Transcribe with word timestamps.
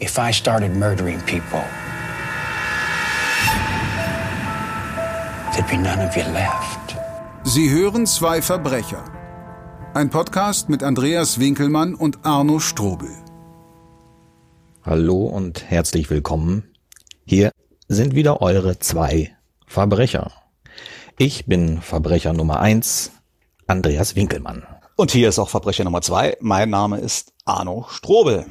if 0.00 0.18
I 0.18 0.32
started 0.32 0.76
murdering 0.76 1.20
people, 1.22 1.62
there'd 5.52 5.68
be 5.68 5.76
none 5.76 6.00
of 6.00 6.16
you 6.16 6.22
left. 6.32 6.96
Sie 7.44 7.70
hören 7.70 8.06
zwei 8.06 8.42
Verbrecher. 8.42 9.02
Ein 9.94 10.10
Podcast 10.10 10.68
mit 10.68 10.82
Andreas 10.82 11.40
Winkelmann 11.40 11.94
und 11.94 12.24
Arno 12.24 12.60
Strobel. 12.60 13.10
Hallo 14.84 15.24
und 15.24 15.68
herzlich 15.68 16.10
willkommen. 16.10 16.74
Hier 17.24 17.50
sind 17.88 18.14
wieder 18.14 18.40
eure 18.40 18.78
zwei 18.78 19.36
Verbrecher. 19.66 20.30
Ich 21.18 21.46
bin 21.46 21.80
Verbrecher 21.80 22.32
Nummer 22.32 22.60
eins, 22.60 23.10
Andreas 23.66 24.14
Winkelmann. 24.14 24.64
Und 24.94 25.10
hier 25.10 25.28
ist 25.28 25.38
auch 25.38 25.48
Verbrecher 25.48 25.84
Nummer 25.84 26.02
zwei. 26.02 26.36
Mein 26.40 26.70
Name 26.70 26.98
ist 27.00 27.32
Arno 27.44 27.86
Strobel. 27.88 28.46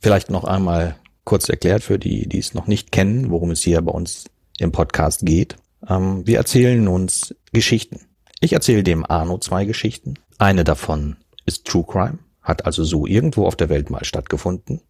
Vielleicht 0.00 0.30
noch 0.30 0.44
einmal 0.44 0.96
kurz 1.24 1.48
erklärt 1.48 1.82
für 1.82 1.98
die, 1.98 2.28
die 2.28 2.38
es 2.38 2.54
noch 2.54 2.66
nicht 2.66 2.92
kennen, 2.92 3.30
worum 3.30 3.50
es 3.50 3.62
hier 3.62 3.80
bei 3.82 3.92
uns 3.92 4.24
im 4.58 4.72
Podcast 4.72 5.26
geht. 5.26 5.56
Ähm, 5.88 6.26
wir 6.26 6.38
erzählen 6.38 6.86
uns 6.88 7.34
Geschichten. 7.52 8.00
Ich 8.40 8.52
erzähle 8.52 8.82
dem 8.82 9.04
Arno 9.08 9.38
zwei 9.38 9.64
Geschichten. 9.64 10.14
Eine 10.38 10.64
davon 10.64 11.16
ist 11.46 11.66
True 11.66 11.84
Crime, 11.86 12.18
hat 12.42 12.66
also 12.66 12.84
so 12.84 13.06
irgendwo 13.06 13.46
auf 13.46 13.56
der 13.56 13.68
Welt 13.68 13.90
mal 13.90 14.04
stattgefunden. 14.04 14.80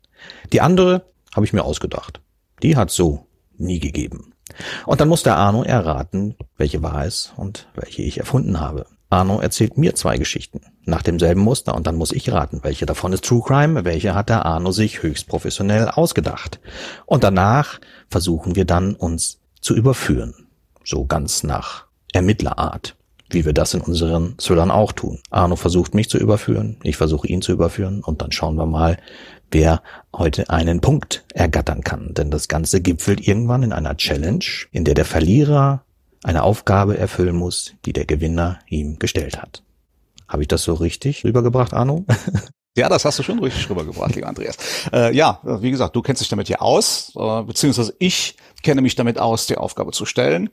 Die 0.52 0.60
andere 0.60 1.06
habe 1.34 1.46
ich 1.46 1.52
mir 1.52 1.64
ausgedacht. 1.64 2.20
Die 2.62 2.76
hat 2.76 2.90
so 2.90 3.26
nie 3.56 3.80
gegeben. 3.80 4.32
Und 4.86 5.00
dann 5.00 5.08
muss 5.08 5.22
der 5.22 5.36
Arno 5.36 5.62
erraten, 5.62 6.36
welche 6.56 6.82
wahr 6.82 7.06
ist 7.06 7.32
und 7.36 7.68
welche 7.74 8.02
ich 8.02 8.18
erfunden 8.18 8.60
habe. 8.60 8.86
Arno 9.10 9.40
erzählt 9.40 9.78
mir 9.78 9.94
zwei 9.94 10.18
Geschichten 10.18 10.60
nach 10.84 11.02
demselben 11.02 11.40
Muster 11.40 11.74
und 11.74 11.86
dann 11.86 11.96
muss 11.96 12.12
ich 12.12 12.30
raten, 12.30 12.60
welche 12.62 12.86
davon 12.86 13.12
ist 13.12 13.24
True 13.24 13.42
Crime, 13.44 13.84
welche 13.84 14.14
hat 14.14 14.28
der 14.28 14.44
Arno 14.44 14.70
sich 14.70 15.02
höchst 15.02 15.28
professionell 15.28 15.88
ausgedacht. 15.88 16.60
Und 17.06 17.24
danach 17.24 17.80
versuchen 18.08 18.54
wir 18.54 18.66
dann 18.66 18.94
uns 18.94 19.40
zu 19.60 19.74
überführen, 19.74 20.34
so 20.84 21.06
ganz 21.06 21.42
nach 21.42 21.86
Ermittlerart, 22.12 22.96
wie 23.30 23.44
wir 23.46 23.54
das 23.54 23.74
in 23.74 23.80
unseren 23.80 24.36
Thrillern 24.36 24.70
auch 24.70 24.92
tun. 24.92 25.20
Arno 25.30 25.56
versucht 25.56 25.94
mich 25.94 26.10
zu 26.10 26.18
überführen, 26.18 26.76
ich 26.82 26.96
versuche 26.96 27.28
ihn 27.28 27.42
zu 27.42 27.52
überführen 27.52 28.02
und 28.02 28.20
dann 28.20 28.32
schauen 28.32 28.56
wir 28.56 28.66
mal, 28.66 28.98
wer 29.50 29.82
heute 30.14 30.50
einen 30.50 30.80
Punkt 30.80 31.24
ergattern 31.32 31.82
kann. 31.82 32.12
Denn 32.12 32.30
das 32.30 32.48
Ganze 32.48 32.82
gipfelt 32.82 33.26
irgendwann 33.26 33.62
in 33.62 33.72
einer 33.72 33.96
Challenge, 33.96 34.44
in 34.70 34.84
der 34.84 34.94
der 34.94 35.06
Verlierer 35.06 35.82
eine 36.28 36.42
Aufgabe 36.42 36.98
erfüllen 36.98 37.34
muss, 37.34 37.74
die 37.86 37.94
der 37.94 38.04
Gewinner 38.04 38.58
ihm 38.68 38.98
gestellt 38.98 39.40
hat. 39.40 39.62
Habe 40.28 40.42
ich 40.42 40.48
das 40.48 40.62
so 40.62 40.74
richtig 40.74 41.24
rübergebracht, 41.24 41.72
Arno? 41.72 42.04
Ja, 42.76 42.88
das 42.88 43.04
hast 43.04 43.18
du 43.18 43.24
schon 43.24 43.40
richtig 43.40 43.68
rübergebracht, 43.68 44.14
lieber 44.14 44.28
Andreas. 44.28 44.56
Äh, 44.92 45.14
ja, 45.14 45.40
wie 45.42 45.70
gesagt, 45.70 45.96
du 45.96 46.02
kennst 46.02 46.22
dich 46.22 46.28
damit 46.28 46.48
ja 46.48 46.58
aus, 46.60 47.12
äh, 47.16 47.42
beziehungsweise 47.42 47.94
ich 47.98 48.36
kenne 48.62 48.82
mich 48.82 48.94
damit 48.94 49.18
aus, 49.18 49.46
die 49.46 49.56
Aufgabe 49.56 49.90
zu 49.92 50.06
stellen. 50.06 50.50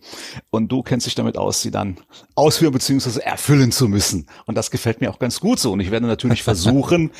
Und 0.50 0.72
du 0.72 0.82
kennst 0.82 1.06
dich 1.06 1.16
damit 1.16 1.38
aus, 1.38 1.62
sie 1.62 1.72
dann 1.72 1.98
ausführen 2.34 2.74
beziehungsweise 2.74 3.24
erfüllen 3.24 3.72
zu 3.72 3.88
müssen. 3.88 4.28
Und 4.46 4.56
das 4.56 4.72
gefällt 4.72 5.02
mir 5.02 5.12
auch 5.12 5.20
ganz 5.20 5.40
gut 5.40 5.60
so. 5.60 5.72
Und 5.72 5.82
ich 5.82 5.92
werde 5.92 6.08
natürlich 6.08 6.42
versuchen, 6.44 7.12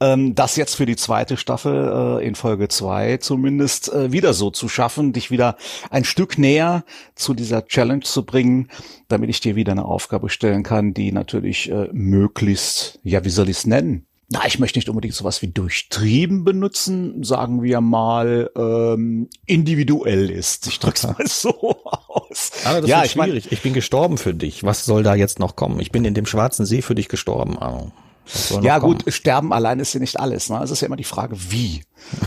ähm, 0.00 0.34
das 0.34 0.56
jetzt 0.56 0.74
für 0.74 0.86
die 0.86 0.96
zweite 0.96 1.36
Staffel 1.36 2.20
äh, 2.20 2.26
in 2.26 2.34
Folge 2.34 2.68
zwei 2.68 3.18
zumindest 3.18 3.92
äh, 3.92 4.12
wieder 4.12 4.32
so 4.32 4.50
zu 4.50 4.68
schaffen, 4.68 5.12
dich 5.12 5.30
wieder 5.30 5.56
ein 5.90 6.04
Stück 6.04 6.38
näher 6.38 6.84
zu 7.14 7.34
dieser 7.34 7.66
Challenge 7.66 8.02
zu 8.02 8.24
bringen, 8.24 8.70
damit 9.08 9.30
ich 9.30 9.40
dir 9.40 9.56
wieder 9.56 9.72
eine 9.72 9.84
Aufgabe 9.84 10.28
stellen 10.28 10.62
kann, 10.62 10.94
die 10.94 11.12
natürlich 11.12 11.70
äh, 11.70 11.88
möglichst, 11.92 12.98
ja, 13.02 13.24
wie 13.24 13.30
soll 13.30 13.48
ich 13.48 13.58
es 13.58 13.66
nennen? 13.66 14.06
Na, 14.30 14.46
ich 14.46 14.58
möchte 14.58 14.78
nicht 14.78 14.88
unbedingt 14.88 15.14
sowas 15.14 15.42
wie 15.42 15.48
durchtrieben 15.48 16.44
benutzen, 16.44 17.22
sagen 17.22 17.62
wir 17.62 17.80
mal 17.80 18.50
ähm, 18.56 19.28
individuell 19.46 20.30
ist. 20.30 20.66
Ich 20.66 20.78
drück's 20.78 21.02
mal 21.06 21.26
so 21.26 21.82
aus. 21.84 22.52
Aber 22.64 22.80
das 22.80 22.90
ja, 22.90 23.02
ist 23.02 23.12
schwierig. 23.12 23.36
Ich, 23.36 23.44
mein, 23.44 23.52
ich 23.52 23.62
bin 23.62 23.74
gestorben 23.74 24.18
für 24.18 24.34
dich. 24.34 24.64
Was 24.64 24.84
soll 24.84 25.02
da 25.02 25.14
jetzt 25.14 25.38
noch 25.38 25.56
kommen? 25.56 25.78
Ich 25.80 25.92
bin 25.92 26.04
in 26.04 26.14
dem 26.14 26.26
schwarzen 26.26 26.64
See 26.64 26.82
für 26.82 26.94
dich 26.94 27.08
gestorben. 27.08 27.58
Arno. 27.58 27.92
Ja 28.62 28.78
gut, 28.78 29.04
sterben 29.08 29.52
allein 29.52 29.80
ist 29.80 29.92
ja 29.94 30.00
nicht 30.00 30.18
alles. 30.18 30.50
Ne? 30.50 30.60
Es 30.62 30.70
ist 30.70 30.80
ja 30.80 30.86
immer 30.86 30.96
die 30.96 31.04
Frage, 31.04 31.36
wie. 31.50 31.82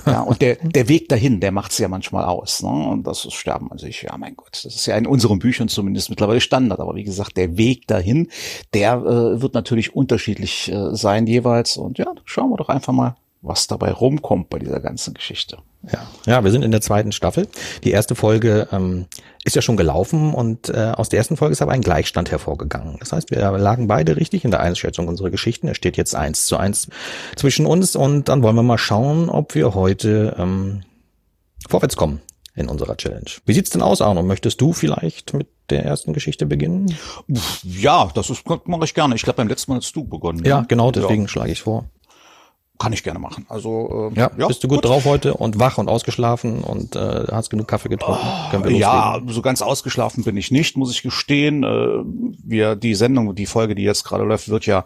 Ja, 0.06 0.22
und 0.22 0.42
der, 0.42 0.56
der 0.56 0.88
Weg 0.90 1.10
dahin, 1.10 1.40
der 1.40 1.52
macht's 1.52 1.78
ja 1.78 1.88
manchmal 1.88 2.26
aus. 2.26 2.64
Ne? 2.64 2.70
Und 2.70 3.06
das 3.06 3.26
ist 3.26 3.34
Sterben 3.34 3.72
an 3.72 3.78
sich, 3.78 4.04
ja 4.04 4.18
mein 4.18 4.36
Gott, 4.36 4.62
das 4.64 4.76
ist 4.76 4.86
ja 4.86 4.98
in 4.98 5.08
unseren 5.08 5.40
Büchern 5.40 5.68
zumindest 5.68 6.10
mittlerweile 6.10 6.42
Standard. 6.42 6.80
Aber 6.80 6.96
wie 6.96 7.04
gesagt, 7.04 7.38
der 7.38 7.58
Weg 7.58 7.88
dahin, 7.88 8.30
der 8.74 8.94
äh, 8.96 9.42
wird 9.42 9.54
natürlich 9.54 9.96
unterschiedlich 9.96 10.72
äh, 10.72 10.96
sein 10.96 11.28
jeweils. 11.28 11.78
Und 11.78 11.98
ja, 11.98 12.08
schauen 12.26 12.50
wir 12.50 12.58
doch 12.58 12.70
einfach 12.70 12.94
mal, 12.94 13.16
was 13.48 13.68
dabei 13.68 13.92
rumkommt 13.92 14.50
bei 14.50 14.60
dieser 14.60 14.80
ganzen 14.80 15.14
Geschichte. 15.14 15.58
Ja, 15.92 16.08
ja, 16.26 16.44
wir 16.44 16.52
sind 16.52 16.64
in 16.64 16.72
der 16.72 16.82
zweiten 16.82 17.12
Staffel. 17.12 17.48
Die 17.84 17.92
erste 17.92 18.16
Folge 18.16 18.68
ähm, 18.72 19.06
ist 19.44 19.56
ja 19.56 19.62
schon 19.62 19.78
gelaufen 19.78 20.34
und 20.34 20.70
äh, 20.70 20.92
aus 20.96 21.10
der 21.10 21.18
ersten 21.18 21.38
Folge 21.38 21.54
ist 21.54 21.62
aber 21.62 21.72
ein 21.72 21.82
Gleichstand 21.82 22.32
hervorgegangen. 22.32 22.98
Das 23.00 23.14
heißt, 23.14 23.32
wir 23.32 23.40
lagen 23.58 23.88
beide 23.88 24.18
richtig 24.18 24.44
in 24.44 24.52
der 24.52 24.60
Einschätzung 24.60 25.08
unserer 25.08 25.30
Geschichten. 25.30 25.68
Er 25.68 25.76
steht 25.76 25.96
jetzt 25.96 26.16
eins 26.16 26.46
zu 26.48 26.58
eins 26.58 26.90
zwischen 27.36 27.66
uns 27.66 27.96
und 27.96 28.28
dann 28.28 28.44
wollen 28.44 28.56
wir 28.56 28.64
mal 28.64 28.78
schauen, 28.78 29.30
ob 29.30 29.56
wir 29.56 29.76
heute 29.76 30.36
ähm, 30.38 30.82
vorwärts 31.70 31.96
kommen 31.96 32.22
in 32.56 32.68
unserer 32.68 32.98
Challenge. 32.98 33.30
Wie 33.46 33.54
sieht's 33.54 33.70
denn 33.70 33.82
aus, 33.82 34.02
Arno? 34.02 34.24
Möchtest 34.24 34.60
du 34.60 34.74
vielleicht 34.74 35.34
mit 35.34 35.48
der 35.70 35.86
ersten 35.86 36.14
Geschichte 36.14 36.46
beginnen? 36.46 36.94
Ja, 37.64 38.10
das 38.14 38.30
ist, 38.30 38.44
mache 38.66 38.86
ich 38.86 38.94
gerne. 38.94 39.16
Ich 39.16 39.22
glaube, 39.22 39.38
beim 39.38 39.48
letzten 39.48 39.72
Mal 39.72 39.78
hast 39.78 39.96
du 39.96 40.04
begonnen. 40.04 40.44
Ja, 40.44 40.62
ne? 40.62 40.66
genau, 40.68 40.92
deswegen 40.92 41.24
ja. 41.24 41.28
schlage 41.28 41.52
ich 41.52 41.62
vor. 41.62 41.86
Kann 42.80 42.94
ich 42.94 43.04
gerne 43.04 43.20
machen. 43.20 43.46
Also 43.50 44.12
äh, 44.14 44.20
ja, 44.20 44.32
ja, 44.38 44.48
bist 44.48 44.64
du 44.64 44.68
gut, 44.68 44.82
gut, 44.82 44.86
drauf 44.86 45.06
heute 45.06 45.34
und 45.34 45.60
wach 45.60 45.78
und 45.78 45.90
ausgeschlafen 45.90 46.60
und 46.62 46.96
äh, 46.96 47.26
hast 47.32 47.50
genug 47.50 47.68
Kaffee 47.68 47.90
getrunken? 47.90 48.22
Oh, 48.54 48.68
ja, 48.68 49.20
so 49.28 49.42
ganz 49.42 49.62
ausgeschlafen 49.62 50.24
bin 50.24 50.38
ich 50.38 50.52
nicht, 50.52 50.78
muss 50.78 50.92
ich 50.92 51.02
gestehen. 51.02 51.64
Äh, 51.64 52.04
wir 52.44 52.76
die 52.76 52.94
Sendung, 52.94 53.34
die 53.34 53.48
Folge, 53.48 53.74
die 53.74 53.84
jetzt 53.84 54.04
gerade 54.04 54.24
läuft, 54.24 54.50
wird 54.50 54.68
ja 54.68 54.84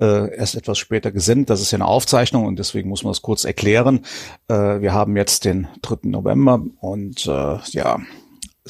äh, 0.00 0.34
erst 0.36 0.54
etwas 0.54 0.78
später 0.78 1.12
gesendet. 1.12 1.48
Das 1.48 1.62
ist 1.62 1.70
ja 1.70 1.76
eine 1.76 1.86
Aufzeichnung 1.86 2.44
und 2.44 2.58
deswegen 2.58 2.88
muss 2.88 3.04
man 3.04 3.12
das 3.12 3.22
kurz 3.22 3.44
erklären. 3.44 4.00
Äh, 4.48 4.80
wir 4.80 4.92
haben 4.92 5.16
jetzt 5.16 5.44
den 5.46 5.68
3. 5.82 6.08
November 6.08 6.62
und 6.80 7.26
äh, 7.26 7.58
ja, 7.70 7.98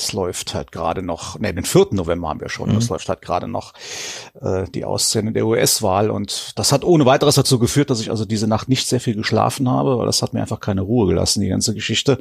es 0.01 0.13
läuft 0.13 0.55
halt 0.55 0.73
gerade 0.73 1.03
noch, 1.03 1.39
ne, 1.39 1.53
den 1.53 1.65
4. 1.65 1.89
November 1.93 2.29
haben 2.29 2.41
wir 2.41 2.49
schon, 2.49 2.71
mhm. 2.71 2.79
es 2.79 2.89
läuft 2.89 3.09
halt 3.09 3.21
gerade 3.21 3.47
noch 3.47 3.75
äh, 4.41 4.65
die 4.71 4.85
Auszählung 4.85 5.35
der 5.35 5.47
US-Wahl 5.47 6.11
und 6.11 6.59
das 6.59 6.73
hat 6.73 6.85
ohne 6.85 7.07
weiteres 7.07 7.35
dazu 7.35 7.59
geführt, 7.59 7.91
dass 7.91 8.01
ich 8.01 8.11
also 8.11 8.25
diese 8.25 8.47
Nacht 8.47 8.69
nicht 8.69 8.87
sehr 8.89 9.01
viel 9.01 9.15
geschlafen 9.15 9.69
habe, 9.69 9.99
weil 9.99 10.07
das 10.07 10.23
hat 10.23 10.33
mir 10.33 10.41
einfach 10.41 10.61
keine 10.61 10.81
Ruhe 10.81 11.07
gelassen, 11.07 11.41
die 11.41 11.49
ganze 11.49 11.75
Geschichte. 11.75 12.19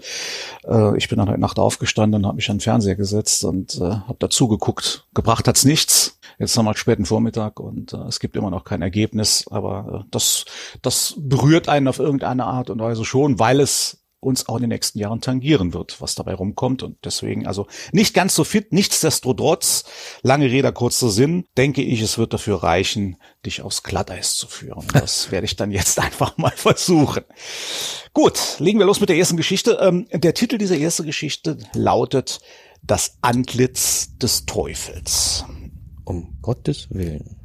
Äh, 0.67 0.97
ich 0.97 1.07
bin 1.07 1.17
dann 1.17 1.29
heute 1.29 1.39
Nacht 1.39 1.59
aufgestanden 1.59 2.21
und 2.21 2.27
habe 2.27 2.35
mich 2.35 2.49
an 2.49 2.57
den 2.57 2.61
Fernseher 2.61 2.95
gesetzt 2.95 3.43
und 3.45 3.75
äh, 3.75 3.83
habe 3.83 4.17
dazu 4.19 4.47
geguckt. 4.47 5.07
Gebracht 5.13 5.47
hat's 5.47 5.63
nichts. 5.63 6.19
Jetzt 6.37 6.57
haben 6.57 6.65
wir 6.65 6.75
späten 6.75 7.05
Vormittag 7.05 7.59
und 7.59 7.93
äh, 7.93 7.97
es 8.07 8.19
gibt 8.19 8.35
immer 8.35 8.49
noch 8.49 8.63
kein 8.63 8.81
Ergebnis, 8.81 9.45
aber 9.49 10.01
äh, 10.01 10.07
das, 10.11 10.45
das 10.81 11.15
berührt 11.17 11.69
einen 11.69 11.87
auf 11.87 11.99
irgendeine 11.99 12.45
Art 12.45 12.69
und 12.69 12.79
Weise 12.79 13.05
schon, 13.05 13.39
weil 13.39 13.59
es 13.59 13.99
uns 14.19 14.49
auch 14.49 14.55
in 14.55 14.61
den 14.61 14.69
nächsten 14.69 14.99
Jahren 14.99 15.21
tangieren 15.21 15.73
wird, 15.73 16.01
was 16.01 16.15
dabei 16.15 16.33
rumkommt. 16.33 16.83
Und 16.83 16.97
deswegen 17.05 17.47
also 17.47 17.67
nicht 17.91 18.13
ganz 18.13 18.35
so 18.35 18.43
fit. 18.43 18.73
Nichtsdestotrotz, 18.73 19.85
lange 20.21 20.45
Rede, 20.45 20.71
kurzer 20.73 21.09
Sinn, 21.09 21.45
denke 21.57 21.81
ich, 21.81 22.01
es 22.01 22.17
wird 22.17 22.33
dafür 22.33 22.63
reichen, 22.63 23.17
dich 23.45 23.61
aufs 23.61 23.83
Glatteis 23.83 24.35
zu 24.35 24.47
führen. 24.47 24.85
Das 24.99 25.31
werde 25.31 25.45
ich 25.45 25.55
dann 25.55 25.71
jetzt 25.71 25.99
einfach 25.99 26.37
mal 26.37 26.51
versuchen. 26.51 27.23
Gut, 28.13 28.59
legen 28.59 28.79
wir 28.79 28.85
los 28.85 28.99
mit 28.99 29.09
der 29.09 29.17
ersten 29.17 29.37
Geschichte. 29.37 29.77
Ähm, 29.81 30.07
der 30.11 30.33
Titel 30.33 30.57
dieser 30.57 30.77
ersten 30.77 31.05
Geschichte 31.05 31.57
lautet 31.73 32.41
Das 32.83 33.17
Antlitz 33.21 34.17
des 34.17 34.45
Teufels. 34.45 35.45
Um 36.03 36.37
Gottes 36.41 36.87
Willen. 36.89 37.38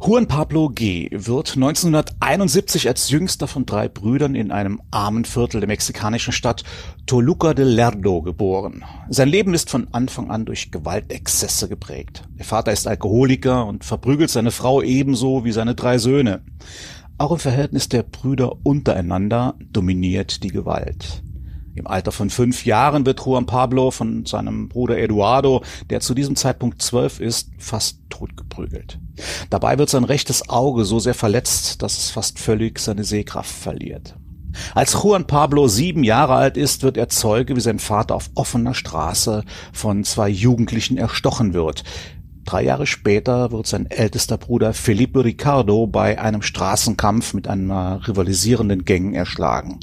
Juan 0.00 0.28
Pablo 0.28 0.68
G. 0.68 1.08
wird 1.10 1.56
1971 1.56 2.86
als 2.86 3.10
jüngster 3.10 3.48
von 3.48 3.66
drei 3.66 3.88
Brüdern 3.88 4.36
in 4.36 4.52
einem 4.52 4.80
armen 4.92 5.24
Viertel 5.24 5.60
der 5.60 5.66
mexikanischen 5.66 6.32
Stadt 6.32 6.62
Toluca 7.06 7.52
de 7.52 7.64
Lerdo 7.64 8.22
geboren. 8.22 8.84
Sein 9.08 9.28
Leben 9.28 9.54
ist 9.54 9.70
von 9.70 9.88
Anfang 9.90 10.30
an 10.30 10.44
durch 10.44 10.70
Gewaltexzesse 10.70 11.68
geprägt. 11.68 12.22
Der 12.38 12.44
Vater 12.44 12.70
ist 12.70 12.86
Alkoholiker 12.86 13.66
und 13.66 13.84
verprügelt 13.84 14.30
seine 14.30 14.52
Frau 14.52 14.82
ebenso 14.82 15.44
wie 15.44 15.52
seine 15.52 15.74
drei 15.74 15.98
Söhne. 15.98 16.42
Auch 17.18 17.32
im 17.32 17.40
Verhältnis 17.40 17.88
der 17.88 18.04
Brüder 18.04 18.52
untereinander 18.62 19.56
dominiert 19.72 20.44
die 20.44 20.48
Gewalt. 20.48 21.24
Im 21.78 21.86
Alter 21.86 22.10
von 22.10 22.28
fünf 22.28 22.64
Jahren 22.66 23.06
wird 23.06 23.24
Juan 23.24 23.46
Pablo 23.46 23.92
von 23.92 24.26
seinem 24.26 24.68
Bruder 24.68 24.98
Eduardo, 24.98 25.62
der 25.90 26.00
zu 26.00 26.12
diesem 26.12 26.34
Zeitpunkt 26.34 26.82
zwölf 26.82 27.20
ist, 27.20 27.50
fast 27.58 28.00
totgeprügelt. 28.10 28.98
Dabei 29.48 29.78
wird 29.78 29.88
sein 29.88 30.02
rechtes 30.02 30.48
Auge 30.48 30.84
so 30.84 30.98
sehr 30.98 31.14
verletzt, 31.14 31.80
dass 31.82 31.96
es 31.96 32.10
fast 32.10 32.40
völlig 32.40 32.80
seine 32.80 33.04
Sehkraft 33.04 33.50
verliert. 33.50 34.16
Als 34.74 34.92
Juan 34.94 35.28
Pablo 35.28 35.68
sieben 35.68 36.02
Jahre 36.02 36.34
alt 36.34 36.56
ist, 36.56 36.82
wird 36.82 36.96
er 36.96 37.08
Zeuge, 37.08 37.54
wie 37.54 37.60
sein 37.60 37.78
Vater 37.78 38.16
auf 38.16 38.30
offener 38.34 38.74
Straße 38.74 39.44
von 39.72 40.02
zwei 40.02 40.28
Jugendlichen 40.28 40.96
erstochen 40.96 41.54
wird. 41.54 41.84
Drei 42.44 42.64
Jahre 42.64 42.86
später 42.86 43.52
wird 43.52 43.68
sein 43.68 43.86
ältester 43.88 44.36
Bruder 44.36 44.72
Felipe 44.72 45.24
Ricardo 45.24 45.86
bei 45.86 46.20
einem 46.20 46.42
Straßenkampf 46.42 47.34
mit 47.34 47.46
einer 47.46 48.00
rivalisierenden 48.08 48.84
Gang 48.84 49.14
erschlagen. 49.14 49.78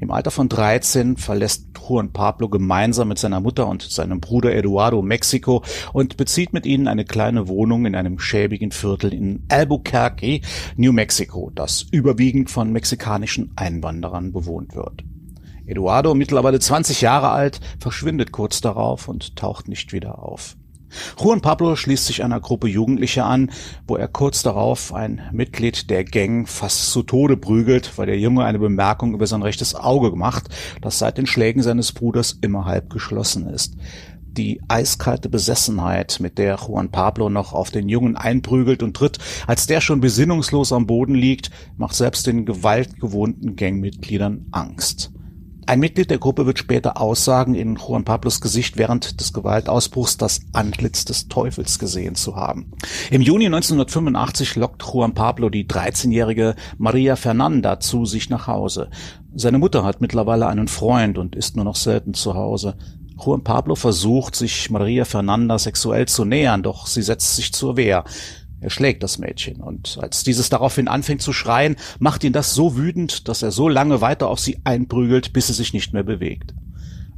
Im 0.00 0.10
Alter 0.10 0.30
von 0.30 0.48
13 0.48 1.16
verlässt 1.16 1.68
Juan 1.88 2.12
Pablo 2.12 2.48
gemeinsam 2.48 3.08
mit 3.08 3.18
seiner 3.18 3.40
Mutter 3.40 3.68
und 3.68 3.82
seinem 3.82 4.20
Bruder 4.20 4.54
Eduardo 4.54 5.02
Mexiko 5.02 5.62
und 5.92 6.16
bezieht 6.16 6.52
mit 6.52 6.66
ihnen 6.66 6.88
eine 6.88 7.04
kleine 7.04 7.48
Wohnung 7.48 7.86
in 7.86 7.94
einem 7.94 8.18
schäbigen 8.18 8.72
Viertel 8.72 9.14
in 9.14 9.44
Albuquerque, 9.48 10.40
New 10.76 10.92
Mexico, 10.92 11.50
das 11.54 11.86
überwiegend 11.90 12.50
von 12.50 12.72
mexikanischen 12.72 13.52
Einwanderern 13.56 14.32
bewohnt 14.32 14.74
wird. 14.74 15.04
Eduardo, 15.66 16.14
mittlerweile 16.14 16.60
20 16.60 17.00
Jahre 17.00 17.30
alt, 17.30 17.60
verschwindet 17.78 18.32
kurz 18.32 18.60
darauf 18.60 19.08
und 19.08 19.36
taucht 19.36 19.68
nicht 19.68 19.92
wieder 19.92 20.22
auf. 20.22 20.56
Juan 21.20 21.40
Pablo 21.40 21.76
schließt 21.76 22.06
sich 22.06 22.24
einer 22.24 22.40
Gruppe 22.40 22.68
Jugendlicher 22.68 23.26
an, 23.26 23.50
wo 23.86 23.96
er 23.96 24.08
kurz 24.08 24.42
darauf 24.42 24.94
ein 24.94 25.22
Mitglied 25.32 25.90
der 25.90 26.04
Gang 26.04 26.48
fast 26.48 26.90
zu 26.90 27.02
Tode 27.02 27.36
prügelt, 27.36 27.96
weil 27.96 28.06
der 28.06 28.18
Junge 28.18 28.44
eine 28.44 28.58
Bemerkung 28.58 29.14
über 29.14 29.26
sein 29.26 29.42
rechtes 29.42 29.74
Auge 29.74 30.16
macht, 30.16 30.48
das 30.80 30.98
seit 30.98 31.18
den 31.18 31.26
Schlägen 31.26 31.62
seines 31.62 31.92
Bruders 31.92 32.38
immer 32.40 32.64
halb 32.64 32.90
geschlossen 32.90 33.46
ist. 33.48 33.76
Die 34.36 34.60
eiskalte 34.66 35.28
Besessenheit, 35.28 36.18
mit 36.18 36.38
der 36.38 36.56
Juan 36.56 36.90
Pablo 36.90 37.30
noch 37.30 37.52
auf 37.52 37.70
den 37.70 37.88
Jungen 37.88 38.16
einprügelt 38.16 38.82
und 38.82 38.96
tritt, 38.96 39.18
als 39.46 39.68
der 39.68 39.80
schon 39.80 40.00
besinnungslos 40.00 40.72
am 40.72 40.88
Boden 40.88 41.14
liegt, 41.14 41.52
macht 41.76 41.94
selbst 41.94 42.26
den 42.26 42.44
gewaltgewohnten 42.44 43.54
Gangmitgliedern 43.54 44.46
Angst. 44.50 45.12
Ein 45.66 45.80
Mitglied 45.80 46.10
der 46.10 46.18
Gruppe 46.18 46.44
wird 46.44 46.58
später 46.58 47.00
aussagen, 47.00 47.54
in 47.54 47.76
Juan 47.76 48.04
Pablos 48.04 48.40
Gesicht 48.40 48.76
während 48.76 49.20
des 49.20 49.32
Gewaltausbruchs 49.32 50.18
das 50.18 50.42
Antlitz 50.52 51.04
des 51.06 51.28
Teufels 51.28 51.78
gesehen 51.78 52.14
zu 52.16 52.36
haben. 52.36 52.72
Im 53.10 53.22
Juni 53.22 53.46
1985 53.46 54.56
lockt 54.56 54.82
Juan 54.82 55.14
Pablo 55.14 55.48
die 55.48 55.66
13-jährige 55.66 56.54
Maria 56.76 57.16
Fernanda 57.16 57.80
zu 57.80 58.04
sich 58.04 58.28
nach 58.28 58.46
Hause. 58.46 58.90
Seine 59.34 59.58
Mutter 59.58 59.84
hat 59.84 60.00
mittlerweile 60.00 60.48
einen 60.48 60.68
Freund 60.68 61.16
und 61.16 61.34
ist 61.34 61.56
nur 61.56 61.64
noch 61.64 61.76
selten 61.76 62.12
zu 62.12 62.34
Hause. 62.34 62.76
Juan 63.18 63.44
Pablo 63.44 63.74
versucht, 63.74 64.36
sich 64.36 64.70
Maria 64.70 65.04
Fernanda 65.04 65.58
sexuell 65.58 66.06
zu 66.06 66.24
nähern, 66.24 66.62
doch 66.62 66.86
sie 66.86 67.02
setzt 67.02 67.36
sich 67.36 67.52
zur 67.52 67.76
Wehr. 67.76 68.04
Er 68.64 68.70
schlägt 68.70 69.02
das 69.02 69.18
Mädchen 69.18 69.60
und 69.60 69.98
als 70.00 70.24
dieses 70.24 70.48
daraufhin 70.48 70.88
anfängt 70.88 71.20
zu 71.20 71.34
schreien, 71.34 71.76
macht 71.98 72.24
ihn 72.24 72.32
das 72.32 72.54
so 72.54 72.78
wütend, 72.78 73.28
dass 73.28 73.42
er 73.42 73.50
so 73.50 73.68
lange 73.68 74.00
weiter 74.00 74.28
auf 74.30 74.40
sie 74.40 74.56
einprügelt, 74.64 75.34
bis 75.34 75.48
sie 75.48 75.52
sich 75.52 75.74
nicht 75.74 75.92
mehr 75.92 76.02
bewegt. 76.02 76.54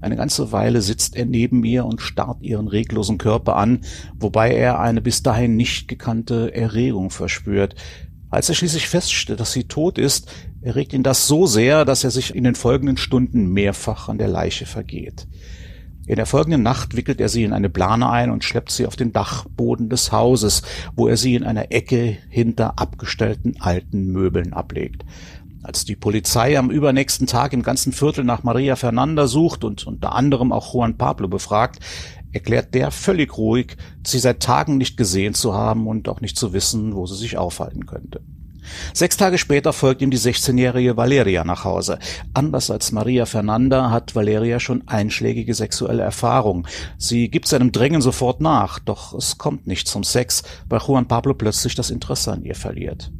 Eine 0.00 0.16
ganze 0.16 0.50
Weile 0.50 0.82
sitzt 0.82 1.14
er 1.14 1.24
neben 1.24 1.62
ihr 1.62 1.84
und 1.84 2.00
starrt 2.00 2.42
ihren 2.42 2.66
reglosen 2.66 3.16
Körper 3.16 3.54
an, 3.54 3.82
wobei 4.18 4.56
er 4.56 4.80
eine 4.80 5.00
bis 5.00 5.22
dahin 5.22 5.54
nicht 5.54 5.86
gekannte 5.86 6.52
Erregung 6.52 7.10
verspürt. 7.10 7.76
Als 8.28 8.48
er 8.48 8.56
schließlich 8.56 8.88
feststellt, 8.88 9.38
dass 9.38 9.52
sie 9.52 9.68
tot 9.68 9.98
ist, 9.98 10.28
erregt 10.62 10.92
ihn 10.92 11.04
das 11.04 11.28
so 11.28 11.46
sehr, 11.46 11.84
dass 11.84 12.02
er 12.02 12.10
sich 12.10 12.34
in 12.34 12.42
den 12.42 12.56
folgenden 12.56 12.96
Stunden 12.96 13.52
mehrfach 13.52 14.08
an 14.08 14.18
der 14.18 14.26
Leiche 14.26 14.66
vergeht. 14.66 15.28
In 16.06 16.16
der 16.16 16.26
folgenden 16.26 16.62
Nacht 16.62 16.96
wickelt 16.96 17.20
er 17.20 17.28
sie 17.28 17.42
in 17.42 17.52
eine 17.52 17.68
Plane 17.68 18.08
ein 18.08 18.30
und 18.30 18.44
schleppt 18.44 18.70
sie 18.70 18.86
auf 18.86 18.94
den 18.94 19.12
Dachboden 19.12 19.88
des 19.88 20.12
Hauses, 20.12 20.62
wo 20.94 21.08
er 21.08 21.16
sie 21.16 21.34
in 21.34 21.42
einer 21.42 21.72
Ecke 21.72 22.16
hinter 22.28 22.78
abgestellten 22.78 23.56
alten 23.58 24.12
Möbeln 24.12 24.52
ablegt. 24.52 25.04
Als 25.64 25.84
die 25.84 25.96
Polizei 25.96 26.56
am 26.56 26.70
übernächsten 26.70 27.26
Tag 27.26 27.52
im 27.52 27.64
ganzen 27.64 27.92
Viertel 27.92 28.22
nach 28.22 28.44
Maria 28.44 28.76
Fernanda 28.76 29.26
sucht 29.26 29.64
und 29.64 29.84
unter 29.84 30.14
anderem 30.14 30.52
auch 30.52 30.72
Juan 30.72 30.96
Pablo 30.96 31.26
befragt, 31.26 31.80
erklärt 32.32 32.72
der 32.74 32.92
völlig 32.92 33.36
ruhig, 33.36 33.76
sie 34.06 34.20
seit 34.20 34.40
Tagen 34.40 34.76
nicht 34.76 34.96
gesehen 34.96 35.34
zu 35.34 35.54
haben 35.54 35.88
und 35.88 36.08
auch 36.08 36.20
nicht 36.20 36.38
zu 36.38 36.52
wissen, 36.52 36.94
wo 36.94 37.06
sie 37.06 37.16
sich 37.16 37.36
aufhalten 37.36 37.84
könnte. 37.86 38.20
Sechs 38.92 39.16
Tage 39.16 39.38
später 39.38 39.72
folgt 39.72 40.02
ihm 40.02 40.10
die 40.10 40.18
16-jährige 40.18 40.96
Valeria 40.96 41.44
nach 41.44 41.64
Hause. 41.64 41.98
Anders 42.34 42.70
als 42.70 42.92
Maria 42.92 43.26
Fernanda 43.26 43.90
hat 43.90 44.14
Valeria 44.14 44.60
schon 44.60 44.86
einschlägige 44.86 45.54
sexuelle 45.54 46.02
Erfahrung. 46.02 46.66
Sie 46.98 47.28
gibt 47.28 47.48
seinem 47.48 47.72
Drängen 47.72 48.00
sofort 48.00 48.40
nach, 48.40 48.78
doch 48.78 49.14
es 49.14 49.38
kommt 49.38 49.66
nicht 49.66 49.88
zum 49.88 50.04
Sex, 50.04 50.42
weil 50.68 50.80
Juan 50.86 51.08
Pablo 51.08 51.34
plötzlich 51.34 51.74
das 51.74 51.90
Interesse 51.90 52.32
an 52.32 52.42
ihr 52.42 52.54
verliert. 52.54 53.10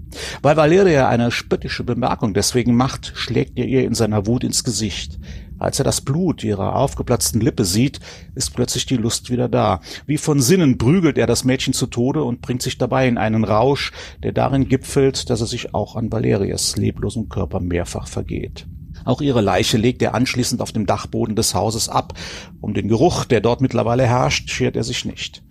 Weil 0.43 0.57
Valeria 0.57 1.09
eine 1.09 1.31
spöttische 1.31 1.85
Bemerkung 1.85 2.35
deswegen 2.35 2.75
macht, 2.75 3.13
schlägt 3.15 3.59
er 3.59 3.67
ihr 3.67 3.85
in 3.85 3.95
seiner 3.95 4.27
Wut 4.27 4.45
ins 4.45 4.65
Gesicht. 4.65 5.19
Als 5.59 5.79
er 5.79 5.85
das 5.85 6.01
Blut 6.01 6.45
ihrer 6.45 6.77
aufgeplatzten 6.77 7.41
Lippe 7.41 7.65
sieht, 7.65 8.01
ist 8.35 8.55
plötzlich 8.55 8.87
die 8.87 8.97
Lust 8.97 9.31
wieder 9.31 9.49
da. 9.49 9.81
Wie 10.07 10.19
von 10.19 10.41
Sinnen 10.41 10.79
prügelt 10.79 11.19
er 11.19 11.27
das 11.27 11.45
Mädchen 11.45 11.73
zu 11.73 11.87
Tode 11.87 12.23
und 12.23 12.43
bringt 12.43 12.63
sich 12.63 12.79
dabei 12.79 13.09
in 13.09 13.19
einen 13.19 13.45
Rausch, 13.45 13.93
der 14.23 14.33
darin 14.33 14.69
gipfelt, 14.69 15.31
dass 15.31 15.41
er 15.41 15.47
sich 15.47 15.75
auch 15.75 15.97
an 15.97 16.13
Valerias 16.13 16.77
leblosem 16.77 17.29
Körper 17.29 17.61
mehrfach 17.61 18.07
vergeht. 18.07 18.67
Auch 19.05 19.21
ihre 19.21 19.41
Leiche 19.41 19.77
legt 19.77 20.03
er 20.03 20.15
anschließend 20.15 20.61
auf 20.61 20.73
dem 20.73 20.87
Dachboden 20.87 21.37
des 21.37 21.55
Hauses 21.55 21.89
ab. 21.89 22.15
Um 22.61 22.75
den 22.75 22.89
Geruch, 22.89 23.25
der 23.25 23.41
dort 23.41 23.61
mittlerweile 23.61 24.07
herrscht, 24.07 24.51
schert 24.51 24.77
er 24.77 24.85
sich 24.85 25.05
nicht. 25.05 25.43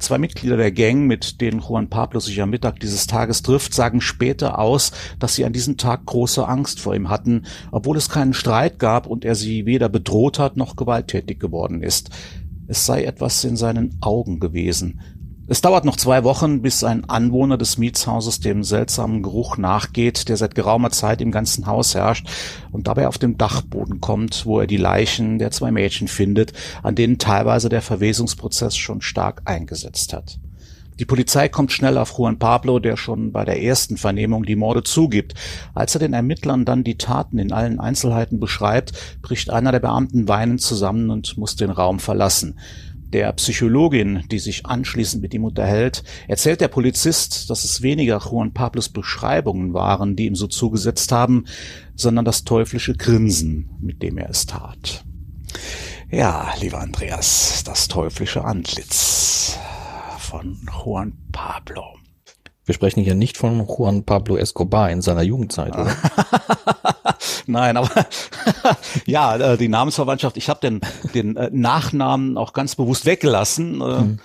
Zwei 0.00 0.18
Mitglieder 0.18 0.56
der 0.56 0.72
Gang, 0.72 1.06
mit 1.06 1.40
denen 1.40 1.60
Juan 1.60 1.88
Pablo 1.88 2.20
sich 2.20 2.42
am 2.42 2.50
Mittag 2.50 2.80
dieses 2.80 3.06
Tages 3.06 3.42
trifft, 3.42 3.72
sagen 3.74 4.00
später 4.00 4.58
aus, 4.58 4.92
dass 5.18 5.34
sie 5.34 5.44
an 5.44 5.52
diesem 5.52 5.76
Tag 5.76 6.04
große 6.06 6.46
Angst 6.46 6.80
vor 6.80 6.94
ihm 6.94 7.08
hatten, 7.08 7.46
obwohl 7.70 7.96
es 7.96 8.08
keinen 8.08 8.34
Streit 8.34 8.78
gab 8.78 9.06
und 9.06 9.24
er 9.24 9.34
sie 9.34 9.66
weder 9.66 9.88
bedroht 9.88 10.38
hat 10.38 10.56
noch 10.56 10.76
gewalttätig 10.76 11.38
geworden 11.38 11.82
ist. 11.82 12.10
Es 12.66 12.86
sei 12.86 13.04
etwas 13.04 13.44
in 13.44 13.56
seinen 13.56 13.96
Augen 14.00 14.40
gewesen. 14.40 15.00
Es 15.46 15.60
dauert 15.60 15.84
noch 15.84 15.96
zwei 15.96 16.24
Wochen, 16.24 16.62
bis 16.62 16.82
ein 16.84 17.04
Anwohner 17.04 17.58
des 17.58 17.76
Mietshauses 17.76 18.40
dem 18.40 18.64
seltsamen 18.64 19.22
Geruch 19.22 19.58
nachgeht, 19.58 20.30
der 20.30 20.38
seit 20.38 20.54
geraumer 20.54 20.90
Zeit 20.90 21.20
im 21.20 21.30
ganzen 21.30 21.66
Haus 21.66 21.94
herrscht 21.94 22.26
und 22.72 22.86
dabei 22.86 23.08
auf 23.08 23.18
dem 23.18 23.36
Dachboden 23.36 24.00
kommt, 24.00 24.46
wo 24.46 24.60
er 24.60 24.66
die 24.66 24.78
Leichen 24.78 25.38
der 25.38 25.50
zwei 25.50 25.70
Mädchen 25.70 26.08
findet, 26.08 26.54
an 26.82 26.94
denen 26.94 27.18
teilweise 27.18 27.68
der 27.68 27.82
Verwesungsprozess 27.82 28.74
schon 28.74 29.02
stark 29.02 29.42
eingesetzt 29.44 30.14
hat. 30.14 30.38
Die 30.98 31.04
Polizei 31.04 31.48
kommt 31.48 31.72
schnell 31.72 31.98
auf 31.98 32.16
Juan 32.16 32.38
Pablo, 32.38 32.78
der 32.78 32.96
schon 32.96 33.32
bei 33.32 33.44
der 33.44 33.60
ersten 33.60 33.96
Vernehmung 33.96 34.44
die 34.44 34.54
Morde 34.54 34.84
zugibt. 34.84 35.34
Als 35.74 35.94
er 35.94 35.98
den 35.98 36.14
Ermittlern 36.14 36.64
dann 36.64 36.84
die 36.84 36.96
Taten 36.96 37.38
in 37.38 37.52
allen 37.52 37.80
Einzelheiten 37.80 38.38
beschreibt, 38.38 38.92
bricht 39.20 39.50
einer 39.50 39.72
der 39.72 39.80
Beamten 39.80 40.28
weinend 40.28 40.62
zusammen 40.62 41.10
und 41.10 41.36
muss 41.36 41.56
den 41.56 41.70
Raum 41.70 41.98
verlassen. 41.98 42.60
Der 43.14 43.32
Psychologin, 43.34 44.24
die 44.32 44.40
sich 44.40 44.66
anschließend 44.66 45.22
mit 45.22 45.32
ihm 45.34 45.44
unterhält, 45.44 46.02
erzählt 46.26 46.60
der 46.60 46.66
Polizist, 46.66 47.48
dass 47.48 47.62
es 47.62 47.80
weniger 47.80 48.18
Juan 48.18 48.52
Pablos 48.52 48.88
Beschreibungen 48.88 49.72
waren, 49.72 50.16
die 50.16 50.26
ihm 50.26 50.34
so 50.34 50.48
zugesetzt 50.48 51.12
haben, 51.12 51.44
sondern 51.94 52.24
das 52.24 52.42
teuflische 52.42 52.96
Grinsen, 52.96 53.70
mit 53.80 54.02
dem 54.02 54.18
er 54.18 54.30
es 54.30 54.46
tat. 54.46 55.04
Ja, 56.10 56.52
lieber 56.60 56.80
Andreas, 56.80 57.62
das 57.64 57.86
teuflische 57.86 58.44
Antlitz 58.44 59.60
von 60.18 60.58
Juan 60.84 61.16
Pablo. 61.30 61.84
Wir 62.64 62.74
sprechen 62.74 63.04
hier 63.04 63.14
nicht 63.14 63.36
von 63.36 63.64
Juan 63.64 64.02
Pablo 64.02 64.36
Escobar 64.36 64.90
in 64.90 65.02
seiner 65.02 65.22
Jugendzeit, 65.22 65.72
oder? 65.76 65.96
Nein, 67.46 67.76
aber 67.76 67.90
ja, 69.06 69.36
äh, 69.36 69.58
die 69.58 69.68
Namensverwandtschaft, 69.68 70.36
ich 70.36 70.48
habe 70.48 70.60
den, 70.60 70.80
den 71.14 71.36
äh, 71.36 71.50
Nachnamen 71.52 72.36
auch 72.36 72.52
ganz 72.52 72.76
bewusst 72.76 73.06
weggelassen. 73.06 73.80
Äh, 73.80 73.84
mhm. 73.84 74.18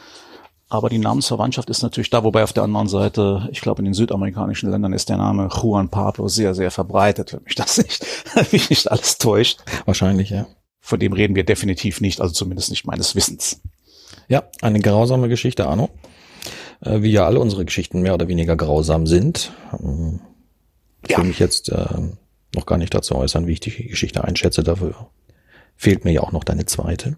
Aber 0.72 0.90
die 0.90 1.00
Namensverwandtschaft 1.00 1.70
ist 1.70 1.82
natürlich 1.82 2.12
da, 2.12 2.24
wobei 2.24 2.44
auf 2.44 2.54
der 2.54 2.64
anderen 2.64 2.88
Seite, 2.88 3.50
ich 3.52 3.62
glaube, 3.62 3.80
in 3.80 3.86
den 3.86 3.96
südamerikanischen 3.96 4.70
Ländern 4.70 4.94
ist 4.94 5.10
der 5.10 5.18
Name 5.18 5.50
Juan 5.52 5.90
Pablo 5.90 6.28
sehr, 6.28 6.54
sehr 6.54 6.70
verbreitet, 6.70 7.34
wenn 7.34 7.44
mich 7.44 7.56
das 7.56 7.80
nicht, 7.80 8.06
mich 8.52 8.70
nicht 8.70 8.92
alles 8.92 9.18
täuscht. 9.18 9.60
Wahrscheinlich, 9.86 10.30
ja. 10.30 10.46
Von 10.80 11.00
dem 11.00 11.14
reden 11.14 11.36
wir 11.36 11.44
definitiv 11.44 12.02
nicht, 12.02 12.22
also 12.22 12.34
zumindest 12.34 12.70
nicht 12.70 12.86
meines 12.86 13.16
Wissens. 13.16 13.62
Ja, 14.28 14.44
eine 14.62 14.80
grausame 14.80 15.28
Geschichte, 15.28 15.68
Arno 15.68 15.90
wie 16.82 17.12
ja 17.12 17.26
alle 17.26 17.40
unsere 17.40 17.66
Geschichten 17.66 18.02
mehr 18.02 18.14
oder 18.14 18.28
weniger 18.28 18.56
grausam 18.56 19.06
sind. 19.06 19.52
Ähm, 19.80 20.22
ich 21.04 21.12
ja. 21.12 21.18
will 21.18 21.26
mich 21.26 21.40
jetzt 21.40 21.70
äh, 21.70 21.86
noch 22.56 22.66
gar 22.66 22.78
nicht 22.78 22.94
dazu 22.94 23.16
äußern, 23.16 23.48
wie 23.48 23.54
ich 23.54 23.60
die 23.60 23.88
Geschichte 23.88 24.24
einschätze. 24.24 24.64
Dafür 24.64 25.10
fehlt 25.76 26.06
mir 26.06 26.12
ja 26.12 26.22
auch 26.22 26.32
noch 26.32 26.44
deine 26.44 26.66
zweite. 26.66 27.18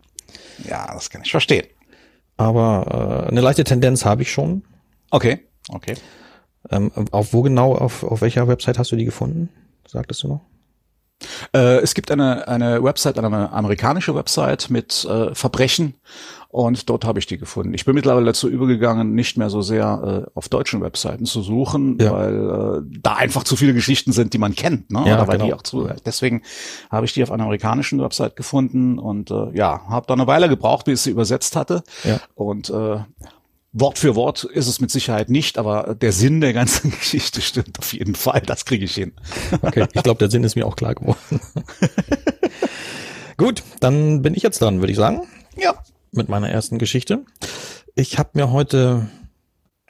Ja, 0.68 0.94
das 0.94 1.10
kann 1.10 1.22
ich 1.24 1.32
verstehen. 1.32 1.66
Aber 2.38 3.26
äh, 3.28 3.30
eine 3.30 3.42
leichte 3.42 3.64
Tendenz 3.64 4.06
habe 4.06 4.22
ich 4.24 4.32
schon. 4.32 4.64
Okay, 5.10 5.40
okay. 5.70 5.96
Ähm, 6.70 6.92
auf 7.12 7.34
wo 7.34 7.42
genau, 7.42 7.76
auf, 7.76 8.04
auf 8.04 8.22
welcher 8.22 8.48
Website 8.48 8.78
hast 8.78 8.92
du 8.92 8.96
die 8.96 9.06
gefunden? 9.06 9.50
Sagtest 9.88 10.24
du 10.24 10.28
noch? 10.28 10.42
Äh, 11.54 11.80
es 11.80 11.94
gibt 11.94 12.12
eine, 12.12 12.48
eine 12.48 12.84
Website, 12.84 13.18
eine 13.18 13.52
amerikanische 13.52 14.16
Website 14.16 14.70
mit 14.70 15.06
äh, 15.06 15.34
Verbrechen 15.36 15.96
und 16.52 16.90
dort 16.90 17.06
habe 17.06 17.18
ich 17.18 17.26
die 17.28 17.38
gefunden. 17.38 17.74
Ich 17.74 17.86
bin 17.86 17.96
mittlerweile 17.96 18.26
dazu 18.26 18.50
übergegangen, 18.50 19.14
nicht 19.14 19.38
mehr 19.38 19.50
so 19.50 19.62
sehr 19.62 20.26
äh, 20.28 20.32
auf 20.38 20.50
deutschen 20.50 20.82
Webseiten 20.82 21.26
zu 21.26 21.42
suchen, 21.42 21.98
ja. 22.02 22.12
weil 22.12 22.84
äh, 22.90 23.00
da 23.02 23.16
einfach 23.16 23.46
zu 23.46 23.56
viele 23.56 23.74
Geschichten 23.74 24.12
sind, 24.12 24.34
die 24.34 24.38
man 24.38 24.54
kennt. 24.54 24.92
Ne? 24.92 25.04
Ja, 25.06 25.16
Oder 25.16 25.28
weil 25.30 25.38
genau. 25.38 25.46
die 25.46 25.54
auch 25.54 25.62
zu. 25.62 25.90
Deswegen 26.06 26.42
habe 26.90 27.06
ich 27.06 27.14
die 27.14 27.24
auf 27.24 27.32
einer 27.32 27.44
amerikanischen 27.44 28.02
Website 28.02 28.36
gefunden 28.36 29.00
und 29.00 29.32
äh, 29.32 29.52
ja, 29.54 29.82
habe 29.88 30.06
da 30.08 30.14
eine 30.14 30.28
Weile 30.28 30.50
gebraucht, 30.50 30.86
bis 30.86 31.00
ich 31.00 31.04
sie 31.04 31.12
übersetzt 31.12 31.56
hatte. 31.56 31.84
Ja. 32.04 32.20
Und 32.36 32.70
äh, 32.70 32.98
Wort 33.74 34.00
für 34.00 34.16
Wort 34.16 34.44
ist 34.44 34.68
es 34.68 34.82
mit 34.82 34.92
Sicherheit 34.92 35.30
nicht, 35.30 35.58
aber 35.58 35.96
der 35.96 36.12
Sinn 36.12 36.42
der 36.42 36.54
ganzen 36.54 36.92
Geschichte 37.00 37.42
stimmt 37.42 37.80
auf 37.80 37.94
jeden 37.94 38.16
Fall. 38.16 38.42
Das 38.42 38.66
kriege 38.66 38.84
ich 38.84 38.96
hin. 38.96 39.14
Okay, 39.62 39.88
ich 39.94 40.04
glaube, 40.04 40.20
der 40.20 40.30
Sinn 40.30 40.44
ist 40.44 40.56
mir 40.56 40.68
auch 40.68 40.76
klar 40.76 40.96
geworden. 40.96 41.40
Gut, 43.38 43.64
dann 43.80 44.22
bin 44.22 44.36
ich 44.36 44.44
jetzt 44.44 44.62
dran, 44.62 44.82
würde 44.82 44.92
ich 44.92 44.98
sagen. 44.98 45.22
Ja. 45.58 45.82
Mit 46.12 46.28
meiner 46.28 46.50
ersten 46.50 46.80
Geschichte. 46.80 47.24
Ich 47.96 48.20
habe 48.20 48.32
mir 48.34 48.52
heute, 48.52 49.10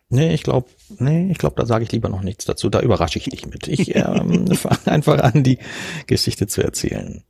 nee, 0.10 0.34
ich 0.34 0.44
glaube, 0.44 0.70
nee, 1.00 1.32
ich 1.32 1.40
glaube, 1.40 1.56
da 1.58 1.66
sage 1.66 1.84
ich 1.84 1.92
lieber 1.92 2.10
noch 2.10 2.22
nichts 2.22 2.46
dazu. 2.46 2.70
Da 2.70 2.82
überrasche 2.82 3.18
ich 3.18 3.26
dich 3.26 3.48
mit. 3.48 3.68
Ich 3.68 3.96
ähm, 3.96 4.48
fange 4.56 4.86
einfach 4.86 5.20
an, 5.20 5.44
die 5.44 5.58
Geschichte 6.06 6.46
zu 6.46 6.62
erzählen. 6.62 7.24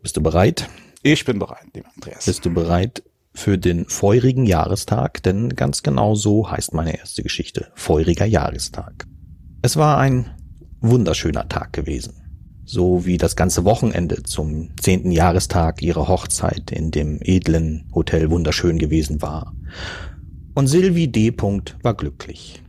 Bist 0.00 0.16
du 0.16 0.22
bereit? 0.22 0.68
Ich 1.02 1.24
bin 1.24 1.40
bereit, 1.40 1.66
lieber 1.74 1.90
Andreas. 1.96 2.26
Bist 2.26 2.44
du 2.44 2.50
bereit 2.50 3.02
für 3.38 3.56
den 3.56 3.86
feurigen 3.86 4.44
Jahrestag? 4.44 5.22
Denn 5.22 5.50
ganz 5.50 5.82
genau 5.82 6.14
so 6.14 6.50
heißt 6.50 6.74
meine 6.74 6.98
erste 6.98 7.22
Geschichte. 7.22 7.68
Feuriger 7.74 8.26
Jahrestag. 8.26 9.06
Es 9.62 9.76
war 9.76 9.98
ein 9.98 10.30
wunderschöner 10.80 11.48
Tag 11.48 11.72
gewesen. 11.72 12.14
So 12.64 13.06
wie 13.06 13.16
das 13.16 13.34
ganze 13.34 13.64
Wochenende 13.64 14.24
zum 14.24 14.76
zehnten 14.78 15.10
Jahrestag 15.10 15.80
ihrer 15.80 16.06
Hochzeit 16.08 16.70
in 16.70 16.90
dem 16.90 17.18
edlen 17.22 17.88
Hotel 17.94 18.30
wunderschön 18.30 18.78
gewesen 18.78 19.22
war. 19.22 19.54
Und 20.54 20.66
Sylvie 20.66 21.08
D. 21.08 21.32
war 21.82 21.94
glücklich. 21.94 22.62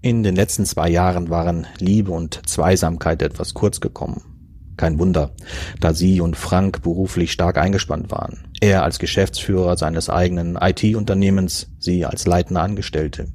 In 0.00 0.22
den 0.22 0.36
letzten 0.36 0.64
zwei 0.64 0.88
Jahren 0.88 1.28
waren 1.28 1.66
Liebe 1.80 2.12
und 2.12 2.48
Zweisamkeit 2.48 3.22
etwas 3.22 3.54
kurz 3.54 3.80
gekommen. 3.80 4.22
Kein 4.76 4.98
Wunder, 4.98 5.32
da 5.80 5.92
sie 5.92 6.20
und 6.20 6.36
Frank 6.36 6.82
beruflich 6.82 7.32
stark 7.32 7.58
eingespannt 7.58 8.10
waren. 8.10 8.45
Er 8.60 8.82
als 8.82 8.98
Geschäftsführer 8.98 9.76
seines 9.76 10.08
eigenen 10.08 10.56
IT-Unternehmens, 10.60 11.68
sie 11.78 12.04
als 12.04 12.26
leitende 12.26 12.60
Angestellte. 12.60 13.28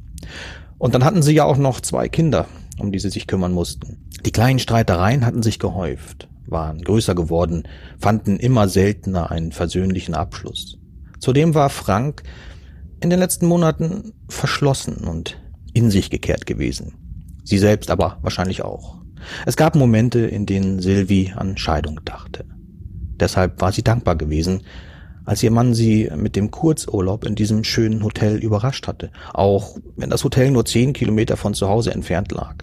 Und 0.78 0.96
dann 0.96 1.04
hatten 1.04 1.22
sie 1.22 1.34
ja 1.34 1.44
auch 1.44 1.58
noch 1.58 1.80
zwei 1.82 2.10
Kinder, 2.10 2.48
um 2.80 2.92
die 2.92 3.00
sie 3.00 3.10
sich 3.10 3.28
kümmern 3.28 3.52
mussten. 3.52 4.10
Die 4.26 4.32
kleinen 4.32 4.60
Streitereien 4.60 5.26
hatten 5.26 5.44
sich 5.44 5.60
gehäuft, 5.60 6.28
waren 6.48 6.82
größer 6.82 7.14
geworden, 7.14 7.68
fanden 8.00 8.38
immer 8.38 8.68
seltener 8.68 9.32
einen 9.32 9.52
versöhnlichen 9.52 10.16
Abschluss. 10.16 10.78
Zudem 11.20 11.54
war 11.54 11.70
Frank 11.70 12.24
in 13.00 13.10
den 13.10 13.20
letzten 13.20 13.46
Monaten 13.46 14.14
verschlossen 14.28 15.08
und 15.08 15.40
in 15.74 15.92
sich 15.92 16.10
gekehrt 16.10 16.46
gewesen. 16.46 16.96
Sie 17.44 17.58
selbst 17.58 17.92
aber 17.92 18.18
wahrscheinlich 18.22 18.64
auch. 18.64 19.02
Es 19.46 19.56
gab 19.56 19.76
Momente, 19.76 20.20
in 20.20 20.46
denen 20.46 20.80
Sylvie 20.80 21.34
an 21.36 21.58
Scheidung 21.58 22.00
dachte. 22.06 22.46
Deshalb 23.20 23.62
war 23.62 23.72
sie 23.72 23.84
dankbar 23.84 24.16
gewesen, 24.16 24.64
als 25.32 25.42
ihr 25.44 25.52
Mann 25.52 25.74
sie 25.74 26.12
mit 26.14 26.36
dem 26.36 26.52
Kurzurlaub 26.52 27.24
in 27.24 27.36
diesem 27.36 27.64
schönen 27.64 28.04
Hotel 28.04 28.36
überrascht 28.36 28.86
hatte, 28.86 29.12
auch 29.34 29.78
wenn 29.96 30.10
das 30.10 30.26
Hotel 30.26 30.52
nur 30.52 30.66
zehn 30.66 30.92
Kilometer 30.92 31.38
von 31.38 31.54
zu 31.54 31.70
Hause 31.70 31.94
entfernt 31.94 32.34
lag. 32.34 32.56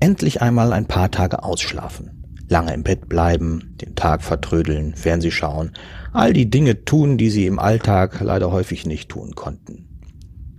Endlich 0.00 0.42
einmal 0.42 0.72
ein 0.72 0.86
paar 0.86 1.12
Tage 1.12 1.44
ausschlafen, 1.44 2.24
lange 2.48 2.74
im 2.74 2.82
Bett 2.82 3.08
bleiben, 3.08 3.76
den 3.80 3.94
Tag 3.94 4.24
vertrödeln, 4.24 4.96
Fernseh 4.96 5.30
schauen, 5.30 5.74
all 6.12 6.32
die 6.32 6.50
Dinge 6.50 6.84
tun, 6.84 7.18
die 7.18 7.30
sie 7.30 7.46
im 7.46 7.60
Alltag 7.60 8.20
leider 8.20 8.50
häufig 8.50 8.84
nicht 8.84 9.08
tun 9.08 9.36
konnten. 9.36 9.86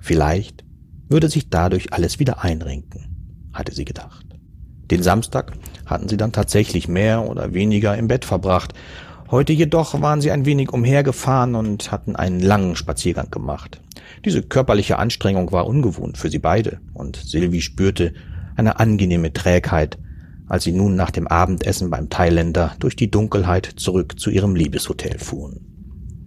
Vielleicht 0.02 0.64
würde 1.10 1.28
sich 1.28 1.50
dadurch 1.50 1.92
alles 1.92 2.20
wieder 2.20 2.42
einrenken, 2.46 3.50
hatte 3.52 3.74
sie 3.74 3.84
gedacht. 3.84 4.26
Den 4.90 5.04
Samstag 5.04 5.52
hatten 5.86 6.08
sie 6.08 6.18
dann 6.18 6.32
tatsächlich 6.32 6.88
mehr 6.88 7.30
oder 7.30 7.54
weniger 7.54 7.98
im 7.98 8.08
Bett 8.08 8.24
verbracht. 8.24 8.74
Heute 9.30 9.52
jedoch 9.52 10.02
waren 10.02 10.22
sie 10.22 10.32
ein 10.32 10.46
wenig 10.46 10.72
umhergefahren 10.72 11.56
und 11.56 11.92
hatten 11.92 12.16
einen 12.16 12.40
langen 12.40 12.78
Spaziergang 12.78 13.30
gemacht. 13.30 13.82
Diese 14.24 14.42
körperliche 14.42 15.00
Anstrengung 15.00 15.52
war 15.52 15.68
ungewohnt 15.68 16.18
für 16.18 16.30
sie 16.30 16.40
beide, 16.40 16.80
und 16.94 17.18
Sylvie 17.18 17.62
spürte 17.62 18.14
eine 18.56 18.80
angenehme 18.80 19.34
Trägheit, 19.34 19.98
als 20.48 20.64
sie 20.64 20.72
nun 20.72 20.96
nach 20.96 21.12
dem 21.12 21.28
Abendessen 21.28 21.90
beim 21.90 22.10
Thailänder 22.10 22.76
durch 22.80 22.96
die 22.96 23.12
Dunkelheit 23.12 23.66
zurück 23.76 24.18
zu 24.18 24.30
ihrem 24.30 24.56
Liebeshotel 24.56 25.20
fuhren. 25.20 25.60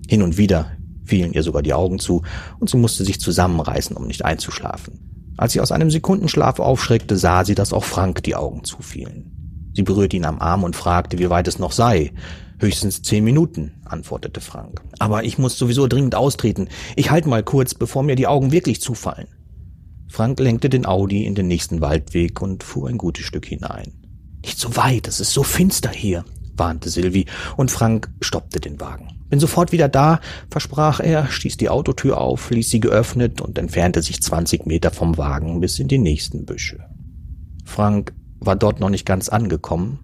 Hin 0.07 0.23
und 0.23 0.37
wieder 0.37 0.73
fielen 1.05 1.33
ihr 1.33 1.43
sogar 1.43 1.63
die 1.63 1.73
Augen 1.73 1.99
zu, 1.99 2.23
und 2.59 2.69
sie 2.69 2.77
musste 2.77 3.05
sich 3.05 3.19
zusammenreißen, 3.19 3.97
um 3.97 4.07
nicht 4.07 4.27
einzuschlafen. 4.27 5.33
Als 5.39 5.55
sie 5.55 5.61
aus 5.61 5.73
einem 5.73 5.91
Sekundenschlaf 5.91 6.61
aufschreckte, 6.61 7.17
sah 7.17 7.47
sie, 7.47 7.55
dass 7.55 7.73
auch 7.73 7.85
Frank 7.85 8.23
die 8.25 8.37
Augen 8.37 8.63
zufielen. 8.63 9.71
Sie 9.75 9.83
berührte 9.83 10.17
ihn 10.17 10.27
am 10.27 10.39
Arm 10.39 10.65
und 10.65 10.77
fragte, 10.77 11.19
wie 11.19 11.31
weit 11.31 11.49
es 11.49 11.59
noch 11.59 11.73
sei. 11.73 12.13
Höchstens 12.61 13.01
zehn 13.01 13.25
Minuten, 13.25 13.81
antwortete 13.87 14.43
Frank. 14.43 14.83
Aber 14.99 15.25
ich 15.25 15.39
muss 15.39 15.57
sowieso 15.57 15.87
dringend 15.87 16.15
austreten. 16.15 16.69
Ich 16.95 17.11
halte 17.11 17.31
mal 17.31 17.43
kurz, 17.43 17.73
bevor 17.73 18.03
mir 18.03 18.17
die 18.17 18.27
Augen 18.27 18.53
wirklich 18.53 18.83
zufallen. 18.83 19.29
Frank 20.09 20.39
lenkte 20.39 20.69
den 20.69 20.85
Audi 20.85 21.25
in 21.25 21.35
den 21.35 21.47
nächsten 21.47 21.81
Waldweg 21.81 22.43
und 22.43 22.63
fuhr 22.63 22.91
ein 22.91 22.99
gutes 22.99 23.25
Stück 23.25 23.47
hinein. 23.47 23.93
Nicht 24.45 24.59
so 24.59 24.77
weit, 24.77 25.09
es 25.09 25.21
ist 25.21 25.33
so 25.33 25.43
finster 25.43 25.89
hier, 25.89 26.27
warnte 26.55 26.91
Silvi, 26.91 27.25
und 27.57 27.71
Frank 27.71 28.11
stoppte 28.21 28.61
den 28.61 28.79
Wagen. 28.79 29.09
Bin 29.31 29.41
sofort 29.41 29.73
wieder 29.73 29.89
da, 29.89 30.21
versprach 30.51 31.01
er, 31.01 31.29
stieß 31.29 31.57
die 31.57 31.71
Autotür 31.71 32.21
auf, 32.21 32.51
ließ 32.51 32.69
sie 32.69 32.81
geöffnet 32.81 33.41
und 33.41 33.57
entfernte 33.57 34.03
sich 34.03 34.21
20 34.21 34.67
Meter 34.67 34.91
vom 34.91 35.17
Wagen 35.17 35.61
bis 35.61 35.79
in 35.79 35.89
die 35.89 35.99
nächsten 35.99 36.45
Büsche. 36.45 36.85
Frank 37.65 38.13
war 38.39 38.57
dort 38.57 38.81
noch 38.81 38.91
nicht 38.91 39.07
ganz 39.07 39.31
angekommen, 39.31 40.01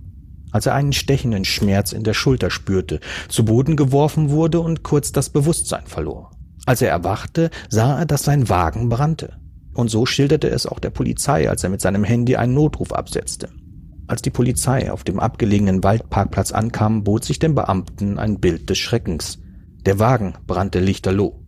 als 0.56 0.64
er 0.64 0.74
einen 0.74 0.94
stechenden 0.94 1.44
Schmerz 1.44 1.92
in 1.92 2.02
der 2.02 2.14
Schulter 2.14 2.50
spürte, 2.50 3.00
zu 3.28 3.44
Boden 3.44 3.76
geworfen 3.76 4.30
wurde 4.30 4.60
und 4.60 4.82
kurz 4.82 5.12
das 5.12 5.28
Bewusstsein 5.28 5.84
verlor. 5.84 6.30
Als 6.64 6.80
er 6.80 6.88
erwachte, 6.88 7.50
sah 7.68 7.98
er, 7.98 8.06
dass 8.06 8.22
sein 8.22 8.48
Wagen 8.48 8.88
brannte. 8.88 9.34
Und 9.74 9.90
so 9.90 10.06
schilderte 10.06 10.48
es 10.48 10.64
auch 10.64 10.78
der 10.78 10.88
Polizei, 10.88 11.50
als 11.50 11.62
er 11.62 11.68
mit 11.68 11.82
seinem 11.82 12.04
Handy 12.04 12.36
einen 12.36 12.54
Notruf 12.54 12.94
absetzte. 12.94 13.50
Als 14.06 14.22
die 14.22 14.30
Polizei 14.30 14.90
auf 14.90 15.04
dem 15.04 15.20
abgelegenen 15.20 15.84
Waldparkplatz 15.84 16.52
ankam, 16.52 17.04
bot 17.04 17.26
sich 17.26 17.38
dem 17.38 17.54
Beamten 17.54 18.18
ein 18.18 18.40
Bild 18.40 18.70
des 18.70 18.78
Schreckens. 18.78 19.38
Der 19.84 19.98
Wagen 19.98 20.38
brannte 20.46 20.80
lichterloh. 20.80 21.44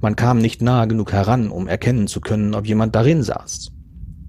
Man 0.00 0.14
kam 0.14 0.38
nicht 0.38 0.62
nahe 0.62 0.86
genug 0.86 1.12
heran, 1.12 1.50
um 1.50 1.66
erkennen 1.66 2.06
zu 2.06 2.20
können, 2.20 2.54
ob 2.54 2.64
jemand 2.68 2.94
darin 2.94 3.24
saß. 3.24 3.72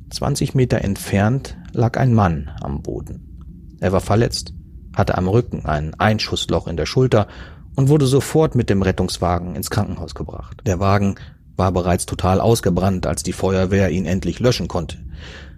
Zwanzig 0.09 0.55
Meter 0.55 0.81
entfernt 0.81 1.55
lag 1.71 1.97
ein 1.97 2.15
Mann 2.15 2.49
am 2.63 2.81
Boden. 2.81 3.32
Er 3.83 3.91
war 3.91 3.99
verletzt, 3.99 4.53
hatte 4.95 5.17
am 5.17 5.27
Rücken 5.27 5.65
ein 5.65 5.93
Einschussloch 5.95 6.67
in 6.67 6.77
der 6.77 6.85
Schulter 6.85 7.27
und 7.75 7.89
wurde 7.89 8.05
sofort 8.05 8.55
mit 8.55 8.69
dem 8.69 8.81
Rettungswagen 8.81 9.57
ins 9.57 9.69
Krankenhaus 9.69 10.15
gebracht. 10.15 10.61
Der 10.65 10.79
Wagen 10.79 11.15
war 11.57 11.73
bereits 11.73 12.05
total 12.05 12.39
ausgebrannt, 12.39 13.05
als 13.05 13.23
die 13.23 13.33
Feuerwehr 13.33 13.89
ihn 13.89 14.05
endlich 14.05 14.39
löschen 14.39 14.69
konnte. 14.69 14.99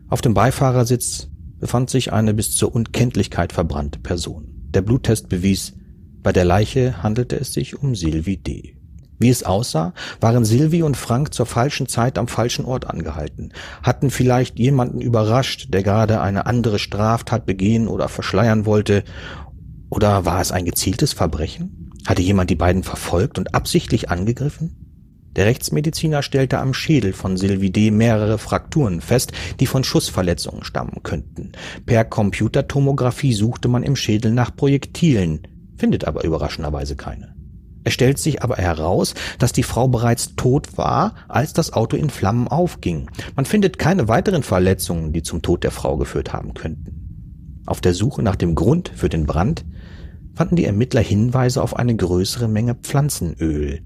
Auf 0.10 0.22
dem 0.22 0.34
Beifahrersitz 0.34 1.28
befand 1.60 1.92
sich 1.92 2.14
eine 2.14 2.34
bis 2.34 2.56
zur 2.56 2.74
Unkenntlichkeit 2.74 3.54
verbrannte 3.54 4.00
Person. 4.00 4.48
Der 4.74 4.82
Bluttest 4.82 5.30
bewies, 5.30 5.74
bei 6.24 6.34
der 6.34 6.46
Leiche 6.46 7.04
handelte 7.04 7.40
es 7.40 7.54
sich 7.54 7.78
um 7.80 7.94
Sylvie 7.94 8.38
D. 8.38 8.75
Wie 9.18 9.30
es 9.30 9.44
aussah, 9.44 9.94
waren 10.20 10.44
Sylvie 10.44 10.84
und 10.84 10.98
Frank 10.98 11.34
zur 11.34 11.46
falschen 11.46 11.88
Zeit 11.88 12.18
am 12.18 12.28
falschen 12.28 12.66
Ort 12.66 12.90
angehalten, 12.90 13.54
hatten 13.82 14.10
vielleicht 14.10 14.60
jemanden 14.60 15.00
überrascht, 15.00 15.68
der 15.70 15.84
gerade 15.84 16.20
eine 16.22 16.46
andere 16.46 16.80
Straftat 16.80 17.46
begehen 17.46 17.88
oder 17.88 18.10
verschleiern 18.10 18.66
wollte, 18.66 19.04
oder 19.90 20.26
war 20.26 20.42
es 20.42 20.52
ein 20.52 20.66
gezieltes 20.66 21.14
Verbrechen? 21.14 21.92
Hatte 22.06 22.22
jemand 22.22 22.50
die 22.50 22.56
beiden 22.56 22.84
verfolgt 22.84 23.38
und 23.38 23.56
absichtlich 23.56 24.10
angegriffen? 24.10 24.86
Der 25.36 25.46
Rechtsmediziner 25.46 26.22
stellte 26.22 26.60
am 26.60 26.74
Schädel 26.74 27.12
von 27.14 27.36
Sylvie 27.36 27.72
D. 27.72 27.92
mehrere 27.92 28.38
Frakturen 28.38 29.02
fest, 29.02 29.34
die 29.60 29.68
von 29.68 29.84
Schussverletzungen 29.84 30.64
stammen 30.64 31.04
könnten. 31.04 31.52
Per 31.86 32.06
Computertomographie 32.06 33.34
suchte 33.34 33.68
man 33.68 33.84
im 33.84 33.96
Schädel 33.96 34.32
nach 34.32 34.56
Projektilen, 34.56 35.48
findet 35.78 36.06
aber 36.06 36.24
überraschenderweise 36.24 36.96
keine. 36.96 37.35
Es 37.86 37.94
stellt 37.94 38.18
sich 38.18 38.44
aber 38.44 38.58
heraus, 38.58 39.14
dass 39.38 39.54
die 39.54 39.64
Frau 39.64 39.88
bereits 39.88 40.36
tot 40.36 40.78
war, 40.78 41.14
als 41.28 41.54
das 41.54 41.72
Auto 41.72 41.96
in 41.96 42.10
Flammen 42.10 42.48
aufging. 42.48 43.12
Man 43.36 43.46
findet 43.46 43.78
keine 43.78 44.08
weiteren 44.08 44.42
Verletzungen, 44.42 45.14
die 45.14 45.22
zum 45.22 45.44
Tod 45.44 45.64
der 45.64 45.72
Frau 45.72 45.96
geführt 45.96 46.34
haben 46.34 46.56
könnten. 46.56 47.62
Auf 47.68 47.82
der 47.82 47.94
Suche 47.94 48.24
nach 48.24 48.36
dem 48.36 48.56
Grund 48.56 48.92
für 48.94 49.08
den 49.08 49.28
Brand 49.28 49.66
fanden 50.34 50.56
die 50.56 50.66
Ermittler 50.66 51.02
Hinweise 51.02 51.62
auf 51.62 51.76
eine 51.76 51.96
größere 51.96 52.48
Menge 52.48 52.74
Pflanzenöl. 52.74 53.82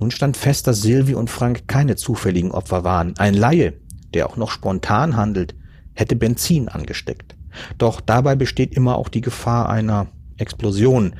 Nun 0.00 0.10
stand 0.10 0.38
fest, 0.38 0.66
dass 0.66 0.80
Silvi 0.80 1.14
und 1.14 1.28
Frank 1.28 1.68
keine 1.68 1.96
zufälligen 1.96 2.52
Opfer 2.52 2.84
waren. 2.84 3.14
Ein 3.18 3.34
Laie, 3.34 3.74
der 4.14 4.28
auch 4.28 4.38
noch 4.38 4.50
spontan 4.50 5.16
handelt, 5.16 5.54
hätte 5.92 6.16
Benzin 6.16 6.68
angesteckt. 6.68 7.36
Doch 7.76 8.00
dabei 8.00 8.34
besteht 8.34 8.74
immer 8.74 8.96
auch 8.96 9.10
die 9.10 9.20
Gefahr 9.20 9.68
einer 9.68 10.06
Explosion, 10.38 11.14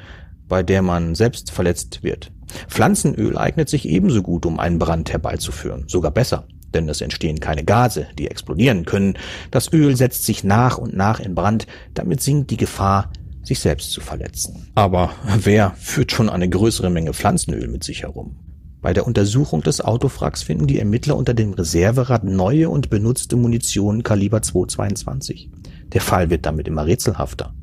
bei 0.49 0.63
der 0.63 0.83
man 0.83 1.15
selbst 1.15 1.51
verletzt 1.51 2.03
wird. 2.03 2.33
Pflanzenöl 2.69 3.39
eignet 3.39 3.69
sich 3.69 3.89
ebenso 3.89 4.23
gut, 4.23 4.47
um 4.47 4.59
einen 4.59 4.79
Brand 4.79 5.13
herbeizuführen, 5.13 5.85
sogar 5.89 6.11
besser, 6.11 6.47
denn 6.75 6.89
es 6.89 7.01
entstehen 7.01 7.41
keine 7.41 7.65
Gase, 7.65 8.07
die 8.19 8.29
explodieren 8.29 8.85
können. 8.85 9.19
Das 9.51 9.73
Öl 9.73 9.97
setzt 9.97 10.25
sich 10.25 10.45
nach 10.45 10.79
und 10.79 10.95
nach 10.95 11.21
in 11.21 11.35
Brand, 11.35 11.67
damit 11.95 12.21
sinkt 12.21 12.51
die 12.51 12.57
Gefahr, 12.57 13.11
sich 13.43 13.59
selbst 13.59 13.91
zu 13.91 14.01
verletzen. 14.01 14.69
Aber 14.75 15.11
wer 15.39 15.73
führt 15.77 16.13
schon 16.13 16.29
eine 16.29 16.49
größere 16.49 16.91
Menge 16.91 17.13
Pflanzenöl 17.13 17.69
mit 17.69 17.85
sich 17.85 18.03
herum? 18.03 18.37
Bei 18.81 18.93
der 18.93 19.07
Untersuchung 19.07 19.63
des 19.63 19.81
Autofracks 19.81 20.43
finden 20.43 20.67
die 20.67 20.81
Ermittler 20.81 21.17
unter 21.17 21.35
dem 21.35 21.53
Reserverad 21.53 22.25
neue 22.25 22.69
und 22.69 22.91
benutzte 22.91 23.37
Munition 23.37 24.03
Kaliber 24.03 24.43
222. 24.43 25.51
Der 25.93 26.01
Fall 26.01 26.31
wird 26.31 26.47
damit 26.47 26.67
immer 26.67 26.85
rätselhafter. 26.85 27.55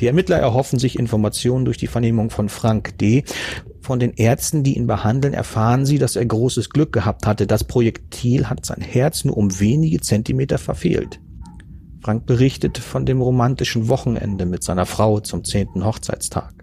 Die 0.00 0.06
Ermittler 0.06 0.36
erhoffen 0.36 0.78
sich 0.78 0.98
Informationen 0.98 1.64
durch 1.64 1.76
die 1.76 1.86
Vernehmung 1.88 2.30
von 2.30 2.48
Frank 2.48 2.96
D. 2.98 3.24
Von 3.80 3.98
den 3.98 4.12
Ärzten, 4.12 4.62
die 4.62 4.76
ihn 4.76 4.86
behandeln, 4.86 5.34
erfahren 5.34 5.86
sie, 5.86 5.98
dass 5.98 6.14
er 6.14 6.24
großes 6.24 6.70
Glück 6.70 6.92
gehabt 6.92 7.26
hatte. 7.26 7.46
Das 7.46 7.64
Projektil 7.64 8.48
hat 8.48 8.64
sein 8.64 8.80
Herz 8.80 9.24
nur 9.24 9.36
um 9.36 9.58
wenige 9.58 10.00
Zentimeter 10.00 10.58
verfehlt. 10.58 11.20
Frank 12.00 12.26
berichtet 12.26 12.78
von 12.78 13.06
dem 13.06 13.20
romantischen 13.20 13.88
Wochenende 13.88 14.46
mit 14.46 14.62
seiner 14.62 14.86
Frau 14.86 15.20
zum 15.20 15.44
zehnten 15.44 15.84
Hochzeitstag. 15.84 16.54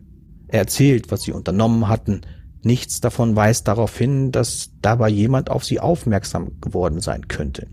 Er 0.47 0.59
erzählt, 0.59 1.11
was 1.11 1.23
sie 1.23 1.33
unternommen 1.33 1.89
hatten, 1.89 2.21
Nichts 2.65 2.99
davon 2.99 3.35
weist 3.35 3.67
darauf 3.67 3.95
hin, 3.95 4.31
dass 4.31 4.71
dabei 4.81 5.07
jemand 5.07 5.51
auf 5.51 5.63
sie 5.63 5.79
aufmerksam 5.79 6.59
geworden 6.61 6.99
sein 6.99 7.27
könnte. 7.27 7.67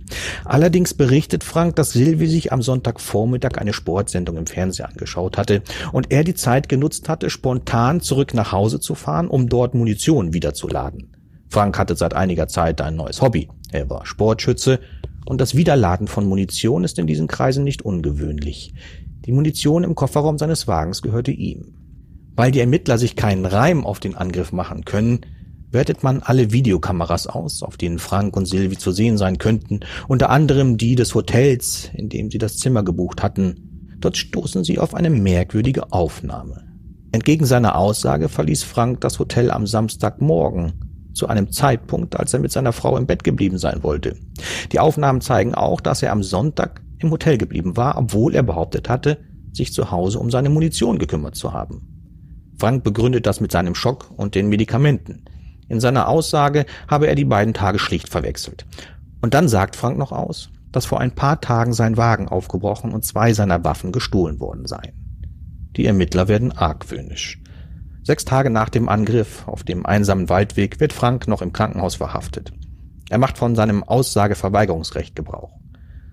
Allerdings 0.45 0.93
berichtet 0.93 1.45
Frank, 1.45 1.77
dass 1.77 1.93
Silvi 1.93 2.27
sich 2.27 2.53
am 2.53 2.61
Sonntagvormittag 2.61 3.57
eine 3.57 3.73
Sportsendung 3.73 4.37
im 4.37 4.47
Fernsehen 4.47 4.85
angeschaut 4.85 5.39
hatte 5.39 5.63
und 5.93 6.13
er 6.13 6.25
die 6.25 6.35
Zeit 6.35 6.69
genutzt 6.69 7.09
hatte, 7.09 7.31
spontan 7.31 8.03
zurück 8.03 8.35
nach 8.35 8.53
Hause 8.53 8.81
zu 8.81 8.95
fahren, 8.95 9.29
um 9.29 9.49
dort 9.49 9.75
Munition 9.75 10.35
wiederzuladen. 10.35 11.17
Frank 11.49 11.79
hatte 11.79 11.97
seit 11.97 12.13
einiger 12.13 12.47
Zeit 12.49 12.83
ein 12.83 12.95
neues 12.95 13.23
Hobby. 13.23 13.49
Er 13.71 13.89
war 13.89 14.05
Sportschütze 14.05 14.79
und 15.25 15.41
das 15.41 15.55
Wiederladen 15.55 16.07
von 16.07 16.27
Munition 16.27 16.85
ist 16.85 16.99
in 16.99 17.07
diesen 17.07 17.29
Kreisen 17.29 17.65
nicht 17.65 17.81
ungewöhnlich. 17.81 18.75
Die 19.25 19.33
Munition 19.33 19.85
im 19.85 19.95
Kofferraum 19.95 20.37
seines 20.37 20.69
Wagens 20.69 21.01
gehörte 21.01 21.31
ihm. 21.31 21.82
Weil 22.35 22.51
die 22.51 22.61
Ermittler 22.61 22.99
sich 22.99 23.17
keinen 23.17 23.47
Reim 23.47 23.85
auf 23.87 24.01
den 24.01 24.15
Angriff 24.15 24.53
machen 24.53 24.85
können, 24.85 25.21
wertet 25.71 26.03
man 26.03 26.23
alle 26.23 26.53
Videokameras 26.53 27.27
aus, 27.27 27.63
auf 27.63 27.77
denen 27.77 27.99
Frank 27.99 28.37
und 28.37 28.47
Silvi 28.47 28.77
zu 28.77 28.93
sehen 28.93 29.19
sein 29.19 29.39
könnten, 29.39 29.81
unter 30.07 30.31
anderem 30.31 30.77
die 30.77 30.95
des 30.95 31.15
Hotels, 31.15 31.91
in 31.95 32.09
dem 32.09 32.31
sie 32.31 32.39
das 32.39 32.59
Zimmer 32.59 32.83
gebucht 32.83 33.23
hatten. 33.23 33.97
Dort 34.01 34.17
stoßen 34.17 34.65
sie 34.65 34.79
auf 34.79 34.95
eine 34.95 35.11
merkwürdige 35.11 35.93
Aufnahme. 35.93 36.65
Entgegen 37.13 37.45
seiner 37.45 37.77
Aussage 37.77 38.29
verließ 38.29 38.63
Frank 38.63 39.01
das 39.01 39.19
Hotel 39.19 39.51
am 39.51 39.67
Samstagmorgen, 39.67 40.73
zu 41.15 41.29
einem 41.29 41.53
Zeitpunkt, 41.53 42.19
als 42.19 42.33
er 42.33 42.41
mit 42.41 42.53
seiner 42.53 42.73
Frau 42.73 42.97
im 42.97 43.07
Bett 43.07 43.23
geblieben 43.23 43.59
sein 43.59 43.83
wollte. 43.83 44.17
Die 44.73 44.81
Aufnahmen 44.81 45.21
zeigen 45.21 45.55
auch, 45.55 45.81
dass 45.81 46.03
er 46.03 46.13
am 46.13 46.23
Sonntag 46.23 46.83
im 46.99 47.11
Hotel 47.11 47.37
geblieben 47.37 47.77
war, 47.77 47.99
obwohl 47.99 48.35
er 48.35 48.43
behauptet 48.43 48.89
hatte, 48.89 49.19
sich 49.53 49.75
zu 49.75 49.91
Hause 49.91 50.19
um 50.19 50.31
seine 50.31 50.49
Munition 50.49 50.99
gekümmert 50.99 51.37
zu 51.37 51.53
haben. 51.53 51.92
Frank 52.63 52.85
begründet 52.85 53.27
das 53.27 53.41
mit 53.41 53.51
seinem 53.51 53.75
Schock 53.75 54.13
und 54.17 54.37
den 54.37 54.49
Medikamenten. 54.49 55.25
In 55.69 55.81
seiner 55.81 56.07
Aussage 56.07 56.65
habe 56.87 57.09
er 57.09 57.17
die 57.17 57.25
beiden 57.25 57.55
Tage 57.55 57.81
schlicht 57.81 58.09
verwechselt. 58.09 58.67
Und 59.21 59.35
dann 59.35 59.49
sagt 59.49 59.75
Frank 59.75 59.99
noch 59.99 60.13
aus, 60.13 60.49
dass 60.71 60.87
vor 60.87 61.01
ein 61.01 61.11
paar 61.11 61.41
Tagen 61.41 61.73
sein 61.73 61.97
Wagen 61.97 62.29
aufgebrochen 62.29 62.93
und 62.93 63.05
zwei 63.05 63.33
seiner 63.33 63.65
Waffen 63.65 63.91
gestohlen 63.91 64.39
worden 64.39 64.69
seien. 64.69 64.93
Die 65.75 65.87
Ermittler 65.87 66.29
werden 66.29 66.53
argwöhnisch. 66.53 67.43
Sechs 68.05 68.25
Tage 68.25 68.49
nach 68.49 68.69
dem 68.69 68.89
Angriff 68.89 69.43
auf 69.49 69.65
dem 69.65 69.85
einsamen 69.85 70.29
Waldweg 70.29 70.79
wird 70.79 70.93
Frank 70.93 71.27
noch 71.27 71.43
im 71.43 71.53
Krankenhaus 71.53 71.97
verhaftet. 71.97 72.53
Er 73.11 73.19
macht 73.19 73.39
von 73.39 73.57
seinem 73.57 73.83
Aussageverweigerungsrecht 73.83 75.17
Gebrauch. 75.17 75.59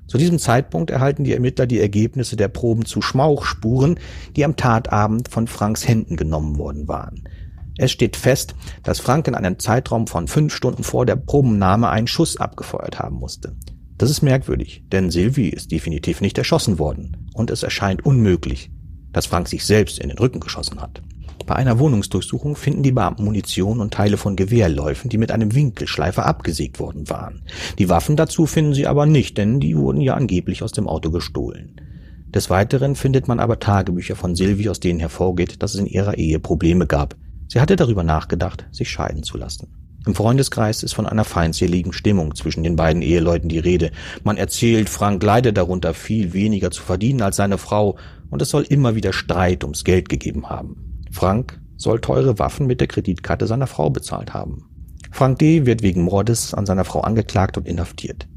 Zu 0.09 0.17
diesem 0.17 0.39
Zeitpunkt 0.39 0.89
erhalten 0.89 1.23
die 1.23 1.33
Ermittler 1.33 1.67
die 1.67 1.79
Ergebnisse 1.79 2.35
der 2.35 2.47
Proben 2.47 2.83
zu 2.83 2.99
Schmauchspuren, 2.99 3.99
die 4.35 4.43
am 4.43 4.55
Tatabend 4.55 5.29
von 5.29 5.45
Franks 5.45 5.87
Händen 5.87 6.17
genommen 6.17 6.57
worden 6.57 6.87
waren. 6.87 7.29
Es 7.77 7.91
steht 7.91 8.17
fest, 8.17 8.55
dass 8.81 8.99
Frank 8.99 9.27
in 9.27 9.35
einem 9.35 9.59
Zeitraum 9.59 10.07
von 10.07 10.27
fünf 10.27 10.53
Stunden 10.53 10.83
vor 10.83 11.05
der 11.05 11.15
Probennahme 11.15 11.89
einen 11.89 12.07
Schuss 12.07 12.37
abgefeuert 12.37 12.97
haben 12.97 13.17
musste. 13.17 13.55
Das 13.99 14.09
ist 14.09 14.23
merkwürdig, 14.23 14.83
denn 14.91 15.11
Sylvie 15.11 15.49
ist 15.49 15.71
definitiv 15.71 16.21
nicht 16.21 16.39
erschossen 16.39 16.79
worden 16.79 17.29
und 17.35 17.51
es 17.51 17.61
erscheint 17.61 18.03
unmöglich, 18.03 18.71
dass 19.11 19.27
Frank 19.27 19.47
sich 19.47 19.63
selbst 19.63 19.99
in 19.99 20.09
den 20.09 20.17
Rücken 20.17 20.39
geschossen 20.39 20.81
hat. 20.81 21.03
Bei 21.49 21.55
einer 21.55 21.79
Wohnungsdurchsuchung 21.79 22.55
finden 22.55 22.83
die 22.83 22.91
Beamten 22.91 23.23
Munition 23.23 23.79
und 23.79 23.91
Teile 23.91 24.17
von 24.17 24.35
Gewehrläufen, 24.35 25.09
die 25.09 25.17
mit 25.17 25.31
einem 25.31 25.55
Winkelschleifer 25.55 26.23
abgesägt 26.23 26.79
worden 26.79 27.09
waren. 27.09 27.41
Die 27.79 27.89
Waffen 27.89 28.15
dazu 28.15 28.45
finden 28.45 28.75
sie 28.75 28.85
aber 28.85 29.07
nicht, 29.07 29.35
denn 29.39 29.59
die 29.59 29.75
wurden 29.75 29.99
ja 29.99 30.13
angeblich 30.13 30.61
aus 30.61 30.73
dem 30.73 30.87
Auto 30.87 31.09
gestohlen. 31.09 31.81
Des 32.27 32.51
Weiteren 32.51 32.95
findet 32.95 33.27
man 33.27 33.39
aber 33.39 33.59
Tagebücher 33.59 34.15
von 34.15 34.35
Silvi, 34.35 34.69
aus 34.69 34.79
denen 34.79 34.99
hervorgeht, 34.99 35.63
dass 35.63 35.73
es 35.73 35.79
in 35.79 35.87
ihrer 35.87 36.19
Ehe 36.19 36.37
Probleme 36.37 36.85
gab. 36.85 37.15
Sie 37.47 37.59
hatte 37.59 37.75
darüber 37.75 38.03
nachgedacht, 38.03 38.67
sich 38.71 38.91
scheiden 38.91 39.23
zu 39.23 39.35
lassen. 39.35 39.69
Im 40.05 40.13
Freundeskreis 40.13 40.83
ist 40.83 40.93
von 40.93 41.07
einer 41.07 41.25
feindseligen 41.25 41.93
Stimmung 41.93 42.35
zwischen 42.35 42.61
den 42.61 42.75
beiden 42.75 43.01
Eheleuten 43.01 43.49
die 43.49 43.57
Rede. 43.57 43.89
Man 44.23 44.37
erzählt, 44.37 44.87
Frank 44.87 45.23
leide 45.23 45.51
darunter, 45.51 45.95
viel 45.95 46.33
weniger 46.33 46.69
zu 46.69 46.83
verdienen 46.83 47.23
als 47.23 47.37
seine 47.37 47.57
Frau, 47.57 47.97
und 48.29 48.43
es 48.43 48.51
soll 48.51 48.65
immer 48.69 48.93
wieder 48.93 49.13
Streit 49.13 49.63
ums 49.63 49.83
Geld 49.83 50.09
gegeben 50.09 50.51
haben. 50.51 50.88
Frank 51.11 51.59
soll 51.77 52.01
teure 52.01 52.39
Waffen 52.39 52.67
mit 52.67 52.79
der 52.81 52.87
Kreditkarte 52.87 53.47
seiner 53.47 53.67
Frau 53.67 53.89
bezahlt 53.89 54.33
haben. 54.33 54.65
Frank 55.11 55.39
D. 55.39 55.65
wird 55.65 55.81
wegen 55.81 56.03
Mordes 56.03 56.53
an 56.53 56.65
seiner 56.65 56.85
Frau 56.85 57.01
angeklagt 57.01 57.57
und 57.57 57.67
inhaftiert. 57.67 58.27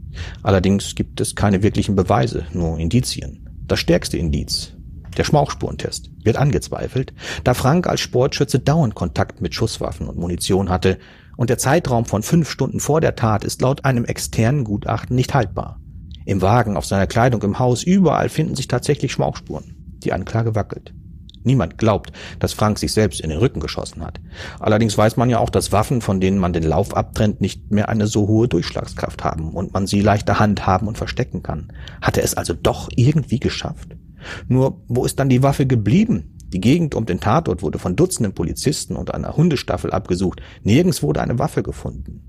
Allerdings 0.42 0.94
gibt 0.94 1.20
es 1.20 1.34
keine 1.34 1.62
wirklichen 1.62 1.96
Beweise, 1.96 2.46
nur 2.52 2.78
Indizien. 2.78 3.48
Das 3.66 3.78
stärkste 3.78 4.16
Indiz, 4.16 4.72
der 5.16 5.24
Schmauchspurentest, 5.24 6.10
wird 6.22 6.36
angezweifelt, 6.36 7.12
da 7.44 7.54
Frank 7.54 7.86
als 7.86 8.00
Sportschütze 8.00 8.58
dauernd 8.58 8.94
Kontakt 8.94 9.40
mit 9.40 9.54
Schusswaffen 9.54 10.08
und 10.08 10.18
Munition 10.18 10.68
hatte 10.68 10.98
und 11.36 11.50
der 11.50 11.58
Zeitraum 11.58 12.04
von 12.04 12.22
fünf 12.22 12.50
Stunden 12.50 12.80
vor 12.80 13.00
der 13.00 13.16
Tat 13.16 13.44
ist 13.44 13.62
laut 13.62 13.84
einem 13.84 14.04
externen 14.04 14.64
Gutachten 14.64 15.16
nicht 15.16 15.34
haltbar. 15.34 15.80
Im 16.24 16.40
Wagen, 16.40 16.76
auf 16.76 16.86
seiner 16.86 17.06
Kleidung, 17.06 17.42
im 17.42 17.58
Haus, 17.58 17.82
überall 17.82 18.28
finden 18.28 18.54
sich 18.54 18.68
tatsächlich 18.68 19.12
Schmauchspuren. 19.12 19.76
Die 20.04 20.12
Anklage 20.12 20.54
wackelt. 20.54 20.94
Niemand 21.44 21.78
glaubt, 21.78 22.12
dass 22.38 22.52
Frank 22.52 22.78
sich 22.78 22.92
selbst 22.92 23.20
in 23.20 23.30
den 23.30 23.38
Rücken 23.38 23.60
geschossen 23.60 24.04
hat. 24.04 24.20
Allerdings 24.60 24.96
weiß 24.96 25.16
man 25.16 25.30
ja 25.30 25.38
auch, 25.38 25.50
dass 25.50 25.72
Waffen, 25.72 26.00
von 26.00 26.20
denen 26.20 26.38
man 26.38 26.52
den 26.52 26.62
Lauf 26.62 26.96
abtrennt, 26.96 27.40
nicht 27.40 27.70
mehr 27.70 27.88
eine 27.88 28.06
so 28.06 28.28
hohe 28.28 28.48
Durchschlagskraft 28.48 29.24
haben 29.24 29.52
und 29.52 29.72
man 29.72 29.86
sie 29.86 30.00
leichter 30.00 30.38
handhaben 30.38 30.88
und 30.88 30.98
verstecken 30.98 31.42
kann. 31.42 31.72
Hat 32.00 32.16
er 32.16 32.24
es 32.24 32.34
also 32.34 32.54
doch 32.54 32.88
irgendwie 32.94 33.40
geschafft? 33.40 33.96
Nur, 34.48 34.82
wo 34.88 35.04
ist 35.04 35.18
dann 35.18 35.28
die 35.28 35.42
Waffe 35.42 35.66
geblieben? 35.66 36.36
Die 36.52 36.60
Gegend 36.60 36.94
um 36.94 37.06
den 37.06 37.18
Tatort 37.18 37.62
wurde 37.62 37.78
von 37.78 37.96
Dutzenden 37.96 38.34
Polizisten 38.34 38.94
und 38.94 39.14
einer 39.14 39.36
Hundestaffel 39.36 39.90
abgesucht. 39.90 40.42
Nirgends 40.62 41.02
wurde 41.02 41.22
eine 41.22 41.38
Waffe 41.38 41.62
gefunden. 41.62 42.28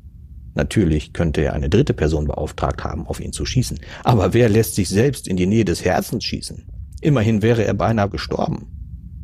Natürlich 0.56 1.14
könnte 1.14 1.42
er 1.42 1.54
eine 1.54 1.70
dritte 1.70 1.94
Person 1.94 2.26
beauftragt 2.26 2.84
haben, 2.84 3.08
auf 3.08 3.20
ihn 3.20 3.34
zu 3.34 3.46
schießen. 3.46 3.80
Aber 4.04 4.34
wer 4.34 4.50
lässt 4.50 4.76
sich 4.76 4.88
selbst 4.88 5.28
in 5.28 5.36
die 5.36 5.48
Nähe 5.48 5.66
des 5.66 5.84
Herzens 5.84 6.24
schießen? 6.24 6.64
Immerhin 7.02 7.42
wäre 7.42 7.66
er 7.66 7.74
beinahe 7.74 8.10
gestorben. 8.10 8.73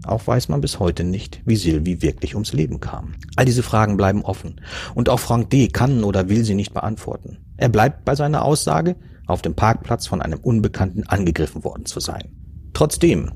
Auch 0.09 0.25
weiß 0.25 0.49
man 0.49 0.59
bis 0.59 0.79
heute 0.79 1.03
nicht, 1.03 1.41
wie 1.45 1.55
Silvi 1.55 2.01
wirklich 2.01 2.33
ums 2.33 2.51
Leben 2.51 2.79
kam. 2.79 3.13
All 3.35 3.45
diese 3.45 3.61
Fragen 3.61 3.95
bleiben 3.95 4.23
offen. 4.23 4.59
Und 4.95 5.07
auch 5.07 5.19
Frank 5.19 5.51
D. 5.51 5.67
kann 5.67 6.03
oder 6.03 6.29
will 6.29 6.43
sie 6.43 6.55
nicht 6.55 6.73
beantworten. 6.73 7.37
Er 7.57 7.69
bleibt 7.69 8.05
bei 8.05 8.15
seiner 8.15 8.43
Aussage, 8.43 8.95
auf 9.27 9.43
dem 9.43 9.53
Parkplatz 9.53 10.07
von 10.07 10.23
einem 10.23 10.39
Unbekannten 10.39 11.03
angegriffen 11.03 11.63
worden 11.63 11.85
zu 11.85 11.99
sein. 11.99 12.31
Trotzdem 12.73 13.31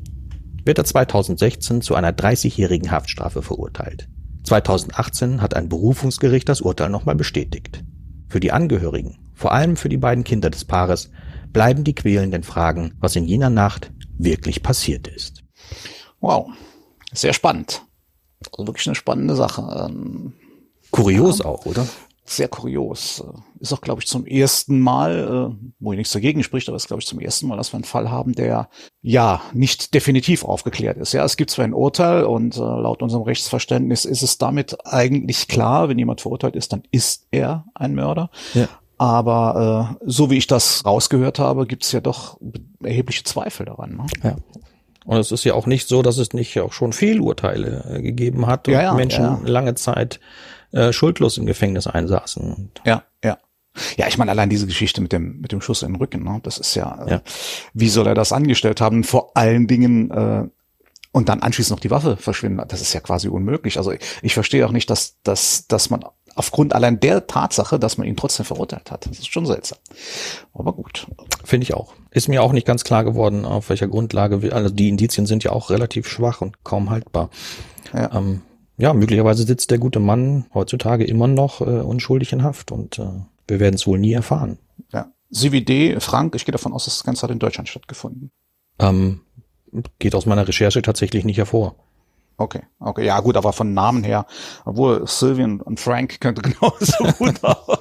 wird 0.65 0.79
er 0.79 0.85
2016 0.85 1.81
zu 1.81 1.93
einer 1.93 2.11
30-jährigen 2.11 2.89
Haftstrafe 2.89 3.43
verurteilt. 3.43 4.09
2018 4.43 5.41
hat 5.41 5.55
ein 5.55 5.69
Berufungsgericht 5.69 6.49
das 6.49 6.61
Urteil 6.61 6.89
nochmal 6.89 7.15
bestätigt. 7.15 7.83
Für 8.29 8.39
die 8.39 8.51
Angehörigen, 8.51 9.19
vor 9.35 9.51
allem 9.51 9.75
für 9.75 9.89
die 9.89 9.97
beiden 9.97 10.23
Kinder 10.23 10.49
des 10.49 10.65
Paares, 10.65 11.11
bleiben 11.51 11.83
die 11.83 11.93
quälenden 11.93 12.41
Fragen, 12.41 12.93
was 12.99 13.15
in 13.15 13.25
jener 13.25 13.51
Nacht 13.51 13.91
wirklich 14.17 14.63
passiert 14.63 15.07
ist. 15.07 15.42
Wow, 16.23 16.47
sehr 17.11 17.33
spannend. 17.33 17.81
Also 18.53 18.65
wirklich 18.65 18.87
eine 18.87 18.95
spannende 18.95 19.35
Sache. 19.35 19.89
Ähm, 19.89 20.31
kurios 20.89 21.39
ja, 21.39 21.45
auch, 21.45 21.65
oder? 21.65 21.85
Sehr 22.23 22.47
kurios. 22.47 23.21
Ist 23.59 23.73
auch, 23.73 23.81
glaube 23.81 24.01
ich, 24.01 24.07
zum 24.07 24.25
ersten 24.25 24.79
Mal, 24.79 25.51
äh, 25.51 25.73
wo 25.81 25.91
ich 25.91 25.97
nichts 25.97 26.13
dagegen 26.13 26.41
spricht, 26.41 26.69
aber 26.69 26.77
ist, 26.77 26.87
glaube 26.87 27.01
ich, 27.01 27.07
zum 27.07 27.19
ersten 27.19 27.47
Mal, 27.47 27.57
dass 27.57 27.73
wir 27.73 27.75
einen 27.75 27.83
Fall 27.83 28.09
haben, 28.09 28.31
der 28.31 28.69
ja 29.01 29.41
nicht 29.51 29.93
definitiv 29.93 30.45
aufgeklärt 30.45 30.95
ist. 30.95 31.11
Ja, 31.11 31.25
es 31.25 31.35
gibt 31.35 31.49
zwar 31.49 31.65
ein 31.65 31.73
Urteil 31.73 32.23
und 32.23 32.55
äh, 32.55 32.59
laut 32.59 33.01
unserem 33.01 33.23
Rechtsverständnis 33.23 34.05
ist 34.05 34.23
es 34.23 34.37
damit 34.37 34.77
eigentlich 34.85 35.49
klar, 35.49 35.89
wenn 35.89 35.99
jemand 35.99 36.21
verurteilt 36.21 36.55
ist, 36.55 36.71
dann 36.71 36.83
ist 36.91 37.27
er 37.31 37.65
ein 37.75 37.95
Mörder. 37.95 38.29
Ja. 38.53 38.69
Aber 38.97 39.97
äh, 39.99 40.05
so 40.09 40.29
wie 40.29 40.37
ich 40.37 40.47
das 40.47 40.85
rausgehört 40.85 41.37
habe, 41.39 41.67
gibt 41.67 41.83
es 41.83 41.91
ja 41.91 41.99
doch 41.99 42.39
erhebliche 42.81 43.25
Zweifel 43.25 43.65
daran. 43.65 43.97
Ne? 43.97 44.05
Ja. 44.23 44.35
Und 45.05 45.17
es 45.17 45.31
ist 45.31 45.43
ja 45.43 45.53
auch 45.53 45.65
nicht 45.65 45.87
so, 45.87 46.01
dass 46.01 46.17
es 46.17 46.33
nicht 46.33 46.59
auch 46.59 46.73
schon 46.73 46.93
Fehlurteile 46.93 47.85
äh, 47.89 48.01
gegeben 48.01 48.47
hat 48.47 48.67
und 48.67 48.73
ja, 48.73 48.83
ja, 48.83 48.93
Menschen 48.93 49.23
ja. 49.23 49.39
lange 49.45 49.75
Zeit 49.75 50.19
äh, 50.71 50.93
schuldlos 50.93 51.37
im 51.37 51.45
Gefängnis 51.45 51.87
einsaßen. 51.87 52.71
Ja, 52.85 53.03
ja. 53.23 53.37
Ja, 53.97 54.07
ich 54.07 54.19
meine, 54.19 54.29
allein 54.29 54.49
diese 54.49 54.67
Geschichte 54.67 55.01
mit 55.01 55.11
dem, 55.11 55.41
mit 55.41 55.51
dem 55.51 55.59
Schuss 55.59 55.81
in 55.81 55.89
den 55.89 55.95
Rücken, 55.95 56.23
ne? 56.23 56.39
das 56.43 56.59
ist 56.59 56.75
ja, 56.75 57.05
äh, 57.07 57.19
wie 57.73 57.89
soll 57.89 58.05
er 58.05 58.13
das 58.13 58.31
angestellt 58.31 58.81
haben? 58.81 59.03
Vor 59.03 59.35
allen 59.35 59.67
Dingen, 59.67 60.11
äh, 60.11 60.47
und 61.11 61.29
dann 61.29 61.41
anschließend 61.41 61.77
noch 61.77 61.81
die 61.81 61.91
Waffe 61.91 62.17
verschwinden, 62.17 62.63
das 62.67 62.81
ist 62.81 62.93
ja 62.93 62.99
quasi 62.99 63.29
unmöglich. 63.29 63.77
Also 63.77 63.91
ich, 63.91 63.99
ich 64.21 64.33
verstehe 64.33 64.65
auch 64.65 64.71
nicht, 64.71 64.89
dass, 64.89 65.17
dass, 65.23 65.67
dass 65.67 65.89
man 65.89 66.05
aufgrund 66.35 66.73
allein 66.73 66.99
der 66.99 67.27
Tatsache, 67.27 67.79
dass 67.79 67.97
man 67.97 68.07
ihn 68.07 68.15
trotzdem 68.15 68.45
verurteilt 68.45 68.91
hat. 68.91 69.05
Das 69.05 69.19
ist 69.19 69.31
schon 69.31 69.45
seltsam. 69.45 69.77
Aber 70.53 70.73
gut. 70.73 71.07
Finde 71.43 71.63
ich 71.63 71.73
auch. 71.73 71.93
Ist 72.13 72.27
mir 72.27 72.43
auch 72.43 72.53
nicht 72.53 72.67
ganz 72.67 72.83
klar 72.83 73.03
geworden, 73.03 73.43
auf 73.43 73.69
welcher 73.69 73.87
Grundlage. 73.87 74.41
Wir, 74.41 74.55
also 74.55 74.69
die 74.69 74.89
Indizien 74.89 75.25
sind 75.25 75.43
ja 75.43 75.51
auch 75.51 75.71
relativ 75.71 76.07
schwach 76.07 76.41
und 76.41 76.63
kaum 76.63 76.89
haltbar. 76.89 77.29
Ja. 77.91 78.13
Ähm, 78.15 78.41
ja, 78.77 78.93
möglicherweise 78.93 79.43
sitzt 79.43 79.71
der 79.71 79.79
gute 79.79 79.99
Mann 79.99 80.45
heutzutage 80.53 81.05
immer 81.05 81.27
noch 81.27 81.61
äh, 81.61 81.65
unschuldig 81.65 82.33
in 82.33 82.43
Haft 82.43 82.71
und 82.71 82.99
äh, 82.99 83.05
wir 83.47 83.59
werden 83.59 83.75
es 83.75 83.87
wohl 83.87 83.99
nie 83.99 84.13
erfahren. 84.13 84.59
Ja. 84.91 85.07
CVD, 85.31 85.99
Frank, 85.99 86.35
ich 86.35 86.45
gehe 86.45 86.51
davon 86.51 86.73
aus, 86.73 86.85
dass 86.85 86.95
das 86.95 87.03
Ganze 87.03 87.23
hat 87.23 87.31
in 87.31 87.39
Deutschland 87.39 87.67
stattgefunden. 87.67 88.31
Ähm, 88.79 89.21
geht 89.99 90.15
aus 90.15 90.25
meiner 90.25 90.47
Recherche 90.47 90.81
tatsächlich 90.81 91.25
nicht 91.25 91.37
hervor. 91.37 91.75
Okay, 92.37 92.63
okay, 92.79 93.05
ja 93.05 93.19
gut, 93.19 93.37
aber 93.37 93.53
von 93.53 93.73
Namen 93.73 94.03
her, 94.03 94.25
obwohl 94.65 95.07
Sylvian 95.07 95.61
und 95.61 95.79
Frank 95.79 96.19
könnte 96.19 96.41
genauso 96.49 97.03
gut 97.17 97.43
auch 97.43 97.79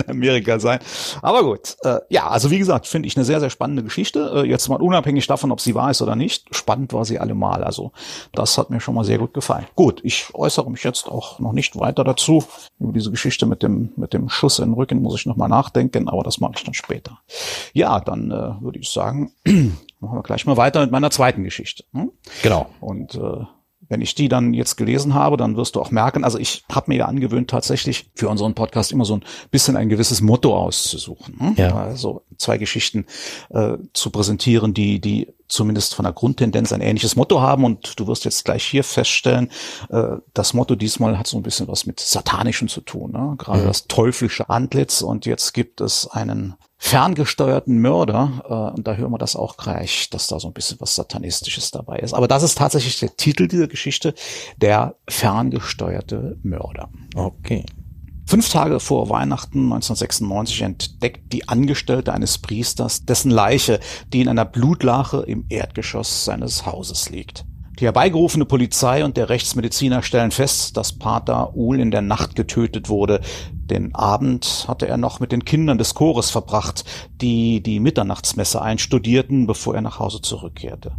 in 0.00 0.10
Amerika 0.10 0.58
sein. 0.58 0.80
Aber 1.22 1.42
gut, 1.42 1.76
äh, 1.82 1.98
ja, 2.08 2.28
also 2.28 2.50
wie 2.50 2.58
gesagt, 2.58 2.86
finde 2.86 3.06
ich 3.06 3.16
eine 3.16 3.24
sehr, 3.24 3.40
sehr 3.40 3.50
spannende 3.50 3.82
Geschichte. 3.82 4.32
Äh, 4.34 4.48
jetzt 4.48 4.68
mal 4.68 4.80
unabhängig 4.80 5.26
davon, 5.26 5.52
ob 5.52 5.60
sie 5.60 5.74
wahr 5.74 5.90
ist 5.90 6.02
oder 6.02 6.16
nicht. 6.16 6.54
Spannend 6.54 6.92
war 6.92 7.04
sie 7.04 7.18
allemal. 7.18 7.64
Also 7.64 7.92
das 8.32 8.58
hat 8.58 8.70
mir 8.70 8.80
schon 8.80 8.94
mal 8.94 9.04
sehr 9.04 9.18
gut 9.18 9.34
gefallen. 9.34 9.66
Gut, 9.74 10.00
ich 10.04 10.28
äußere 10.34 10.70
mich 10.70 10.84
jetzt 10.84 11.08
auch 11.08 11.38
noch 11.38 11.52
nicht 11.52 11.78
weiter 11.78 12.04
dazu. 12.04 12.44
Über 12.78 12.92
diese 12.92 13.10
Geschichte 13.10 13.46
mit 13.46 13.62
dem, 13.62 13.92
mit 13.96 14.12
dem 14.12 14.28
Schuss 14.28 14.58
in 14.58 14.66
den 14.66 14.74
Rücken 14.74 15.02
muss 15.02 15.18
ich 15.18 15.26
nochmal 15.26 15.48
nachdenken, 15.48 16.08
aber 16.08 16.22
das 16.22 16.40
mache 16.40 16.52
ich 16.56 16.64
dann 16.64 16.74
später. 16.74 17.18
Ja, 17.72 18.00
dann 18.00 18.30
äh, 18.30 18.62
würde 18.62 18.78
ich 18.78 18.90
sagen, 18.90 19.32
machen 19.44 20.18
wir 20.18 20.22
gleich 20.22 20.46
mal 20.46 20.56
weiter 20.56 20.80
mit 20.80 20.90
meiner 20.90 21.10
zweiten 21.10 21.44
Geschichte. 21.44 21.84
Hm? 21.92 22.10
Genau. 22.42 22.66
Und 22.80 23.14
äh, 23.14 23.44
wenn 23.90 24.00
ich 24.00 24.14
die 24.14 24.28
dann 24.28 24.54
jetzt 24.54 24.76
gelesen 24.76 25.14
habe, 25.14 25.36
dann 25.36 25.56
wirst 25.56 25.74
du 25.74 25.80
auch 25.80 25.90
merken, 25.90 26.24
also 26.24 26.38
ich 26.38 26.64
habe 26.70 26.90
mir 26.90 26.98
ja 26.98 27.06
angewöhnt, 27.06 27.50
tatsächlich 27.50 28.08
für 28.14 28.28
unseren 28.28 28.54
Podcast 28.54 28.92
immer 28.92 29.04
so 29.04 29.16
ein 29.16 29.24
bisschen 29.50 29.76
ein 29.76 29.88
gewisses 29.88 30.20
Motto 30.20 30.56
auszusuchen. 30.56 31.38
Hm? 31.38 31.54
Ja. 31.56 31.74
Also 31.74 32.22
zwei 32.38 32.56
Geschichten 32.56 33.04
äh, 33.50 33.76
zu 33.92 34.10
präsentieren, 34.10 34.74
die, 34.74 35.00
die 35.00 35.28
zumindest 35.48 35.96
von 35.96 36.04
der 36.04 36.12
Grundtendenz 36.12 36.72
ein 36.72 36.80
ähnliches 36.80 37.16
Motto 37.16 37.40
haben. 37.40 37.64
Und 37.64 37.98
du 37.98 38.06
wirst 38.06 38.24
jetzt 38.24 38.44
gleich 38.44 38.64
hier 38.64 38.84
feststellen, 38.84 39.50
äh, 39.90 40.18
das 40.34 40.54
Motto 40.54 40.76
diesmal 40.76 41.18
hat 41.18 41.26
so 41.26 41.36
ein 41.36 41.42
bisschen 41.42 41.66
was 41.66 41.84
mit 41.84 41.98
Satanischen 41.98 42.68
zu 42.68 42.80
tun. 42.82 43.10
Ne? 43.10 43.34
Gerade 43.38 43.62
mhm. 43.62 43.66
das 43.66 43.88
teuflische 43.88 44.48
Antlitz. 44.48 45.02
Und 45.02 45.26
jetzt 45.26 45.52
gibt 45.52 45.80
es 45.80 46.06
einen 46.06 46.54
ferngesteuerten 46.80 47.78
Mörder. 47.78 48.42
Äh, 48.48 48.76
und 48.76 48.86
da 48.86 48.94
hören 48.94 49.12
wir 49.12 49.18
das 49.18 49.36
auch 49.36 49.56
gleich, 49.58 50.08
dass 50.10 50.26
da 50.26 50.40
so 50.40 50.48
ein 50.48 50.54
bisschen 50.54 50.80
was 50.80 50.94
Satanistisches 50.94 51.70
dabei 51.70 51.98
ist. 51.98 52.14
Aber 52.14 52.26
das 52.26 52.42
ist 52.42 52.58
tatsächlich 52.58 52.98
der 52.98 53.14
Titel 53.16 53.46
dieser 53.46 53.68
Geschichte, 53.68 54.14
der 54.56 54.96
ferngesteuerte 55.08 56.38
Mörder. 56.42 56.88
Okay. 57.14 57.64
Fünf 58.26 58.48
Tage 58.48 58.80
vor 58.80 59.10
Weihnachten 59.10 59.64
1996 59.64 60.62
entdeckt 60.62 61.32
die 61.32 61.48
Angestellte 61.48 62.12
eines 62.14 62.38
Priesters 62.38 63.04
dessen 63.04 63.30
Leiche, 63.30 63.80
die 64.12 64.20
in 64.20 64.28
einer 64.28 64.44
Blutlache 64.44 65.24
im 65.26 65.44
Erdgeschoss 65.48 66.24
seines 66.24 66.64
Hauses 66.64 67.10
liegt. 67.10 67.44
Die 67.80 67.86
herbeigerufene 67.86 68.44
Polizei 68.44 69.06
und 69.06 69.16
der 69.16 69.30
Rechtsmediziner 69.30 70.02
stellen 70.02 70.32
fest, 70.32 70.76
dass 70.76 70.92
Pater 70.92 71.56
Uhl 71.56 71.80
in 71.80 71.90
der 71.90 72.02
Nacht 72.02 72.36
getötet 72.36 72.90
wurde. 72.90 73.22
Den 73.52 73.94
Abend 73.94 74.66
hatte 74.68 74.86
er 74.86 74.98
noch 74.98 75.18
mit 75.18 75.32
den 75.32 75.46
Kindern 75.46 75.78
des 75.78 75.94
Chores 75.94 76.28
verbracht, 76.28 76.84
die 77.22 77.62
die 77.62 77.80
Mitternachtsmesse 77.80 78.60
einstudierten, 78.60 79.46
bevor 79.46 79.76
er 79.76 79.80
nach 79.80 79.98
Hause 79.98 80.20
zurückkehrte. 80.20 80.92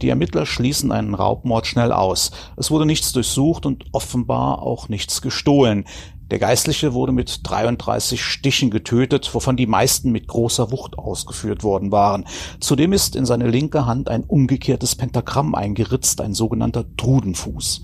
Die 0.00 0.10
Ermittler 0.10 0.46
schließen 0.46 0.92
einen 0.92 1.14
Raubmord 1.14 1.66
schnell 1.66 1.90
aus. 1.90 2.30
Es 2.56 2.70
wurde 2.70 2.86
nichts 2.86 3.12
durchsucht 3.12 3.66
und 3.66 3.86
offenbar 3.90 4.62
auch 4.62 4.88
nichts 4.88 5.22
gestohlen. 5.22 5.86
Der 6.32 6.38
Geistliche 6.38 6.94
wurde 6.94 7.12
mit 7.12 7.40
33 7.42 8.24
Stichen 8.24 8.70
getötet, 8.70 9.34
wovon 9.34 9.54
die 9.54 9.66
meisten 9.66 10.12
mit 10.12 10.28
großer 10.28 10.72
Wucht 10.72 10.96
ausgeführt 10.96 11.62
worden 11.62 11.92
waren. 11.92 12.24
Zudem 12.58 12.94
ist 12.94 13.16
in 13.16 13.26
seine 13.26 13.50
linke 13.50 13.84
Hand 13.84 14.08
ein 14.08 14.24
umgekehrtes 14.24 14.94
Pentagramm 14.94 15.54
eingeritzt, 15.54 16.22
ein 16.22 16.32
sogenannter 16.32 16.86
Trudenfuß. 16.96 17.82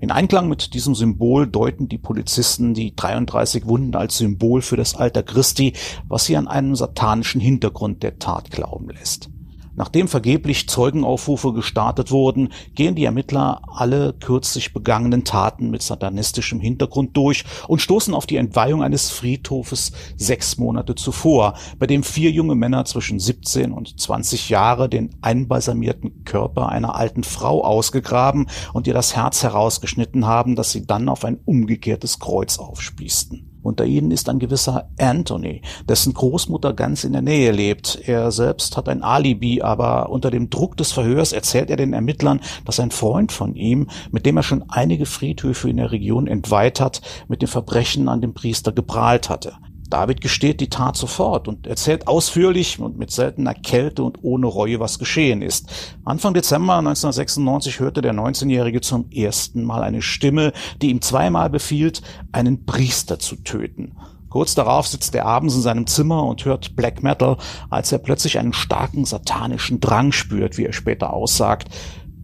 In 0.00 0.10
Einklang 0.10 0.48
mit 0.48 0.72
diesem 0.72 0.94
Symbol 0.94 1.46
deuten 1.46 1.86
die 1.86 1.98
Polizisten 1.98 2.72
die 2.72 2.96
33 2.96 3.66
Wunden 3.66 3.94
als 3.94 4.16
Symbol 4.16 4.62
für 4.62 4.78
das 4.78 4.94
Alter 4.94 5.22
Christi, 5.22 5.74
was 6.08 6.24
sie 6.24 6.38
an 6.38 6.48
einen 6.48 6.74
satanischen 6.74 7.42
Hintergrund 7.42 8.02
der 8.02 8.18
Tat 8.18 8.50
glauben 8.50 8.88
lässt. 8.88 9.28
Nachdem 9.74 10.06
vergeblich 10.06 10.68
Zeugenaufrufe 10.68 11.54
gestartet 11.54 12.10
wurden, 12.10 12.50
gehen 12.74 12.94
die 12.94 13.06
Ermittler 13.06 13.62
alle 13.66 14.12
kürzlich 14.12 14.74
begangenen 14.74 15.24
Taten 15.24 15.70
mit 15.70 15.82
satanistischem 15.82 16.60
Hintergrund 16.60 17.16
durch 17.16 17.44
und 17.68 17.80
stoßen 17.80 18.12
auf 18.12 18.26
die 18.26 18.36
Entweihung 18.36 18.82
eines 18.82 19.10
Friedhofes 19.10 19.92
sechs 20.16 20.58
Monate 20.58 20.94
zuvor, 20.94 21.54
bei 21.78 21.86
dem 21.86 22.02
vier 22.02 22.30
junge 22.30 22.54
Männer 22.54 22.84
zwischen 22.84 23.18
17 23.18 23.72
und 23.72 23.98
20 23.98 24.50
Jahre 24.50 24.90
den 24.90 25.10
einbalsamierten 25.22 26.24
Körper 26.24 26.68
einer 26.68 26.94
alten 26.94 27.24
Frau 27.24 27.64
ausgegraben 27.64 28.48
und 28.74 28.86
ihr 28.86 28.94
das 28.94 29.16
Herz 29.16 29.42
herausgeschnitten 29.42 30.26
haben, 30.26 30.54
das 30.54 30.72
sie 30.72 30.86
dann 30.86 31.08
auf 31.08 31.24
ein 31.24 31.38
umgekehrtes 31.44 32.18
Kreuz 32.18 32.58
aufspießten. 32.58 33.51
Unter 33.62 33.84
ihnen 33.84 34.10
ist 34.10 34.28
ein 34.28 34.40
gewisser 34.40 34.88
Anthony, 34.98 35.62
dessen 35.88 36.14
Großmutter 36.14 36.72
ganz 36.72 37.04
in 37.04 37.12
der 37.12 37.22
Nähe 37.22 37.52
lebt. 37.52 37.98
Er 38.06 38.32
selbst 38.32 38.76
hat 38.76 38.88
ein 38.88 39.02
Alibi, 39.02 39.62
aber 39.62 40.10
unter 40.10 40.30
dem 40.30 40.50
Druck 40.50 40.76
des 40.76 40.92
Verhörs 40.92 41.32
erzählt 41.32 41.70
er 41.70 41.76
den 41.76 41.92
Ermittlern, 41.92 42.40
dass 42.64 42.80
ein 42.80 42.90
Freund 42.90 43.30
von 43.30 43.54
ihm, 43.54 43.88
mit 44.10 44.26
dem 44.26 44.36
er 44.36 44.42
schon 44.42 44.64
einige 44.68 45.06
Friedhöfe 45.06 45.70
in 45.70 45.76
der 45.76 45.92
Region 45.92 46.26
entweiht 46.26 46.80
hat, 46.80 47.02
mit 47.28 47.40
dem 47.40 47.48
Verbrechen 47.48 48.08
an 48.08 48.20
dem 48.20 48.34
Priester 48.34 48.72
geprahlt 48.72 49.28
hatte. 49.28 49.52
David 49.92 50.22
gesteht 50.22 50.60
die 50.60 50.70
Tat 50.70 50.96
sofort 50.96 51.48
und 51.48 51.66
erzählt 51.66 52.08
ausführlich 52.08 52.80
und 52.80 52.96
mit 52.98 53.10
seltener 53.10 53.52
Kälte 53.52 54.02
und 54.02 54.24
ohne 54.24 54.46
Reue, 54.46 54.80
was 54.80 54.98
geschehen 54.98 55.42
ist. 55.42 55.70
Anfang 56.06 56.32
Dezember 56.32 56.78
1996 56.78 57.78
hörte 57.78 58.00
der 58.00 58.14
19-Jährige 58.14 58.80
zum 58.80 59.10
ersten 59.10 59.64
Mal 59.64 59.82
eine 59.82 60.00
Stimme, 60.00 60.54
die 60.80 60.88
ihm 60.88 61.02
zweimal 61.02 61.50
befiehlt, 61.50 62.00
einen 62.32 62.64
Priester 62.64 63.18
zu 63.18 63.36
töten. 63.36 63.94
Kurz 64.30 64.54
darauf 64.54 64.86
sitzt 64.86 65.14
er 65.14 65.26
abends 65.26 65.56
in 65.56 65.60
seinem 65.60 65.86
Zimmer 65.86 66.24
und 66.24 66.46
hört 66.46 66.74
Black 66.74 67.02
Metal, 67.02 67.36
als 67.68 67.92
er 67.92 67.98
plötzlich 67.98 68.38
einen 68.38 68.54
starken 68.54 69.04
satanischen 69.04 69.78
Drang 69.80 70.10
spürt, 70.10 70.56
wie 70.56 70.64
er 70.64 70.72
später 70.72 71.12
aussagt. 71.12 71.68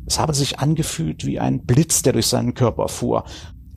Es 0.07 0.19
habe 0.19 0.33
sich 0.33 0.59
angefühlt 0.59 1.27
wie 1.27 1.39
ein 1.39 1.67
Blitz, 1.67 2.01
der 2.01 2.15
durch 2.15 2.29
seinen 2.29 2.55
Körper 2.55 2.89
fuhr. 2.89 3.25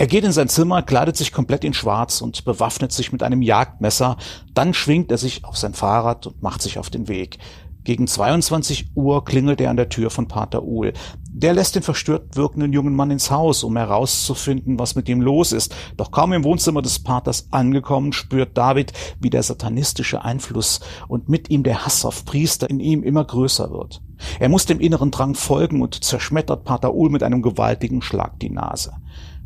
Er 0.01 0.07
geht 0.07 0.23
in 0.23 0.31
sein 0.31 0.49
Zimmer, 0.49 0.81
kleidet 0.81 1.15
sich 1.15 1.31
komplett 1.31 1.63
in 1.63 1.75
Schwarz 1.75 2.21
und 2.21 2.43
bewaffnet 2.43 2.91
sich 2.91 3.11
mit 3.11 3.21
einem 3.21 3.43
Jagdmesser. 3.43 4.17
Dann 4.55 4.73
schwingt 4.73 5.11
er 5.11 5.19
sich 5.19 5.45
auf 5.45 5.57
sein 5.57 5.75
Fahrrad 5.75 6.25
und 6.25 6.41
macht 6.41 6.63
sich 6.63 6.79
auf 6.79 6.89
den 6.89 7.07
Weg. 7.07 7.37
Gegen 7.83 8.07
22 8.07 8.93
Uhr 8.95 9.23
klingelt 9.23 9.61
er 9.61 9.69
an 9.69 9.77
der 9.77 9.89
Tür 9.89 10.09
von 10.09 10.27
Pater 10.27 10.63
Uhl. 10.63 10.93
Der 11.31 11.53
lässt 11.53 11.75
den 11.75 11.83
verstört 11.83 12.35
wirkenden 12.35 12.73
jungen 12.73 12.95
Mann 12.95 13.11
ins 13.11 13.29
Haus, 13.29 13.63
um 13.63 13.77
herauszufinden, 13.77 14.79
was 14.79 14.95
mit 14.95 15.07
ihm 15.07 15.21
los 15.21 15.51
ist. 15.51 15.75
Doch 15.97 16.09
kaum 16.09 16.33
im 16.33 16.43
Wohnzimmer 16.43 16.81
des 16.81 16.97
Paters 17.03 17.49
angekommen, 17.51 18.11
spürt 18.11 18.57
David, 18.57 18.93
wie 19.19 19.29
der 19.29 19.43
satanistische 19.43 20.23
Einfluss 20.23 20.79
und 21.09 21.29
mit 21.29 21.51
ihm 21.51 21.61
der 21.61 21.85
Hass 21.85 22.05
auf 22.05 22.25
Priester 22.25 22.67
in 22.67 22.79
ihm 22.79 23.03
immer 23.03 23.23
größer 23.23 23.69
wird. 23.69 24.01
Er 24.39 24.49
muss 24.49 24.65
dem 24.65 24.79
inneren 24.79 25.11
Drang 25.11 25.35
folgen 25.35 25.79
und 25.79 26.03
zerschmettert 26.03 26.63
Pater 26.63 26.95
Uhl 26.95 27.11
mit 27.11 27.21
einem 27.21 27.43
gewaltigen 27.43 28.01
Schlag 28.01 28.39
die 28.39 28.49
Nase. 28.49 28.93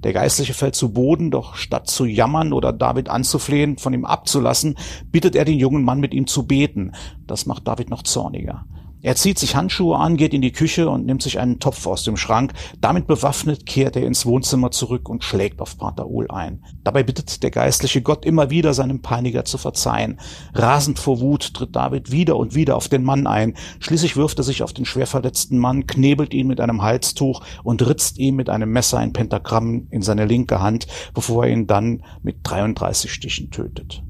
Der 0.06 0.14
Geistliche 0.14 0.54
fällt 0.54 0.76
zu 0.76 0.94
Boden, 0.94 1.32
doch 1.32 1.56
statt 1.56 1.90
zu 1.90 2.06
jammern 2.06 2.54
oder 2.54 2.72
David 2.72 3.10
anzuflehen, 3.10 3.80
von 3.80 3.92
ihm 3.92 4.06
abzulassen, 4.06 4.78
bittet 5.12 5.36
er 5.36 5.46
den 5.46 5.58
jungen 5.58 5.84
Mann 5.84 6.00
mit 6.00 6.14
ihm 6.14 6.28
zu 6.28 6.46
beten. 6.46 6.92
Das 7.26 7.48
macht 7.48 7.68
David 7.68 7.90
noch 7.90 8.04
zorniger. 8.04 8.68
Er 9.06 9.16
zieht 9.16 9.38
sich 9.38 9.56
Handschuhe 9.56 10.00
an, 10.00 10.18
geht 10.18 10.34
in 10.34 10.42
die 10.42 10.52
Küche 10.52 10.90
und 10.90 11.06
nimmt 11.06 11.22
sich 11.22 11.38
einen 11.38 11.60
Topf 11.60 11.86
aus 11.86 12.02
dem 12.02 12.18
Schrank. 12.18 12.54
Damit 12.82 13.06
bewaffnet 13.06 13.68
kehrt 13.68 13.96
er 13.96 14.08
ins 14.08 14.26
Wohnzimmer 14.26 14.72
zurück 14.72 15.10
und 15.10 15.24
schlägt 15.24 15.62
auf 15.62 15.78
Pater 15.78 16.08
Uhl 16.08 16.26
ein. 16.32 16.66
Dabei 16.84 17.04
bittet 17.04 17.44
der 17.44 17.52
geistliche 17.52 18.02
Gott 18.02 18.26
immer 18.26 18.50
wieder 18.50 18.74
seinem 18.74 19.04
Peiniger 19.04 19.46
zu 19.46 19.60
verzeihen. 19.60 20.20
Rasend 20.56 20.98
vor 20.98 21.20
Wut 21.20 21.54
tritt 21.54 21.76
David 21.76 22.12
wieder 22.12 22.36
und 22.36 22.56
wieder 22.56 22.76
auf 22.76 22.90
den 22.90 23.04
Mann 23.04 23.28
ein. 23.28 23.54
Schließlich 23.80 24.18
wirft 24.18 24.40
er 24.40 24.44
sich 24.44 24.64
auf 24.64 24.74
den 24.74 24.86
schwer 24.86 25.06
verletzten 25.06 25.60
Mann, 25.60 25.86
knebelt 25.86 26.34
ihn 26.34 26.48
mit 26.48 26.60
einem 26.60 26.82
Halstuch 26.82 27.44
und 27.62 27.86
ritzt 27.86 28.18
ihm 28.18 28.38
mit 28.38 28.50
einem 28.50 28.72
Messer 28.72 28.98
ein 28.98 29.14
Pentagramm 29.14 29.86
in 29.92 30.02
seine 30.02 30.26
linke 30.26 30.64
Hand, 30.64 30.88
bevor 31.14 31.46
er 31.46 31.52
ihn 31.52 31.68
dann 31.68 32.04
mit 32.24 32.38
33 32.42 33.14
Stichen 33.14 33.52
tötet. 33.52 34.02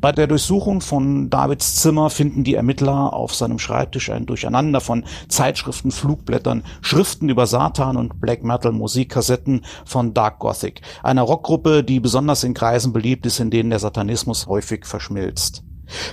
Bei 0.00 0.12
der 0.12 0.26
Durchsuchung 0.26 0.80
von 0.80 1.30
Davids 1.30 1.76
Zimmer 1.76 2.10
finden 2.10 2.44
die 2.44 2.54
Ermittler 2.54 3.12
auf 3.12 3.34
seinem 3.34 3.58
Schreibtisch 3.58 4.10
ein 4.10 4.26
Durcheinander 4.26 4.80
von 4.80 5.04
Zeitschriften, 5.28 5.90
Flugblättern, 5.90 6.64
Schriften 6.80 7.28
über 7.28 7.46
Satan 7.46 7.96
und 7.96 8.20
Black 8.20 8.44
Metal 8.44 8.72
Musikkassetten 8.72 9.64
von 9.84 10.14
Dark 10.14 10.38
Gothic, 10.38 10.82
einer 11.02 11.22
Rockgruppe, 11.22 11.84
die 11.84 12.00
besonders 12.00 12.44
in 12.44 12.54
Kreisen 12.54 12.92
beliebt 12.92 13.26
ist, 13.26 13.40
in 13.40 13.50
denen 13.50 13.70
der 13.70 13.78
Satanismus 13.78 14.46
häufig 14.46 14.86
verschmilzt. 14.86 15.64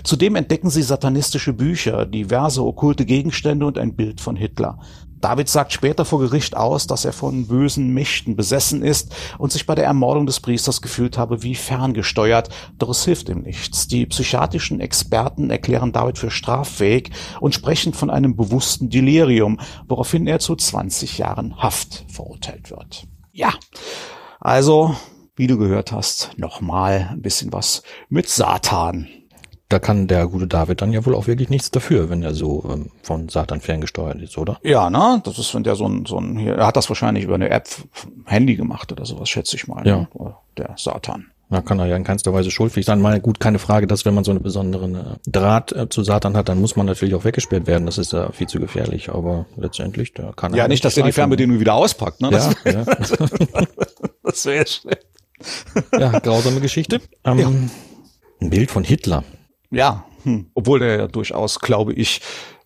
Zudem 0.03 0.35
entdecken 0.35 0.69
sie 0.69 0.83
satanistische 0.83 1.53
Bücher, 1.53 2.05
diverse 2.05 2.63
okkulte 2.63 3.05
Gegenstände 3.05 3.65
und 3.65 3.77
ein 3.77 3.95
Bild 3.95 4.21
von 4.21 4.35
Hitler. 4.35 4.79
David 5.21 5.49
sagt 5.49 5.73
später 5.73 6.05
vor 6.05 6.19
Gericht 6.19 6.55
aus, 6.55 6.87
dass 6.87 7.03
er 7.03 7.11
von 7.11 7.47
bösen 7.47 7.93
Mächten 7.93 8.35
besessen 8.35 8.81
ist 8.83 9.13
und 9.37 9.51
sich 9.51 9.65
bei 9.65 9.75
der 9.75 9.85
Ermordung 9.85 10.25
des 10.25 10.39
Priesters 10.39 10.81
gefühlt 10.81 11.17
habe 11.17 11.43
wie 11.43 11.55
ferngesteuert, 11.55 12.49
doch 12.77 12.89
es 12.89 13.03
hilft 13.03 13.27
ihm 13.27 13.41
nichts. 13.41 13.87
Die 13.87 14.05
psychiatrischen 14.05 14.79
Experten 14.79 15.49
erklären 15.49 15.91
David 15.91 16.17
für 16.17 16.31
straffähig 16.31 17.11
und 17.41 17.53
sprechen 17.53 17.93
von 17.93 18.09
einem 18.09 18.35
bewussten 18.35 18.89
Delirium, 18.89 19.59
woraufhin 19.87 20.25
er 20.25 20.39
zu 20.39 20.55
20 20.55 21.17
Jahren 21.17 21.57
Haft 21.57 22.05
verurteilt 22.07 22.71
wird. 22.71 23.03
Ja, 23.33 23.53
also, 24.39 24.95
wie 25.35 25.47
du 25.47 25.57
gehört 25.57 25.91
hast, 25.91 26.31
nochmal 26.37 27.09
ein 27.11 27.21
bisschen 27.21 27.51
was 27.51 27.83
mit 28.07 28.29
Satan 28.29 29.07
da 29.69 29.79
kann 29.79 30.08
der 30.08 30.27
gute 30.27 30.47
David 30.47 30.82
dann 30.82 30.91
ja 30.91 31.05
wohl 31.05 31.15
auch 31.15 31.27
wirklich 31.27 31.49
nichts 31.49 31.69
dafür, 31.71 32.10
wenn 32.10 32.23
er 32.23 32.34
so 32.34 32.65
ähm, 32.71 32.89
von 33.03 33.29
Satan 33.29 33.62
ferngesteuert 33.62 34.19
ist, 34.21 34.38
oder? 34.38 34.60
Ja, 34.63 34.89
ne? 34.89 35.21
Das 35.23 35.38
ist, 35.38 35.53
wenn 35.53 35.63
der 35.63 35.75
so 35.75 35.88
ein, 35.88 36.05
so 36.05 36.17
ein, 36.17 36.38
hier, 36.38 36.55
er 36.55 36.65
hat 36.65 36.75
das 36.75 36.89
wahrscheinlich 36.89 37.23
über 37.23 37.36
eine 37.36 37.49
App 37.49 37.67
Handy 38.25 38.55
gemacht 38.55 38.91
oder 38.91 39.05
sowas, 39.05 39.29
schätze 39.29 39.55
ich 39.55 39.67
mal. 39.67 39.86
Ja. 39.88 40.08
Ne? 40.17 40.34
Der 40.58 40.73
Satan. 40.75 41.27
Da 41.51 41.62
kann 41.62 41.79
er 41.79 41.88
ja 41.88 41.95
in 41.95 42.03
keinster 42.03 42.32
Weise 42.32 42.51
schuldfähig 42.51 42.86
sein. 42.86 43.01
Mal 43.01 43.19
gut, 43.19 43.39
keine 43.39 43.58
Frage, 43.58 43.88
dass 43.88 44.05
wenn 44.05 44.13
man 44.13 44.23
so 44.23 44.29
eine 44.32 44.39
besondere 44.39 44.86
äh, 44.86 45.29
Draht 45.29 45.71
äh, 45.71 45.89
zu 45.89 46.03
Satan 46.03 46.38
hat, 46.38 46.47
dann 46.49 46.62
muss 46.62 46.75
man 46.75 46.86
natürlich 46.86 47.15
auch 47.15 47.23
weggesperrt 47.23 47.65
werden. 47.65 47.86
Das 47.88 47.97
ist 47.97 48.13
ja 48.13 48.32
viel 48.32 48.47
zu 48.47 48.60
gefährlich. 48.60 49.10
Aber 49.10 49.45
letztendlich, 49.58 50.13
da 50.13 50.32
kann 50.36 50.53
er 50.53 50.58
Ja, 50.58 50.67
nicht, 50.67 50.86
dass 50.86 50.95
er 50.97 51.03
die 51.03 51.12
Fernbedienung 51.12 51.60
wieder 51.60 51.73
auspackt, 51.73 52.21
ne? 52.21 52.29
Ja, 52.32 52.53
Das, 52.53 52.65
ja. 52.65 52.86
das 54.23 54.45
wäre 54.45 54.67
schlecht. 54.67 55.05
ja, 55.91 56.19
grausame 56.19 56.60
Geschichte. 56.60 57.01
Ähm, 57.23 57.39
Ja. 57.39 57.47
Ein 58.41 58.49
Bild 58.51 58.71
von 58.71 58.84
Hitler. 58.84 59.23
Ja, 59.71 60.05
hm. 60.23 60.47
obwohl 60.53 60.79
der 60.79 60.97
ja 60.97 61.08
durchaus, 61.08 61.60
glaube 61.60 61.93
ich, 61.93 62.21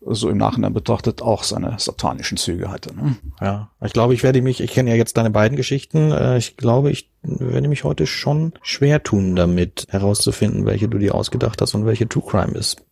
so 0.05 0.29
im 0.29 0.37
Nachhinein 0.37 0.73
betrachtet 0.73 1.21
auch 1.21 1.43
seine 1.43 1.75
satanischen 1.79 2.37
Züge 2.37 2.69
hatte. 2.69 2.95
Ne? 2.95 3.15
Ja, 3.39 3.71
ich 3.83 3.93
glaube, 3.93 4.13
ich 4.13 4.23
werde 4.23 4.41
mich, 4.41 4.61
ich 4.61 4.71
kenne 4.71 4.89
ja 4.89 4.95
jetzt 4.95 5.17
deine 5.17 5.29
beiden 5.29 5.55
Geschichten, 5.55 6.11
äh, 6.11 6.37
ich 6.37 6.57
glaube, 6.57 6.91
ich 6.91 7.09
werde 7.21 7.67
mich 7.67 7.83
heute 7.83 8.05
schon 8.05 8.53
schwer 8.61 9.03
tun 9.03 9.35
damit, 9.35 9.87
herauszufinden, 9.89 10.65
welche 10.65 10.89
du 10.89 10.97
dir 10.97 11.15
ausgedacht 11.15 11.61
hast 11.61 11.73
und 11.73 11.85
welche 11.85 12.07
True 12.07 12.23
Crime 12.25 12.57
ist. 12.57 12.83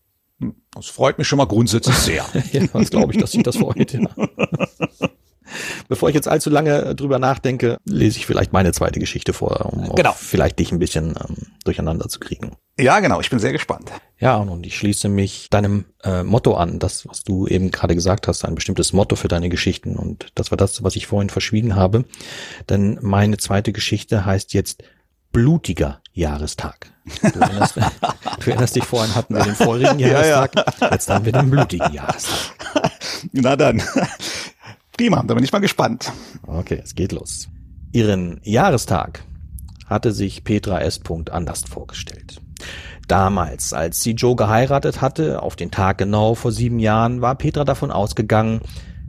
Das 0.73 0.87
freut 0.87 1.17
mich 1.17 1.27
schon 1.27 1.37
mal 1.37 1.45
grundsätzlich 1.45 1.95
sehr. 1.95 2.25
Ja, 2.51 2.63
was 2.73 2.89
glaube 2.89 3.13
ich, 3.13 3.19
dass 3.19 3.31
sich 3.31 3.43
das 3.43 3.57
freut. 3.57 3.93
Ja. 3.93 4.09
Bevor 5.91 6.07
ich 6.07 6.15
jetzt 6.15 6.29
allzu 6.29 6.49
lange 6.49 6.95
drüber 6.95 7.19
nachdenke, 7.19 7.75
lese 7.83 8.17
ich 8.17 8.25
vielleicht 8.25 8.53
meine 8.53 8.71
zweite 8.71 9.01
Geschichte 9.01 9.33
vor, 9.33 9.73
um 9.73 9.93
Genau. 9.93 10.13
vielleicht 10.17 10.57
dich 10.59 10.71
ein 10.71 10.79
bisschen 10.79 11.15
ähm, 11.19 11.35
durcheinander 11.65 12.07
zu 12.07 12.21
kriegen. 12.21 12.55
ja, 12.79 13.01
genau, 13.01 13.19
ich 13.19 13.29
bin 13.29 13.39
sehr 13.39 13.51
gespannt. 13.51 13.91
Ja, 14.17 14.37
und 14.37 14.65
ich 14.65 14.77
schließe 14.77 15.09
mich 15.09 15.49
deinem 15.49 15.83
äh, 16.05 16.23
Motto 16.23 16.53
an, 16.55 16.79
das, 16.79 17.05
was 17.09 17.23
du 17.23 17.45
eben 17.45 17.71
gerade 17.71 17.93
gesagt 17.93 18.29
hast, 18.29 18.45
ein 18.45 18.55
bestimmtes 18.55 18.93
Motto 18.93 19.17
für 19.17 19.27
deine 19.27 19.49
Geschichten. 19.49 19.97
Und 19.97 20.27
das 20.35 20.49
war 20.49 20.57
das, 20.57 20.81
was 20.81 20.95
ich 20.95 21.07
vorhin 21.07 21.29
verschwiegen 21.29 21.75
habe. 21.75 22.05
Denn 22.69 22.97
meine 23.01 23.35
zweite 23.35 23.73
Geschichte 23.73 24.23
heißt 24.25 24.53
jetzt 24.53 24.83
blutiger 25.33 25.99
Jahrestag. 26.13 26.87
Du 27.33 27.37
erinnerst, 27.39 27.75
du 28.39 28.49
erinnerst 28.49 28.75
dich, 28.77 28.85
vorhin 28.85 29.13
hatten 29.13 29.35
wir 29.35 29.43
den 29.43 29.55
feurigen 29.55 29.99
Ja, 29.99 30.07
ja. 30.07 30.25
Jahrestag, 30.25 30.91
jetzt 30.91 31.09
haben 31.09 31.25
wir 31.25 31.33
den 31.33 31.49
blutigen 31.51 31.91
Jahrestag. 31.93 32.37
Na 33.33 33.57
dann. 33.57 33.81
Prima, 34.97 35.23
da 35.23 35.33
bin 35.33 35.43
ich 35.43 35.51
mal 35.51 35.59
gespannt. 35.59 36.11
Okay, 36.45 36.79
es 36.83 36.95
geht 36.95 37.11
los. 37.11 37.47
Ihren 37.91 38.39
Jahrestag 38.43 39.23
hatte 39.85 40.11
sich 40.11 40.43
Petra 40.43 40.81
S. 40.81 41.01
anders 41.31 41.63
vorgestellt. 41.63 42.41
Damals, 43.07 43.73
als 43.73 44.01
sie 44.01 44.11
Joe 44.11 44.35
geheiratet 44.35 45.01
hatte, 45.01 45.41
auf 45.41 45.55
den 45.55 45.71
Tag 45.71 45.97
genau 45.97 46.35
vor 46.35 46.51
sieben 46.51 46.79
Jahren, 46.79 47.21
war 47.21 47.35
Petra 47.35 47.65
davon 47.65 47.91
ausgegangen, 47.91 48.61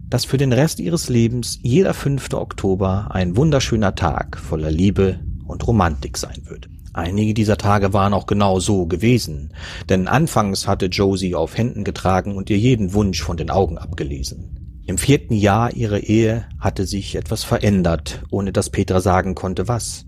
dass 0.08 0.24
für 0.24 0.38
den 0.38 0.52
Rest 0.52 0.80
ihres 0.80 1.08
Lebens 1.08 1.58
jeder 1.62 1.94
5. 1.94 2.34
Oktober 2.34 3.08
ein 3.12 3.36
wunderschöner 3.36 3.94
Tag 3.94 4.38
voller 4.38 4.70
Liebe 4.70 5.20
und 5.46 5.66
Romantik 5.66 6.18
sein 6.18 6.42
würde. 6.46 6.68
Einige 6.94 7.32
dieser 7.32 7.56
Tage 7.56 7.94
waren 7.94 8.12
auch 8.12 8.26
genau 8.26 8.60
so 8.60 8.86
gewesen, 8.86 9.54
denn 9.88 10.08
anfangs 10.08 10.66
hatte 10.66 10.86
Joe 10.86 11.16
sie 11.16 11.34
auf 11.34 11.56
Händen 11.56 11.84
getragen 11.84 12.36
und 12.36 12.50
ihr 12.50 12.58
jeden 12.58 12.92
Wunsch 12.92 13.22
von 13.22 13.38
den 13.38 13.48
Augen 13.48 13.78
abgelesen. 13.78 14.51
Im 14.84 14.98
vierten 14.98 15.34
Jahr 15.34 15.74
ihrer 15.74 16.00
Ehe 16.00 16.44
hatte 16.58 16.86
sich 16.86 17.14
etwas 17.14 17.44
verändert, 17.44 18.24
ohne 18.30 18.52
dass 18.52 18.70
Petra 18.70 19.00
sagen 19.00 19.36
konnte, 19.36 19.68
was. 19.68 20.06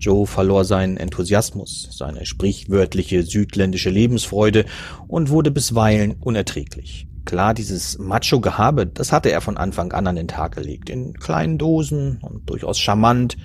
Joe 0.00 0.26
verlor 0.26 0.64
seinen 0.64 0.96
Enthusiasmus, 0.96 1.90
seine 1.92 2.26
sprichwörtliche 2.26 3.22
südländische 3.22 3.90
Lebensfreude 3.90 4.64
und 5.06 5.28
wurde 5.28 5.50
bisweilen 5.50 6.16
unerträglich. 6.18 7.06
Klar, 7.24 7.54
dieses 7.54 7.98
Macho-Gehabe, 7.98 8.86
das 8.86 9.12
hatte 9.12 9.30
er 9.30 9.42
von 9.42 9.56
Anfang 9.56 9.92
an 9.92 10.06
an 10.08 10.16
den 10.16 10.26
Tag 10.26 10.56
gelegt, 10.56 10.90
in 10.90 11.12
kleinen 11.14 11.58
Dosen 11.58 12.18
und 12.22 12.48
durchaus 12.50 12.80
charmant. 12.80 13.36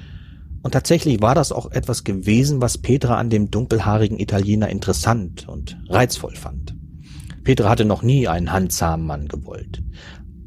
Und 0.64 0.72
tatsächlich 0.72 1.22
war 1.22 1.36
das 1.36 1.52
auch 1.52 1.72
etwas 1.72 2.04
gewesen, 2.04 2.62
was 2.62 2.80
Petra 2.80 3.18
an 3.18 3.30
dem 3.30 3.52
dunkelhaarigen 3.52 4.20
Italiener 4.20 4.70
interessant 4.70 5.48
und 5.48 5.78
reizvoll 5.90 6.36
fand. 6.36 6.76
Petra 7.44 7.70
hatte 7.70 7.86
noch 7.86 8.02
nie 8.02 8.28
einen 8.28 8.52
handzahmen 8.52 9.06
Mann 9.06 9.28
gewollt. 9.28 9.84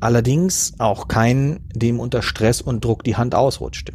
Allerdings 0.01 0.75
auch 0.79 1.09
keinen, 1.09 1.61
dem 1.75 1.99
unter 1.99 2.23
Stress 2.23 2.61
und 2.61 2.85
Druck 2.85 3.03
die 3.03 3.17
Hand 3.17 3.35
ausrutschte. 3.35 3.93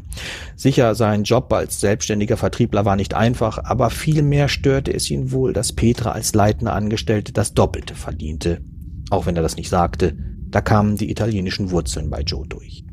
Sicher, 0.56 0.96
sein 0.96 1.24
Job 1.24 1.52
als 1.54 1.80
selbstständiger 1.80 2.36
Vertriebler 2.36 2.84
war 2.84 2.96
nicht 2.96 3.14
einfach, 3.14 3.58
aber 3.64 3.90
vielmehr 3.90 4.50
störte 4.50 4.94
es 4.94 5.10
ihn 5.10 5.32
wohl, 5.32 5.54
dass 5.54 5.74
Petra 5.74 6.12
als 6.12 6.34
leitende 6.34 6.74
Angestellte 6.74 7.32
das 7.32 7.54
Doppelte 7.54 7.96
verdiente. 7.96 8.62
Auch 9.10 9.26
wenn 9.26 9.36
er 9.36 9.44
das 9.44 9.56
nicht 9.56 9.70
sagte, 9.70 10.18
da 10.50 10.62
kamen 10.62 10.98
die 10.98 11.10
italienischen 11.10 11.72
Wurzeln 11.72 12.10
bei 12.10 12.22
Joe 12.22 12.46
durch. 12.48 12.84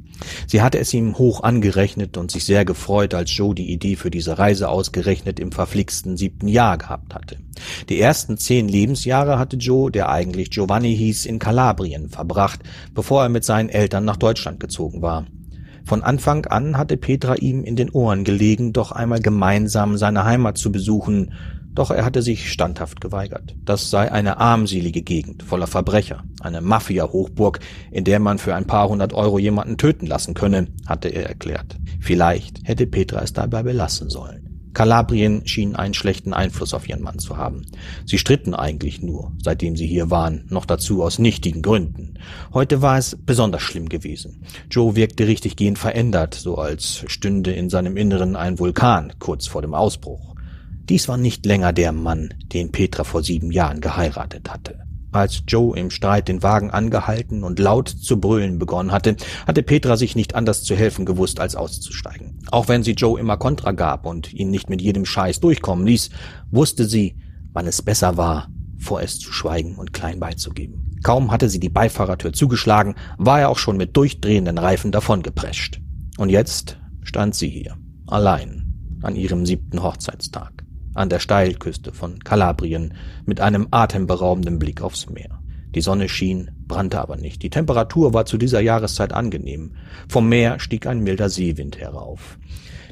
Sie 0.46 0.62
hatte 0.62 0.78
es 0.78 0.92
ihm 0.94 1.18
hoch 1.18 1.42
angerechnet 1.42 2.16
und 2.16 2.30
sich 2.30 2.44
sehr 2.44 2.64
gefreut, 2.64 3.14
als 3.14 3.37
Joe 3.37 3.54
die 3.54 3.72
Idee 3.72 3.96
für 3.96 4.11
diese 4.11 4.38
Reise 4.38 4.68
ausgerechnet 4.68 5.40
im 5.40 5.52
verflixten 5.52 6.16
siebten 6.16 6.48
Jahr 6.48 6.78
gehabt 6.78 7.14
hatte. 7.14 7.38
Die 7.88 8.00
ersten 8.00 8.38
zehn 8.38 8.68
Lebensjahre 8.68 9.38
hatte 9.38 9.56
Joe, 9.56 9.90
der 9.90 10.09
eigentlich 10.09 10.50
Giovanni 10.50 10.96
hieß, 10.96 11.26
in 11.26 11.38
Kalabrien 11.38 12.09
verbracht, 12.09 12.61
bevor 12.94 13.22
er 13.22 13.28
mit 13.28 13.44
seinen 13.44 13.68
Eltern 13.68 14.04
nach 14.04 14.16
Deutschland 14.16 14.61
gezogen 14.61 15.02
war. 15.02 15.26
Von 15.85 16.02
Anfang 16.02 16.46
an 16.46 16.76
hatte 16.76 16.96
Petra 16.96 17.37
ihm 17.37 17.64
in 17.64 17.76
den 17.76 17.90
Ohren 17.90 18.24
gelegen, 18.24 18.72
doch 18.72 18.92
einmal 18.92 19.20
gemeinsam 19.20 19.96
seine 19.96 20.24
Heimat 20.24 20.59
zu 20.59 20.70
besuchen, 20.70 21.33
doch 21.72 21.90
er 21.90 22.04
hatte 22.04 22.22
sich 22.22 22.50
standhaft 22.52 23.00
geweigert. 23.00 23.54
Das 23.64 23.90
sei 23.90 24.11
eine 24.11 24.38
armselige 24.38 25.02
Gegend 25.02 25.42
voller 25.42 25.66
Verbrecher, 25.66 26.24
eine 26.40 26.61
Mafia-Hochburg, 26.61 27.61
in 27.90 28.04
der 28.04 28.18
man 28.18 28.38
für 28.38 28.54
ein 28.54 28.66
paar 28.66 28.88
hundert 28.88 29.12
Euro 29.12 29.38
jemanden 29.38 29.78
töten 29.78 30.06
lassen 30.06 30.35
könne, 30.35 30.68
hatte 30.87 31.09
er 31.09 31.26
erklärt. 31.26 31.76
Vielleicht 32.00 32.61
hätte 32.64 32.87
Petra 32.87 33.22
es 33.22 33.33
dabei 33.33 33.62
belassen 33.62 34.11
sollen. 34.11 34.50
Kalabrien 34.72 35.46
schien 35.46 35.74
einen 35.74 35.94
schlechten 35.94 36.33
Einfluss 36.33 36.74
auf 36.74 36.88
ihren 36.88 37.02
Mann 37.02 37.18
zu 37.18 37.37
haben. 37.37 37.66
Sie 38.06 38.18
stritten 38.18 38.54
eigentlich 38.54 39.02
nur, 39.02 39.33
seitdem 39.42 39.76
sie 39.76 39.87
hier 39.87 40.11
waren, 40.11 40.44
noch 40.48 40.64
dazu 40.64 41.02
aus 41.02 41.18
nichtigen 41.18 41.61
Gründen. 41.61 42.14
Heute 42.54 42.80
war 42.80 42.96
es 42.96 43.16
besonders 43.20 43.62
schlimm 43.62 43.88
gewesen. 43.88 44.44
Joe 44.70 44.94
wirkte 44.94 45.26
richtig 45.26 45.56
gehend 45.56 45.78
verändert, 45.78 46.35
so 46.35 46.56
als 46.56 47.04
stünde 47.09 47.52
in 47.52 47.68
seinem 47.68 47.96
Inneren 47.96 48.37
ein 48.37 48.59
Vulkan 48.59 49.12
kurz 49.18 49.48
vor 49.48 49.62
dem 49.62 49.74
Ausbruch. 49.74 50.29
Dies 50.90 51.07
war 51.07 51.16
nicht 51.16 51.46
länger 51.46 51.72
der 51.72 51.92
Mann, 51.92 52.35
den 52.53 52.72
Petra 52.72 53.05
vor 53.05 53.22
sieben 53.22 53.53
Jahren 53.53 53.81
geheiratet 53.81 54.50
hatte. 54.50 54.81
Als 55.12 55.44
Joe 55.46 55.79
im 55.79 55.88
Streit 55.88 56.26
den 56.26 56.42
Wagen 56.42 56.72
angehalten 56.72 57.44
und 57.44 57.61
laut 57.61 57.88
zu 57.88 58.18
brüllen 58.18 58.59
begonnen 58.59 58.90
hatte, 58.90 59.14
hatte 59.46 59.62
Petra 59.62 59.96
sich 59.96 60.16
nicht 60.16 60.35
anders 60.35 60.64
zu 60.64 60.74
helfen 60.74 61.07
gewusst, 61.07 61.38
als 61.38 61.55
auszusteigen. 61.55 62.40
Auch 62.50 62.66
wenn 62.66 62.83
sie 62.83 62.94
Joe 62.94 63.20
immer 63.20 63.37
Kontra 63.37 63.70
gab 63.70 64.05
und 64.05 64.33
ihn 64.33 64.50
nicht 64.50 64.68
mit 64.68 64.83
jedem 64.83 65.05
Scheiß 65.05 65.38
durchkommen 65.38 65.87
ließ, 65.87 66.11
wusste 66.50 66.85
sie, 66.85 67.16
wann 67.53 67.68
es 67.68 67.83
besser 67.83 68.16
war, 68.16 68.48
vorerst 68.76 69.20
zu 69.20 69.33
schweigen 69.33 69.76
und 69.76 69.92
klein 69.92 70.18
beizugeben. 70.18 70.98
Kaum 71.05 71.31
hatte 71.31 71.48
sie 71.48 71.61
die 71.61 71.68
Beifahrertür 71.68 72.33
zugeschlagen, 72.33 72.96
war 73.16 73.38
er 73.38 73.50
auch 73.50 73.59
schon 73.59 73.76
mit 73.76 73.96
durchdrehenden 73.96 74.59
Reifen 74.59 74.90
davongeprescht. 74.90 75.81
Und 76.18 76.31
jetzt 76.31 76.79
stand 77.05 77.37
sie 77.37 77.48
hier, 77.48 77.79
allein, 78.09 78.98
an 79.03 79.14
ihrem 79.14 79.46
siebten 79.46 79.85
Hochzeitstag 79.85 80.64
an 80.94 81.09
der 81.09 81.18
Steilküste 81.18 81.92
von 81.92 82.18
Kalabrien 82.18 82.94
mit 83.26 83.40
einem 83.40 83.68
atemberaubenden 83.70 84.59
Blick 84.59 84.83
aufs 84.83 85.09
Meer. 85.09 85.40
Die 85.74 85.81
Sonne 85.83 86.09
schien, 86.09 86.50
brannte 86.66 87.00
aber 87.00 87.16
nicht. 87.16 87.42
Die 87.42 87.50
Temperatur 87.50 88.12
war 88.12 88.26
zu 88.26 88.38
dieser 88.38 88.61
Jahreszeit 88.61 89.12
angenehm. 89.12 89.76
Vom 90.09 90.29
Meer 90.29 90.59
stieg 90.59 90.87
ein 90.87 91.00
milder 91.00 91.29
Seewind 91.29 91.79
herauf. 91.79 92.38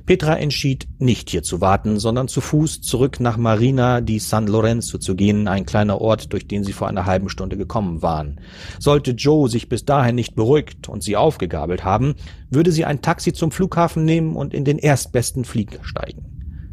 Petra 0.09 0.37
entschied, 0.37 0.89
nicht 0.99 1.29
hier 1.29 1.43
zu 1.43 1.61
warten, 1.61 1.99
sondern 1.99 2.29
zu 2.29 2.41
Fuß 2.41 2.81
zurück 2.81 3.21
nach 3.21 3.37
Marina 3.37 4.01
di 4.01 4.19
San 4.19 4.47
Lorenzo 4.47 4.97
zu 4.97 5.15
gehen, 5.15 5.49
ein 5.49 5.67
kleiner 5.67 6.01
Ort, 6.01 6.33
durch 6.33 6.49
den 6.49 6.65
sie 6.65 6.73
vor 6.73 6.89
einer 6.89 7.05
halben 7.05 7.29
Stunde 7.29 7.59
gekommen 7.59 8.01
waren. 8.01 8.41
Sollte 8.79 9.11
Joe 9.11 9.51
sich 9.51 9.69
bis 9.69 9.85
dahin 9.85 10.15
nicht 10.15 10.35
beruhigt 10.35 10.89
und 10.89 11.03
sie 11.03 11.17
aufgegabelt 11.17 11.85
haben, 11.85 12.15
würde 12.49 12.73
sie 12.73 12.87
ein 12.87 13.03
Taxi 13.03 13.35
zum 13.35 13.51
Flughafen 13.51 14.07
nehmen 14.07 14.35
und 14.35 14.55
in 14.55 14.65
den 14.65 14.79
erstbesten 14.79 15.45
Flieger 15.45 15.81
steigen. 15.83 16.28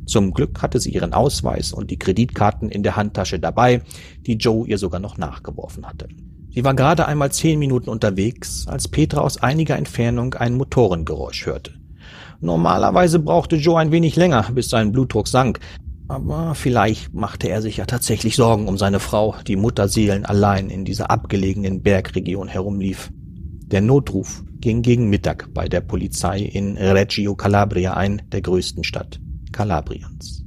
Zum 0.05 0.33
Glück 0.33 0.61
hatte 0.61 0.79
sie 0.79 0.91
ihren 0.91 1.13
Ausweis 1.13 1.73
und 1.73 1.89
die 1.89 1.97
Kreditkarten 1.97 2.69
in 2.69 2.83
der 2.83 2.95
Handtasche 2.95 3.39
dabei, 3.39 3.81
die 4.25 4.35
Joe 4.35 4.67
ihr 4.67 4.77
sogar 4.77 4.99
noch 4.99 5.17
nachgeworfen 5.17 5.85
hatte. 5.85 6.07
Sie 6.53 6.63
war 6.63 6.73
gerade 6.73 7.05
einmal 7.05 7.31
zehn 7.31 7.59
Minuten 7.59 7.89
unterwegs, 7.89 8.65
als 8.67 8.87
Petra 8.87 9.21
aus 9.21 9.41
einiger 9.41 9.75
Entfernung 9.75 10.35
ein 10.35 10.55
Motorengeräusch 10.55 11.45
hörte. 11.47 11.73
Normalerweise 12.39 13.19
brauchte 13.19 13.55
Joe 13.55 13.79
ein 13.79 13.91
wenig 13.91 14.15
länger, 14.15 14.51
bis 14.53 14.69
sein 14.69 14.91
Blutdruck 14.91 15.27
sank, 15.27 15.59
aber 16.07 16.53
vielleicht 16.53 17.13
machte 17.13 17.49
er 17.49 17.61
sich 17.61 17.77
ja 17.77 17.85
tatsächlich 17.85 18.35
Sorgen 18.35 18.67
um 18.67 18.77
seine 18.77 18.99
Frau, 18.99 19.35
die 19.47 19.55
Mutterseelen 19.55 20.25
allein 20.25 20.69
in 20.69 20.85
dieser 20.85 21.09
abgelegenen 21.09 21.81
Bergregion 21.81 22.47
herumlief. 22.47 23.11
Der 23.65 23.81
Notruf 23.81 24.43
ging 24.59 24.83
gegen 24.83 25.09
Mittag 25.09 25.49
bei 25.53 25.67
der 25.67 25.81
Polizei 25.81 26.39
in 26.39 26.77
Reggio 26.77 27.35
Calabria 27.35 27.95
ein, 27.95 28.21
der 28.31 28.41
größten 28.41 28.83
Stadt 28.83 29.19
Kalabriens. 29.55 30.43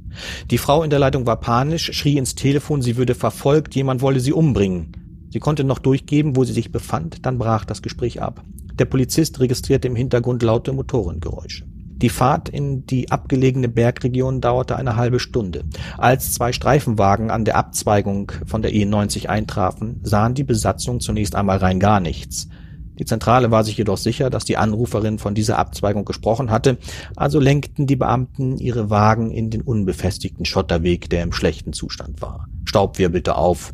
Die 0.51 0.57
Frau 0.59 0.83
in 0.83 0.89
der 0.89 0.99
Leitung 0.99 1.25
war 1.25 1.39
panisch, 1.39 1.91
schrie 1.93 2.17
ins 2.17 2.35
Telefon, 2.35 2.81
sie 2.81 2.95
würde 2.95 3.15
verfolgt, 3.15 3.73
jemand 3.75 4.01
wolle 4.01 4.19
sie 4.19 4.33
umbringen. 4.33 5.27
Sie 5.31 5.39
konnte 5.39 5.63
noch 5.63 5.79
durchgeben, 5.79 6.35
wo 6.35 6.43
sie 6.43 6.53
sich 6.53 6.71
befand, 6.71 7.25
dann 7.25 7.39
brach 7.39 7.65
das 7.65 7.81
Gespräch 7.81 8.21
ab. 8.21 8.43
Der 8.73 8.85
Polizist 8.85 9.39
registrierte 9.39 9.87
im 9.87 9.95
Hintergrund 9.95 10.43
laute 10.43 10.73
Motorengeräusche. 10.73 11.65
Die 12.01 12.09
Fahrt 12.09 12.47
in 12.47 12.85
die 12.85 13.11
abgelegene 13.11 13.67
Bergregion 13.67 14.39
dauerte 14.39 14.77
eine 14.77 14.95
halbe 14.95 15.19
Stunde. 15.19 15.65
Als 15.97 16.33
zwei 16.33 16.53
Streifenwagen 16.53 17.29
an 17.29 17.43
der 17.43 17.57
Abzweigung 17.57 18.31
von 18.45 18.61
der 18.61 18.71
E90 18.71 19.27
eintrafen, 19.27 19.99
sahen 20.03 20.33
die 20.33 20.45
Besatzung 20.45 21.01
zunächst 21.01 21.35
einmal 21.35 21.57
rein 21.57 21.79
gar 21.79 21.99
nichts. 21.99 22.47
Die 22.99 23.05
Zentrale 23.05 23.49
war 23.49 23.63
sich 23.63 23.77
jedoch 23.77 23.97
sicher, 23.97 24.29
dass 24.29 24.43
die 24.43 24.57
Anruferin 24.57 25.19
von 25.19 25.33
dieser 25.33 25.57
Abzweigung 25.57 26.03
gesprochen 26.03 26.51
hatte, 26.51 26.77
also 27.15 27.39
lenkten 27.39 27.87
die 27.87 27.95
Beamten 27.95 28.57
ihre 28.57 28.89
Wagen 28.89 29.31
in 29.31 29.49
den 29.49 29.61
unbefestigten 29.61 30.43
Schotterweg, 30.43 31.09
der 31.09 31.23
im 31.23 31.31
schlechten 31.31 31.71
Zustand 31.71 32.21
war. 32.21 32.47
Staub 32.65 32.99
wirbelte 32.99 33.35
auf, 33.35 33.73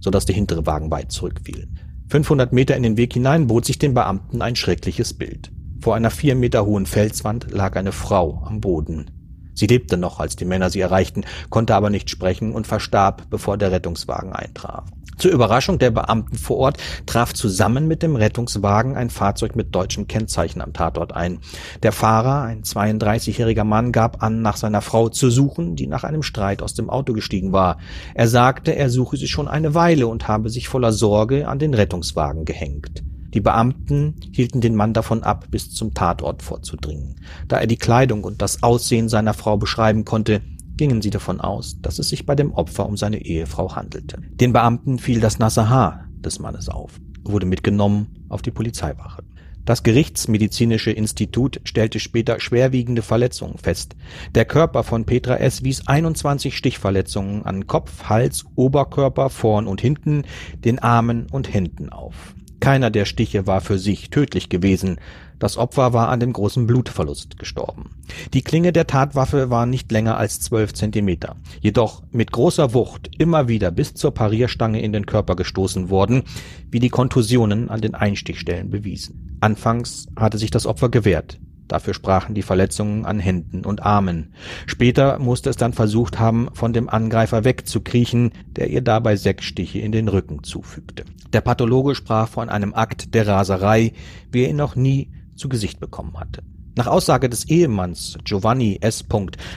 so 0.00 0.10
dass 0.10 0.24
die 0.24 0.32
hintere 0.32 0.64
Wagen 0.64 0.90
weit 0.90 1.12
zurückfielen. 1.12 1.78
500 2.08 2.52
Meter 2.52 2.74
in 2.74 2.82
den 2.82 2.96
Weg 2.96 3.12
hinein 3.12 3.46
bot 3.46 3.66
sich 3.66 3.78
den 3.78 3.94
Beamten 3.94 4.40
ein 4.40 4.56
schreckliches 4.56 5.14
Bild. 5.14 5.52
Vor 5.80 5.94
einer 5.94 6.10
vier 6.10 6.34
Meter 6.34 6.64
hohen 6.64 6.86
Felswand 6.86 7.50
lag 7.50 7.76
eine 7.76 7.92
Frau 7.92 8.42
am 8.46 8.60
Boden. 8.60 9.10
Sie 9.54 9.66
lebte 9.66 9.98
noch, 9.98 10.18
als 10.18 10.34
die 10.36 10.44
Männer 10.46 10.70
sie 10.70 10.80
erreichten, 10.80 11.24
konnte 11.50 11.74
aber 11.74 11.90
nicht 11.90 12.08
sprechen 12.08 12.52
und 12.52 12.66
verstarb, 12.66 13.28
bevor 13.28 13.58
der 13.58 13.70
Rettungswagen 13.70 14.32
eintraf. 14.32 14.84
Zur 15.18 15.30
Überraschung 15.30 15.78
der 15.78 15.90
Beamten 15.90 16.36
vor 16.36 16.58
Ort 16.58 16.78
traf 17.06 17.32
zusammen 17.32 17.86
mit 17.86 18.02
dem 18.02 18.16
Rettungswagen 18.16 18.96
ein 18.96 19.10
Fahrzeug 19.10 19.56
mit 19.56 19.74
deutschem 19.74 20.06
Kennzeichen 20.08 20.60
am 20.60 20.72
Tatort 20.72 21.14
ein. 21.14 21.38
Der 21.82 21.92
Fahrer, 21.92 22.42
ein 22.42 22.62
32-jähriger 22.62 23.64
Mann, 23.64 23.92
gab 23.92 24.22
an, 24.22 24.42
nach 24.42 24.56
seiner 24.56 24.80
Frau 24.80 25.08
zu 25.08 25.30
suchen, 25.30 25.76
die 25.76 25.86
nach 25.86 26.04
einem 26.04 26.22
Streit 26.22 26.62
aus 26.62 26.74
dem 26.74 26.90
Auto 26.90 27.12
gestiegen 27.12 27.52
war. 27.52 27.78
Er 28.14 28.28
sagte, 28.28 28.74
er 28.74 28.90
suche 28.90 29.16
sie 29.16 29.28
schon 29.28 29.48
eine 29.48 29.74
Weile 29.74 30.06
und 30.06 30.28
habe 30.28 30.50
sich 30.50 30.68
voller 30.68 30.92
Sorge 30.92 31.48
an 31.48 31.58
den 31.58 31.74
Rettungswagen 31.74 32.44
gehängt. 32.44 33.02
Die 33.34 33.40
Beamten 33.40 34.16
hielten 34.32 34.60
den 34.60 34.74
Mann 34.74 34.92
davon 34.92 35.22
ab, 35.22 35.46
bis 35.50 35.70
zum 35.70 35.94
Tatort 35.94 36.42
vorzudringen. 36.42 37.16
Da 37.48 37.58
er 37.58 37.66
die 37.66 37.78
Kleidung 37.78 38.24
und 38.24 38.42
das 38.42 38.62
Aussehen 38.62 39.08
seiner 39.08 39.32
Frau 39.32 39.56
beschreiben 39.56 40.04
konnte, 40.04 40.42
gingen 40.76 41.02
sie 41.02 41.10
davon 41.10 41.40
aus, 41.40 41.80
dass 41.80 41.98
es 41.98 42.08
sich 42.08 42.26
bei 42.26 42.34
dem 42.34 42.52
Opfer 42.52 42.86
um 42.86 42.96
seine 42.96 43.24
Ehefrau 43.24 43.74
handelte. 43.74 44.18
Den 44.32 44.52
Beamten 44.52 44.98
fiel 44.98 45.20
das 45.20 45.38
nasse 45.38 45.68
Haar 45.68 46.08
des 46.20 46.38
Mannes 46.38 46.68
auf, 46.68 47.00
wurde 47.24 47.46
mitgenommen 47.46 48.26
auf 48.28 48.42
die 48.42 48.50
Polizeiwache. 48.50 49.22
Das 49.64 49.84
Gerichtsmedizinische 49.84 50.90
Institut 50.90 51.60
stellte 51.62 52.00
später 52.00 52.40
schwerwiegende 52.40 53.02
Verletzungen 53.02 53.58
fest. 53.58 53.94
Der 54.34 54.44
Körper 54.44 54.82
von 54.82 55.04
Petra 55.04 55.36
S. 55.36 55.62
wies 55.62 55.86
21 55.86 56.56
Stichverletzungen 56.56 57.46
an 57.46 57.68
Kopf, 57.68 58.04
Hals, 58.08 58.44
Oberkörper, 58.56 59.30
vorn 59.30 59.68
und 59.68 59.80
hinten, 59.80 60.24
den 60.64 60.80
Armen 60.80 61.28
und 61.30 61.54
Händen 61.54 61.90
auf. 61.90 62.34
Keiner 62.62 62.90
der 62.90 63.06
Stiche 63.06 63.48
war 63.48 63.60
für 63.60 63.76
sich 63.76 64.10
tödlich 64.10 64.48
gewesen. 64.48 65.00
Das 65.40 65.56
Opfer 65.56 65.92
war 65.92 66.10
an 66.10 66.20
dem 66.20 66.32
großen 66.32 66.64
Blutverlust 66.64 67.36
gestorben. 67.36 67.90
Die 68.34 68.42
Klinge 68.42 68.72
der 68.72 68.86
Tatwaffe 68.86 69.50
war 69.50 69.66
nicht 69.66 69.90
länger 69.90 70.16
als 70.16 70.38
zwölf 70.38 70.72
Zentimeter, 70.72 71.34
jedoch 71.60 72.04
mit 72.12 72.30
großer 72.30 72.72
Wucht 72.72 73.10
immer 73.18 73.48
wieder 73.48 73.72
bis 73.72 73.94
zur 73.94 74.14
Parierstange 74.14 74.80
in 74.80 74.92
den 74.92 75.06
Körper 75.06 75.34
gestoßen 75.34 75.90
worden, 75.90 76.22
wie 76.70 76.78
die 76.78 76.88
Kontusionen 76.88 77.68
an 77.68 77.80
den 77.80 77.96
Einstichstellen 77.96 78.70
bewiesen. 78.70 79.38
Anfangs 79.40 80.06
hatte 80.14 80.38
sich 80.38 80.52
das 80.52 80.64
Opfer 80.64 80.88
gewehrt. 80.88 81.40
Dafür 81.72 81.94
sprachen 81.94 82.34
die 82.34 82.42
Verletzungen 82.42 83.06
an 83.06 83.18
Händen 83.18 83.64
und 83.64 83.82
Armen. 83.82 84.34
Später 84.66 85.18
musste 85.18 85.48
es 85.48 85.56
dann 85.56 85.72
versucht 85.72 86.18
haben, 86.18 86.50
von 86.52 86.74
dem 86.74 86.90
Angreifer 86.90 87.44
wegzukriechen, 87.44 88.32
der 88.44 88.68
ihr 88.68 88.82
dabei 88.82 89.16
sechs 89.16 89.46
Stiche 89.46 89.78
in 89.78 89.90
den 89.90 90.08
Rücken 90.08 90.44
zufügte. 90.44 91.06
Der 91.32 91.40
Pathologe 91.40 91.94
sprach 91.94 92.28
von 92.28 92.50
einem 92.50 92.74
Akt 92.74 93.14
der 93.14 93.26
Raserei, 93.26 93.94
wie 94.30 94.42
er 94.42 94.50
ihn 94.50 94.56
noch 94.56 94.76
nie 94.76 95.12
zu 95.34 95.48
Gesicht 95.48 95.80
bekommen 95.80 96.20
hatte. 96.20 96.42
Nach 96.76 96.88
Aussage 96.88 97.30
des 97.30 97.48
Ehemanns 97.48 98.18
Giovanni 98.22 98.76
S. 98.82 99.06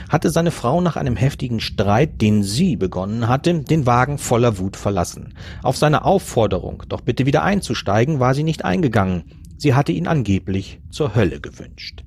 hatte 0.08 0.30
seine 0.30 0.52
Frau 0.52 0.80
nach 0.80 0.96
einem 0.96 1.16
heftigen 1.16 1.60
Streit, 1.60 2.22
den 2.22 2.42
sie 2.44 2.76
begonnen 2.76 3.28
hatte, 3.28 3.60
den 3.60 3.84
Wagen 3.84 4.16
voller 4.16 4.56
Wut 4.56 4.78
verlassen. 4.78 5.34
Auf 5.62 5.76
seine 5.76 6.06
Aufforderung, 6.06 6.84
doch 6.88 7.02
bitte 7.02 7.26
wieder 7.26 7.42
einzusteigen, 7.42 8.20
war 8.20 8.34
sie 8.34 8.42
nicht 8.42 8.64
eingegangen. 8.64 9.24
Sie 9.58 9.74
hatte 9.74 9.92
ihn 9.92 10.06
angeblich 10.06 10.80
zur 10.90 11.14
Hölle 11.14 11.40
gewünscht. 11.40 12.05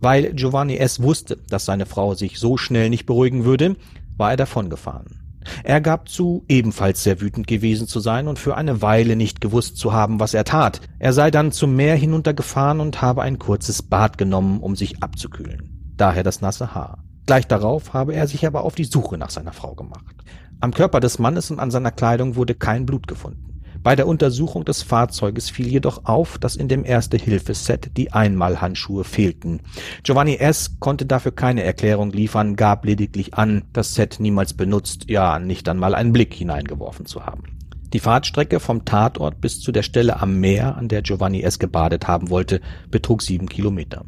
Weil 0.00 0.34
Giovanni 0.34 0.76
S. 0.76 1.02
wusste, 1.02 1.38
dass 1.48 1.64
seine 1.64 1.86
Frau 1.86 2.14
sich 2.14 2.38
so 2.38 2.56
schnell 2.56 2.90
nicht 2.90 3.06
beruhigen 3.06 3.44
würde, 3.44 3.76
war 4.16 4.30
er 4.30 4.36
davongefahren. 4.36 5.26
Er 5.62 5.80
gab 5.80 6.08
zu, 6.08 6.44
ebenfalls 6.48 7.02
sehr 7.02 7.20
wütend 7.20 7.46
gewesen 7.46 7.86
zu 7.86 8.00
sein 8.00 8.28
und 8.28 8.38
für 8.38 8.56
eine 8.56 8.82
Weile 8.82 9.16
nicht 9.16 9.40
gewusst 9.40 9.76
zu 9.76 9.92
haben, 9.92 10.20
was 10.20 10.34
er 10.34 10.44
tat. 10.44 10.80
Er 10.98 11.12
sei 11.12 11.30
dann 11.30 11.52
zum 11.52 11.76
Meer 11.76 11.94
hinuntergefahren 11.94 12.80
und 12.80 13.00
habe 13.00 13.22
ein 13.22 13.38
kurzes 13.38 13.82
Bad 13.82 14.18
genommen, 14.18 14.60
um 14.60 14.76
sich 14.76 15.02
abzukühlen. 15.02 15.94
Daher 15.96 16.22
das 16.24 16.40
nasse 16.40 16.74
Haar. 16.74 17.04
Gleich 17.26 17.46
darauf 17.46 17.92
habe 17.92 18.14
er 18.14 18.26
sich 18.26 18.46
aber 18.46 18.62
auf 18.62 18.74
die 18.74 18.84
Suche 18.84 19.18
nach 19.18 19.30
seiner 19.30 19.52
Frau 19.52 19.74
gemacht. 19.74 20.16
Am 20.60 20.72
Körper 20.72 21.00
des 21.00 21.18
Mannes 21.18 21.50
und 21.50 21.58
an 21.58 21.70
seiner 21.70 21.90
Kleidung 21.90 22.36
wurde 22.36 22.54
kein 22.54 22.86
Blut 22.86 23.06
gefunden. 23.06 23.55
Bei 23.86 23.94
der 23.94 24.08
Untersuchung 24.08 24.64
des 24.64 24.82
Fahrzeuges 24.82 25.48
fiel 25.48 25.68
jedoch 25.68 26.06
auf, 26.06 26.38
dass 26.38 26.56
in 26.56 26.66
dem 26.66 26.84
Erste-Hilfe-Set 26.84 27.96
die 27.96 28.12
Einmalhandschuhe 28.12 29.04
fehlten. 29.04 29.60
Giovanni 30.02 30.38
S. 30.38 30.80
konnte 30.80 31.06
dafür 31.06 31.30
keine 31.30 31.62
Erklärung 31.62 32.10
liefern, 32.10 32.56
gab 32.56 32.84
lediglich 32.84 33.34
an, 33.34 33.62
das 33.72 33.94
Set 33.94 34.16
niemals 34.18 34.54
benutzt, 34.54 35.08
ja 35.08 35.38
nicht 35.38 35.68
einmal 35.68 35.94
einen 35.94 36.12
Blick 36.12 36.34
hineingeworfen 36.34 37.06
zu 37.06 37.24
haben. 37.24 37.44
Die 37.92 38.00
Fahrtstrecke 38.00 38.58
vom 38.58 38.84
Tatort 38.84 39.40
bis 39.40 39.60
zu 39.60 39.70
der 39.70 39.84
Stelle 39.84 40.20
am 40.20 40.40
Meer, 40.40 40.76
an 40.76 40.88
der 40.88 41.02
Giovanni 41.02 41.42
S. 41.42 41.60
gebadet 41.60 42.08
haben 42.08 42.28
wollte, 42.28 42.60
betrug 42.90 43.22
sieben 43.22 43.48
Kilometer. 43.48 44.04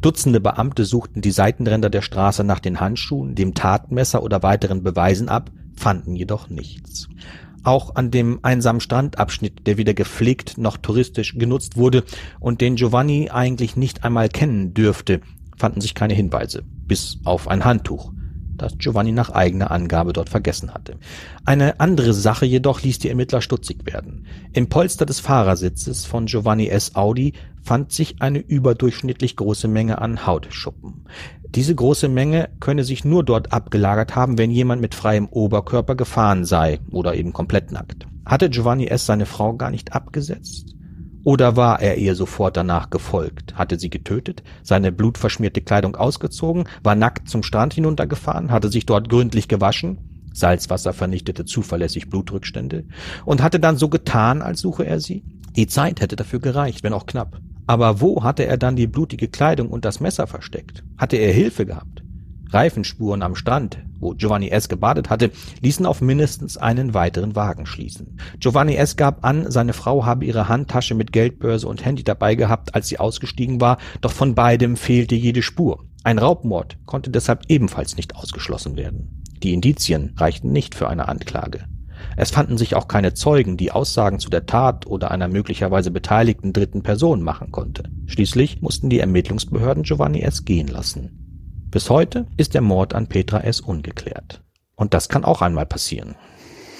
Dutzende 0.00 0.40
Beamte 0.40 0.84
suchten 0.84 1.20
die 1.20 1.30
Seitenränder 1.30 1.88
der 1.88 2.02
Straße 2.02 2.42
nach 2.42 2.58
den 2.58 2.80
Handschuhen, 2.80 3.36
dem 3.36 3.54
Tatmesser 3.54 4.24
oder 4.24 4.42
weiteren 4.42 4.82
Beweisen 4.82 5.28
ab, 5.28 5.52
fanden 5.76 6.16
jedoch 6.16 6.50
nichts. 6.50 7.08
Auch 7.62 7.94
an 7.96 8.10
dem 8.10 8.40
einsamen 8.42 8.80
Strandabschnitt, 8.80 9.66
der 9.66 9.76
weder 9.76 9.94
gepflegt 9.94 10.56
noch 10.58 10.76
touristisch 10.76 11.36
genutzt 11.36 11.76
wurde 11.76 12.04
und 12.38 12.60
den 12.60 12.76
Giovanni 12.76 13.30
eigentlich 13.30 13.76
nicht 13.76 14.04
einmal 14.04 14.28
kennen 14.28 14.72
dürfte, 14.72 15.20
fanden 15.56 15.80
sich 15.80 15.94
keine 15.94 16.14
Hinweise, 16.14 16.62
bis 16.86 17.18
auf 17.24 17.48
ein 17.48 17.64
Handtuch, 17.64 18.12
das 18.60 18.78
Giovanni 18.78 19.12
nach 19.12 19.30
eigener 19.30 19.70
Angabe 19.70 20.12
dort 20.12 20.28
vergessen 20.28 20.72
hatte. 20.72 20.96
Eine 21.44 21.80
andere 21.80 22.12
Sache 22.12 22.46
jedoch 22.46 22.82
ließ 22.82 22.98
die 22.98 23.08
Ermittler 23.08 23.40
stutzig 23.40 23.86
werden. 23.86 24.26
Im 24.52 24.68
Polster 24.68 25.06
des 25.06 25.20
Fahrersitzes 25.20 26.04
von 26.04 26.26
Giovanni 26.26 26.68
S. 26.68 26.94
Audi 26.94 27.34
fand 27.62 27.92
sich 27.92 28.20
eine 28.20 28.38
überdurchschnittlich 28.38 29.36
große 29.36 29.68
Menge 29.68 30.00
an 30.00 30.26
Hautschuppen. 30.26 31.04
Diese 31.54 31.74
große 31.74 32.08
Menge 32.08 32.48
könne 32.60 32.84
sich 32.84 33.04
nur 33.04 33.24
dort 33.24 33.52
abgelagert 33.52 34.14
haben, 34.14 34.38
wenn 34.38 34.50
jemand 34.50 34.80
mit 34.80 34.94
freiem 34.94 35.26
Oberkörper 35.28 35.96
gefahren 35.96 36.44
sei 36.44 36.78
oder 36.90 37.14
eben 37.14 37.32
komplett 37.32 37.72
nackt. 37.72 38.06
Hatte 38.24 38.50
Giovanni 38.50 38.86
S. 38.86 39.06
seine 39.06 39.26
Frau 39.26 39.54
gar 39.54 39.70
nicht 39.70 39.92
abgesetzt? 39.92 40.76
Oder 41.22 41.56
war 41.56 41.80
er 41.80 41.98
ihr 41.98 42.14
sofort 42.14 42.56
danach 42.56 42.88
gefolgt? 42.88 43.54
Hatte 43.56 43.78
sie 43.78 43.90
getötet, 43.90 44.42
seine 44.62 44.90
blutverschmierte 44.90 45.60
Kleidung 45.60 45.96
ausgezogen, 45.96 46.64
war 46.82 46.94
nackt 46.94 47.28
zum 47.28 47.42
Strand 47.42 47.74
hinuntergefahren, 47.74 48.50
hatte 48.50 48.70
sich 48.70 48.86
dort 48.86 49.08
gründlich 49.08 49.46
gewaschen? 49.48 49.98
Salzwasser 50.32 50.92
vernichtete 50.92 51.44
zuverlässig 51.44 52.08
Blutrückstände 52.08 52.84
und 53.24 53.42
hatte 53.42 53.60
dann 53.60 53.76
so 53.76 53.88
getan, 53.88 54.42
als 54.42 54.60
suche 54.60 54.84
er 54.84 55.00
sie? 55.00 55.24
Die 55.56 55.66
Zeit 55.66 56.00
hätte 56.00 56.16
dafür 56.16 56.38
gereicht, 56.38 56.84
wenn 56.84 56.92
auch 56.92 57.06
knapp. 57.06 57.40
Aber 57.66 58.00
wo 58.00 58.22
hatte 58.22 58.46
er 58.46 58.56
dann 58.56 58.76
die 58.76 58.86
blutige 58.86 59.28
Kleidung 59.28 59.68
und 59.68 59.84
das 59.84 60.00
Messer 60.00 60.26
versteckt? 60.26 60.84
Hatte 60.96 61.16
er 61.16 61.32
Hilfe 61.32 61.66
gehabt? 61.66 61.99
Reifenspuren 62.52 63.22
am 63.22 63.34
Strand, 63.34 63.78
wo 63.98 64.14
Giovanni 64.14 64.48
S. 64.48 64.68
gebadet 64.68 65.10
hatte, 65.10 65.30
ließen 65.60 65.86
auf 65.86 66.00
mindestens 66.00 66.56
einen 66.56 66.94
weiteren 66.94 67.36
Wagen 67.36 67.66
schließen. 67.66 68.18
Giovanni 68.38 68.74
S. 68.74 68.96
gab 68.96 69.24
an, 69.24 69.50
seine 69.50 69.72
Frau 69.72 70.04
habe 70.04 70.24
ihre 70.24 70.48
Handtasche 70.48 70.94
mit 70.94 71.12
Geldbörse 71.12 71.68
und 71.68 71.84
Handy 71.84 72.02
dabei 72.02 72.34
gehabt, 72.34 72.74
als 72.74 72.88
sie 72.88 72.98
ausgestiegen 72.98 73.60
war, 73.60 73.78
doch 74.00 74.12
von 74.12 74.34
beidem 74.34 74.76
fehlte 74.76 75.14
jede 75.14 75.42
Spur. 75.42 75.84
Ein 76.02 76.18
Raubmord 76.18 76.78
konnte 76.86 77.10
deshalb 77.10 77.44
ebenfalls 77.48 77.96
nicht 77.96 78.16
ausgeschlossen 78.16 78.76
werden. 78.76 79.22
Die 79.42 79.52
Indizien 79.52 80.14
reichten 80.16 80.50
nicht 80.50 80.74
für 80.74 80.88
eine 80.88 81.08
Anklage. 81.08 81.64
Es 82.16 82.30
fanden 82.30 82.58
sich 82.58 82.74
auch 82.74 82.88
keine 82.88 83.14
Zeugen, 83.14 83.56
die 83.56 83.72
Aussagen 83.72 84.18
zu 84.18 84.30
der 84.30 84.46
Tat 84.46 84.86
oder 84.86 85.10
einer 85.10 85.28
möglicherweise 85.28 85.90
beteiligten 85.90 86.52
dritten 86.52 86.82
Person 86.82 87.22
machen 87.22 87.50
konnte. 87.52 87.84
Schließlich 88.06 88.62
mussten 88.62 88.90
die 88.90 88.98
Ermittlungsbehörden 88.98 89.82
Giovanni 89.82 90.20
S. 90.20 90.44
gehen 90.44 90.68
lassen. 90.68 91.29
Bis 91.70 91.88
heute 91.88 92.26
ist 92.36 92.54
der 92.54 92.62
Mord 92.62 92.94
an 92.94 93.06
Petra 93.06 93.40
S. 93.40 93.60
ungeklärt. 93.60 94.42
Und 94.74 94.92
das 94.92 95.08
kann 95.08 95.24
auch 95.24 95.42
einmal 95.42 95.66
passieren. 95.66 96.16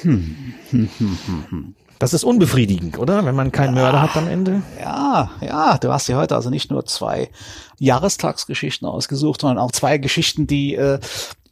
Das 1.98 2.14
ist 2.14 2.24
unbefriedigend, 2.24 2.98
oder? 2.98 3.26
Wenn 3.26 3.34
man 3.34 3.52
keinen 3.52 3.74
Mörder 3.74 4.00
hat 4.00 4.16
am 4.16 4.26
Ende. 4.26 4.62
Ja, 4.80 5.32
ja, 5.42 5.76
du 5.76 5.92
hast 5.92 6.08
dir 6.08 6.16
heute 6.16 6.34
also 6.34 6.48
nicht 6.48 6.70
nur 6.70 6.86
zwei 6.86 7.28
Jahrestagsgeschichten 7.78 8.88
ausgesucht, 8.88 9.42
sondern 9.42 9.58
auch 9.58 9.70
zwei 9.70 9.98
Geschichten, 9.98 10.46
die 10.46 10.76
äh, 10.76 10.98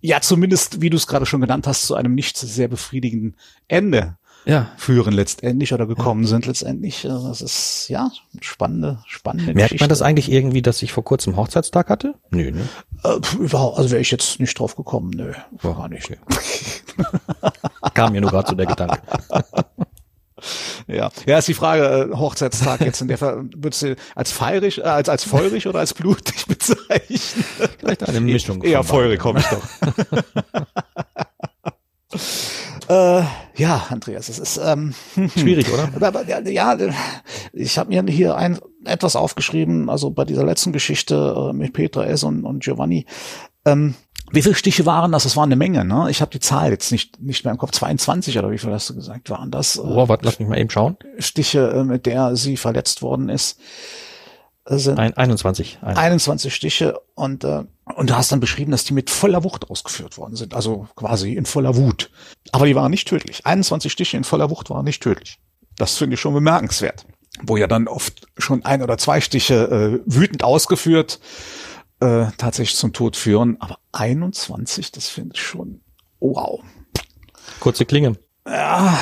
ja 0.00 0.22
zumindest, 0.22 0.80
wie 0.80 0.88
du 0.88 0.96
es 0.96 1.06
gerade 1.06 1.26
schon 1.26 1.42
genannt 1.42 1.66
hast, 1.66 1.86
zu 1.86 1.94
einem 1.94 2.14
nicht 2.14 2.38
sehr 2.38 2.68
befriedigenden 2.68 3.36
Ende 3.68 4.16
Ja. 4.48 4.70
führen 4.78 5.12
letztendlich 5.12 5.74
oder 5.74 5.86
gekommen 5.86 6.26
sind 6.26 6.46
letztendlich. 6.46 7.08
Also 7.08 7.28
Das 7.28 7.42
ist 7.42 7.88
ja 7.88 8.10
spannende, 8.40 8.98
spannende 9.06 9.52
Merkt 9.52 9.68
Geschichte. 9.72 9.82
man 9.84 9.88
das 9.90 10.00
eigentlich 10.02 10.32
irgendwie, 10.32 10.62
dass 10.62 10.82
ich 10.82 10.92
vor 10.92 11.04
kurzem 11.04 11.36
Hochzeitstag 11.36 11.90
hatte? 11.90 12.14
Nö, 12.30 12.50
ne? 12.50 12.68
Äh, 13.04 13.18
überhaupt, 13.38 13.76
also 13.78 13.90
wäre 13.90 14.00
ich 14.00 14.10
jetzt 14.10 14.40
nicht 14.40 14.58
drauf 14.58 14.74
gekommen, 14.74 15.10
nö, 15.14 15.32
gar 15.62 15.88
nicht. 15.88 16.10
Kam 17.94 18.12
mir 18.12 18.22
nur 18.22 18.30
gerade 18.30 18.48
so 18.48 18.54
der 18.54 18.66
Gedanke. 18.66 19.00
Ja, 20.86 21.10
ja, 21.26 21.38
ist 21.38 21.48
die 21.48 21.54
Frage, 21.54 22.10
äh, 22.12 22.16
Hochzeitstag 22.16 22.80
jetzt 22.82 23.00
in 23.02 23.08
der 23.08 23.20
würdest 23.20 23.82
du 23.82 23.96
als 24.14 24.30
feirig, 24.30 24.78
äh, 24.78 24.82
als, 24.82 25.08
als 25.08 25.24
feurig 25.24 25.66
oder 25.66 25.80
als 25.80 25.94
blutig 25.94 26.46
bezeichnen? 26.48 27.44
Vielleicht 27.78 28.08
eine 28.08 28.20
Mischung. 28.20 28.62
Eher 28.62 28.84
feurig 28.84 29.18
komme 29.18 29.40
ich 29.40 29.46
doch. 29.46 29.62
Äh, 32.88 33.22
ja, 33.56 33.86
Andreas, 33.90 34.28
es 34.28 34.38
ist 34.38 34.60
ähm, 34.62 34.94
Schwierig, 35.36 35.72
oder? 35.72 35.90
aber, 36.00 36.26
ja, 36.26 36.76
ich 37.52 37.78
habe 37.78 37.90
mir 37.90 38.12
hier 38.12 38.36
ein 38.36 38.58
etwas 38.84 39.16
aufgeschrieben, 39.16 39.90
also 39.90 40.10
bei 40.10 40.24
dieser 40.24 40.44
letzten 40.44 40.72
Geschichte 40.72 41.50
äh, 41.50 41.52
mit 41.52 41.72
Petra 41.72 42.04
S. 42.06 42.24
und, 42.24 42.44
und 42.44 42.62
Giovanni. 42.62 43.06
Ähm, 43.64 43.94
wie 44.30 44.42
viele 44.42 44.54
Stiche 44.54 44.84
waren 44.86 45.12
das? 45.12 45.22
Das 45.22 45.36
war 45.36 45.44
eine 45.44 45.56
Menge, 45.56 45.84
ne? 45.84 46.08
Ich 46.10 46.20
habe 46.20 46.30
die 46.30 46.40
Zahl 46.40 46.70
jetzt 46.70 46.92
nicht 46.92 47.20
nicht 47.20 47.44
mehr 47.44 47.52
im 47.52 47.58
Kopf. 47.58 47.72
22 47.72 48.38
oder 48.38 48.50
wie 48.50 48.58
viel 48.58 48.72
hast 48.72 48.90
du 48.90 48.94
gesagt? 48.94 49.30
Waren 49.30 49.50
das 49.50 49.76
äh, 49.76 49.80
Oh, 49.80 50.08
warte, 50.08 50.24
lass 50.24 50.38
mich 50.38 50.48
mal 50.48 50.58
eben 50.58 50.70
schauen. 50.70 50.96
Stiche, 51.18 51.70
äh, 51.70 51.84
mit 51.84 52.06
der 52.06 52.36
sie 52.36 52.56
verletzt 52.56 53.00
worden 53.02 53.28
ist? 53.28 53.58
Sind 54.70 54.98
Ein, 54.98 55.14
21. 55.16 55.78
Ein, 55.80 55.96
21 55.96 56.54
Stiche 56.54 57.00
und 57.14 57.44
äh, 57.44 57.64
und 57.94 58.10
du 58.10 58.16
hast 58.16 58.30
dann 58.30 58.40
beschrieben, 58.40 58.70
dass 58.70 58.84
die 58.84 58.92
mit 58.92 59.08
voller 59.08 59.44
Wucht 59.44 59.70
ausgeführt 59.70 60.18
worden 60.18 60.36
sind, 60.36 60.54
also 60.54 60.88
quasi 60.94 61.32
in 61.34 61.46
voller 61.46 61.76
Wut. 61.76 62.10
Aber 62.52 62.66
die 62.66 62.74
waren 62.74 62.90
nicht 62.90 63.08
tödlich. 63.08 63.46
21 63.46 63.90
Stiche 63.90 64.16
in 64.16 64.24
voller 64.24 64.50
Wucht 64.50 64.68
waren 64.68 64.84
nicht 64.84 65.02
tödlich. 65.02 65.38
Das 65.76 65.96
finde 65.96 66.14
ich 66.14 66.20
schon 66.20 66.34
bemerkenswert. 66.34 67.06
Wo 67.42 67.56
ja 67.56 67.66
dann 67.66 67.88
oft 67.88 68.26
schon 68.36 68.64
ein 68.64 68.82
oder 68.82 68.98
zwei 68.98 69.20
Stiche 69.20 70.00
äh, 70.04 70.12
wütend 70.12 70.44
ausgeführt 70.44 71.20
äh, 72.00 72.26
tatsächlich 72.36 72.76
zum 72.76 72.92
Tod 72.92 73.16
führen. 73.16 73.56
Aber 73.60 73.78
21, 73.92 74.92
das 74.92 75.08
finde 75.08 75.34
ich 75.34 75.42
schon 75.42 75.80
wow. 76.20 76.60
kurze 77.60 77.86
Klinge. 77.86 78.18
Ja, 78.50 78.98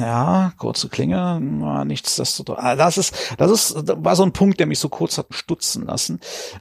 ja, 0.00 0.52
kurze 0.58 0.88
Klinge, 0.88 1.40
nichtsdestotrotz. 1.86 2.58
Ah, 2.60 2.76
Das 2.76 2.98
ist, 2.98 3.14
das 3.38 3.50
ist, 3.50 3.88
das 3.88 3.96
war 4.00 4.14
so 4.16 4.22
ein 4.24 4.32
Punkt, 4.32 4.60
der 4.60 4.66
mich 4.66 4.78
so 4.78 4.88
kurz 4.88 5.16
hat 5.18 5.26
stutzen 5.30 5.86
lassen. 5.86 6.20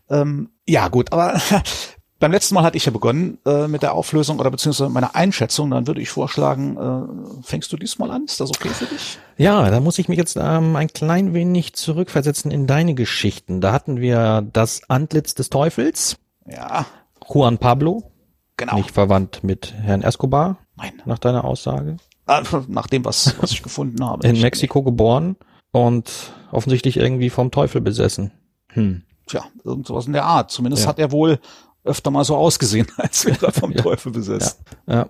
Ähm, 0.09 0.49
ja, 0.65 0.87
gut, 0.87 1.11
aber 1.11 1.39
beim 2.19 2.31
letzten 2.31 2.55
Mal 2.55 2.63
hatte 2.63 2.77
ich 2.77 2.85
ja 2.85 2.91
begonnen 2.91 3.39
äh, 3.45 3.67
mit 3.67 3.81
der 3.81 3.93
Auflösung 3.93 4.39
oder 4.39 4.51
beziehungsweise 4.51 4.89
meiner 4.89 5.15
Einschätzung. 5.15 5.69
Dann 5.71 5.85
würde 5.87 6.01
ich 6.01 6.09
vorschlagen, 6.09 6.77
äh, 6.77 7.43
fängst 7.43 7.71
du 7.73 7.77
diesmal 7.77 8.11
an? 8.11 8.25
Ist 8.25 8.39
das 8.39 8.49
okay 8.49 8.69
für 8.69 8.85
dich? 8.85 9.17
Ja, 9.37 9.69
da 9.69 9.79
muss 9.81 9.99
ich 9.99 10.07
mich 10.07 10.17
jetzt 10.17 10.37
ähm, 10.39 10.75
ein 10.75 10.87
klein 10.87 11.33
wenig 11.33 11.73
zurückversetzen 11.75 12.51
in 12.51 12.67
deine 12.67 12.93
Geschichten. 12.93 13.59
Da 13.61 13.71
hatten 13.73 13.99
wir 13.99 14.47
das 14.53 14.81
Antlitz 14.89 15.33
des 15.33 15.49
Teufels, 15.49 16.17
Ja, 16.45 16.85
Juan 17.27 17.57
Pablo, 17.57 18.11
genau. 18.57 18.75
nicht 18.75 18.91
verwandt 18.91 19.43
mit 19.43 19.73
Herrn 19.73 20.03
Escobar, 20.03 20.57
Nein. 20.77 21.01
nach 21.05 21.19
deiner 21.19 21.43
Aussage. 21.43 21.97
Äh, 22.29 22.43
Nach 22.67 22.87
dem, 22.87 23.03
was, 23.05 23.35
was 23.41 23.51
ich 23.51 23.63
gefunden 23.63 24.03
habe. 24.05 24.27
In 24.27 24.39
Mexiko 24.39 24.83
geboren 24.83 25.35
und 25.71 26.09
offensichtlich 26.51 26.97
irgendwie 26.97 27.29
vom 27.29 27.51
Teufel 27.51 27.81
besessen. 27.81 28.31
Hm. 28.69 29.03
Tja, 29.27 29.43
irgend 29.63 29.87
sowas 29.87 30.07
in 30.07 30.13
der 30.13 30.25
Art. 30.25 30.51
Zumindest 30.51 30.83
Ja. 30.83 30.89
hat 30.89 30.99
er 30.99 31.11
wohl 31.11 31.39
öfter 31.85 32.11
mal 32.11 32.23
so 32.25 32.35
ausgesehen, 32.35 32.87
als 32.97 33.25
wäre 33.25 33.47
er 33.47 33.51
vom 33.53 33.71
Ja. 33.71 33.81
Teufel 33.81 34.11
besessen. 34.11 34.59
Ja. 34.85 35.07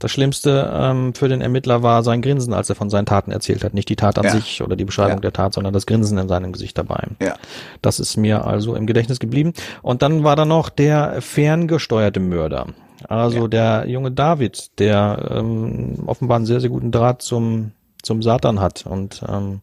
Das 0.00 0.10
Schlimmste 0.10 0.70
ähm, 0.74 1.14
für 1.14 1.28
den 1.28 1.40
Ermittler 1.40 1.82
war 1.82 2.02
sein 2.02 2.22
Grinsen, 2.22 2.52
als 2.52 2.68
er 2.68 2.74
von 2.74 2.90
seinen 2.90 3.06
Taten 3.06 3.30
erzählt 3.30 3.62
hat. 3.64 3.72
Nicht 3.72 3.88
die 3.88 3.96
Tat 3.96 4.18
an 4.18 4.24
Ja. 4.24 4.30
sich 4.32 4.60
oder 4.62 4.74
die 4.76 4.84
Beschreibung 4.84 5.18
Ja. 5.18 5.20
der 5.20 5.32
Tat, 5.32 5.54
sondern 5.54 5.72
das 5.72 5.86
Grinsen 5.86 6.18
in 6.18 6.28
seinem 6.28 6.52
Gesicht 6.52 6.76
dabei. 6.76 7.06
Ja. 7.20 7.34
Das 7.82 8.00
ist 8.00 8.16
mir 8.16 8.44
also 8.46 8.74
im 8.74 8.86
Gedächtnis 8.86 9.20
geblieben. 9.20 9.52
Und 9.82 10.02
dann 10.02 10.24
war 10.24 10.34
da 10.36 10.44
noch 10.44 10.70
der 10.70 11.22
ferngesteuerte 11.22 12.20
Mörder. 12.20 12.66
Also 13.06 13.42
Ja. 13.42 13.48
der 13.48 13.88
junge 13.88 14.10
David, 14.10 14.78
der 14.78 15.28
ähm, 15.30 16.02
offenbar 16.06 16.36
einen 16.36 16.46
sehr, 16.46 16.60
sehr 16.60 16.70
guten 16.70 16.90
Draht 16.90 17.22
zum, 17.22 17.72
zum 18.02 18.22
Satan 18.22 18.60
hat 18.60 18.86
und 18.86 19.22
ähm, 19.28 19.60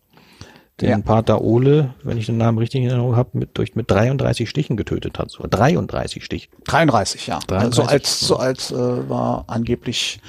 den 0.82 0.90
Ja. 0.90 1.00
Pater 1.00 1.42
Ole, 1.42 1.94
wenn 2.04 2.18
ich 2.18 2.26
den 2.26 2.38
Namen 2.38 2.58
richtig 2.58 2.82
in 2.82 2.88
Erinnerung 2.90 3.16
habe, 3.16 3.30
mit, 3.34 3.58
durch, 3.58 3.76
mit 3.76 3.90
33 3.90 4.50
Stichen 4.50 4.76
getötet 4.78 5.18
hat. 5.20 5.32
So 5.32 5.46
33 5.50 6.24
Stich. 6.24 6.50
33, 6.66 7.28
ja. 7.28 7.40
33. 7.48 7.76
So 7.76 7.84
alt, 7.84 8.08
so 8.08 8.36
alt 8.38 8.72
äh, 8.72 9.10
war 9.10 9.46
angeblich 9.48 10.20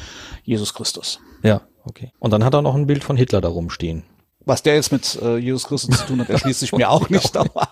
Jesus 0.44 0.72
Christus. 0.74 1.20
Ja, 1.42 1.62
okay. 1.84 2.12
Und 2.20 2.32
dann 2.32 2.44
hat 2.44 2.54
er 2.54 2.62
noch 2.62 2.74
ein 2.76 2.86
Bild 2.86 3.02
von 3.04 3.16
Hitler 3.16 3.40
da 3.40 3.48
rumstehen. 3.48 4.04
Was 4.44 4.62
der 4.62 4.76
jetzt 4.76 4.92
mit 4.92 5.18
äh, 5.20 5.36
Jesus 5.38 5.64
Christus 5.66 5.98
zu 5.98 6.07
tun 6.07 6.20
hat, 6.20 6.30
erschließt 6.30 6.61
sich 6.61 6.70
mir 6.72 6.90
auch 6.90 7.09
nicht. 7.11 7.36
Aber 7.36 7.68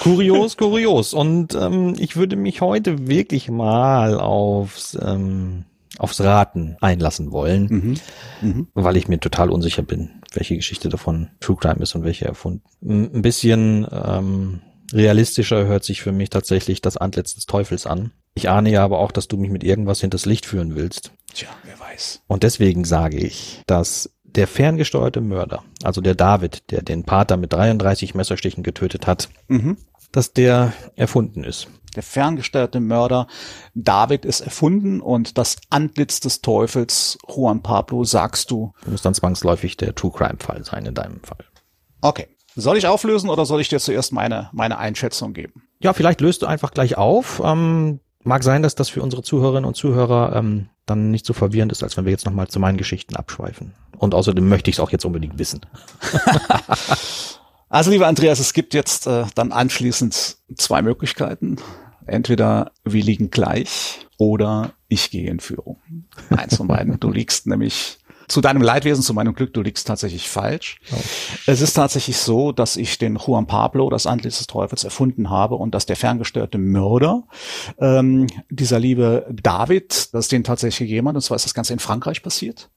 Kurios, 0.00 0.56
kurios. 0.56 1.14
Und 1.14 1.54
ähm, 1.54 1.94
ich 1.98 2.16
würde 2.16 2.36
mich 2.36 2.60
heute 2.60 3.06
wirklich 3.06 3.50
mal 3.50 4.18
aufs, 4.18 4.98
ähm, 5.00 5.64
aufs 5.98 6.20
Raten 6.20 6.76
einlassen 6.80 7.30
wollen, 7.32 8.00
weil 8.74 8.96
ich 8.96 9.08
mir 9.08 9.20
total 9.20 9.50
unsicher 9.50 9.82
bin, 9.82 10.22
welche 10.32 10.56
Geschichte 10.56 10.88
davon 10.88 11.28
True 11.40 11.56
Crime 11.56 11.82
ist 11.82 11.94
und 11.94 12.04
welche 12.04 12.24
erfunden. 12.24 12.62
Ein 12.82 13.22
bisschen 13.22 13.86
ähm, 13.92 14.60
realistischer 14.92 15.66
hört 15.66 15.84
sich 15.84 16.02
für 16.02 16.12
mich 16.12 16.30
tatsächlich 16.30 16.80
das 16.80 16.96
Antlitz 16.96 17.34
des 17.34 17.46
Teufels 17.46 17.86
an. 17.86 18.12
Ich 18.34 18.48
ahne 18.48 18.70
ja 18.70 18.84
aber 18.84 19.00
auch, 19.00 19.12
dass 19.12 19.28
du 19.28 19.36
mich 19.36 19.50
mit 19.50 19.64
irgendwas 19.64 20.00
hinters 20.00 20.24
Licht 20.24 20.46
führen 20.46 20.74
willst. 20.76 21.12
tja, 21.34 21.48
wer 21.64 21.78
weiß. 21.78 22.22
Und 22.26 22.42
deswegen 22.42 22.84
sage 22.84 23.18
ich, 23.18 23.62
dass 23.66 24.10
der 24.36 24.46
ferngesteuerte 24.46 25.20
Mörder, 25.20 25.62
also 25.82 26.00
der 26.00 26.14
David, 26.14 26.70
der 26.70 26.82
den 26.82 27.04
Pater 27.04 27.36
mit 27.36 27.52
33 27.52 28.14
Messerstichen 28.14 28.62
getötet 28.62 29.06
hat, 29.06 29.28
Mhm. 29.48 29.76
dass 30.12 30.32
der 30.32 30.72
erfunden 30.96 31.44
ist. 31.44 31.68
Der 31.96 32.02
ferngesteuerte 32.04 32.78
Mörder 32.78 33.26
David 33.74 34.24
ist 34.24 34.40
erfunden 34.40 35.00
und 35.00 35.38
das 35.38 35.56
Antlitz 35.70 36.20
des 36.20 36.40
Teufels 36.40 37.18
Juan 37.28 37.62
Pablo 37.62 38.04
sagst 38.04 38.50
du. 38.52 38.72
Muss 38.86 39.02
dann 39.02 39.14
zwangsläufig 39.14 39.76
der 39.76 39.94
True 39.94 40.12
Crime 40.12 40.38
Fall 40.38 40.64
sein 40.64 40.86
in 40.86 40.94
deinem 40.94 41.20
Fall. 41.22 41.44
Okay. 42.00 42.28
Soll 42.56 42.76
ich 42.76 42.86
auflösen 42.88 43.30
oder 43.30 43.46
soll 43.46 43.60
ich 43.60 43.68
dir 43.68 43.78
zuerst 43.78 44.12
meine, 44.12 44.50
meine 44.52 44.78
Einschätzung 44.78 45.32
geben? 45.34 45.62
Ja, 45.80 45.92
vielleicht 45.92 46.20
löst 46.20 46.42
du 46.42 46.46
einfach 46.46 46.72
gleich 46.72 46.96
auf. 46.98 47.40
Ähm, 47.44 48.00
mag 48.24 48.42
sein, 48.42 48.62
dass 48.62 48.74
das 48.74 48.88
für 48.88 49.02
unsere 49.02 49.22
Zuhörerinnen 49.22 49.64
und 49.64 49.76
Zuhörer 49.76 50.34
ähm, 50.34 50.68
dann 50.90 51.10
nicht 51.10 51.24
so 51.24 51.32
verwirrend 51.32 51.72
ist, 51.72 51.82
als 51.82 51.96
wenn 51.96 52.04
wir 52.04 52.12
jetzt 52.12 52.26
nochmal 52.26 52.48
zu 52.48 52.60
meinen 52.60 52.76
Geschichten 52.76 53.16
abschweifen. 53.16 53.72
Und 53.96 54.14
außerdem 54.14 54.48
möchte 54.48 54.70
ich 54.70 54.76
es 54.76 54.80
auch 54.80 54.90
jetzt 54.90 55.04
unbedingt 55.04 55.38
wissen. 55.38 55.60
Also 57.72 57.92
lieber 57.92 58.08
Andreas, 58.08 58.40
es 58.40 58.52
gibt 58.52 58.74
jetzt 58.74 59.06
äh, 59.06 59.24
dann 59.36 59.52
anschließend 59.52 60.38
zwei 60.56 60.82
Möglichkeiten. 60.82 61.56
Entweder 62.04 62.72
wir 62.82 63.04
liegen 63.04 63.30
gleich 63.30 64.08
oder 64.18 64.72
ich 64.88 65.12
gehe 65.12 65.30
in 65.30 65.38
Führung. 65.38 65.80
Eins 66.30 66.56
von 66.56 66.66
beiden. 66.66 66.98
Du 66.98 67.12
liegst 67.12 67.46
nämlich 67.46 67.99
zu 68.30 68.40
deinem 68.40 68.62
Leidwesen, 68.62 69.02
zu 69.02 69.12
meinem 69.12 69.34
Glück, 69.34 69.52
du 69.52 69.60
liegst 69.60 69.86
tatsächlich 69.86 70.28
falsch. 70.28 70.80
Es 71.46 71.60
ist 71.60 71.74
tatsächlich 71.74 72.16
so, 72.16 72.52
dass 72.52 72.76
ich 72.76 72.96
den 72.98 73.16
Juan 73.16 73.46
Pablo, 73.46 73.90
das 73.90 74.06
Antlitz 74.06 74.38
des 74.38 74.46
Teufels, 74.46 74.84
erfunden 74.84 75.30
habe 75.30 75.56
und 75.56 75.74
dass 75.74 75.84
der 75.84 75.96
ferngesteuerte 75.96 76.58
Mörder, 76.58 77.24
ähm, 77.78 78.28
dieser 78.48 78.78
liebe 78.78 79.26
David, 79.30 80.14
dass 80.14 80.28
den 80.28 80.44
tatsächlich 80.44 80.90
hat. 80.90 81.14
Und 81.14 81.20
zwar 81.20 81.36
ist 81.36 81.44
das 81.44 81.54
Ganze 81.54 81.72
in 81.72 81.80
Frankreich 81.80 82.22
passiert. 82.22 82.70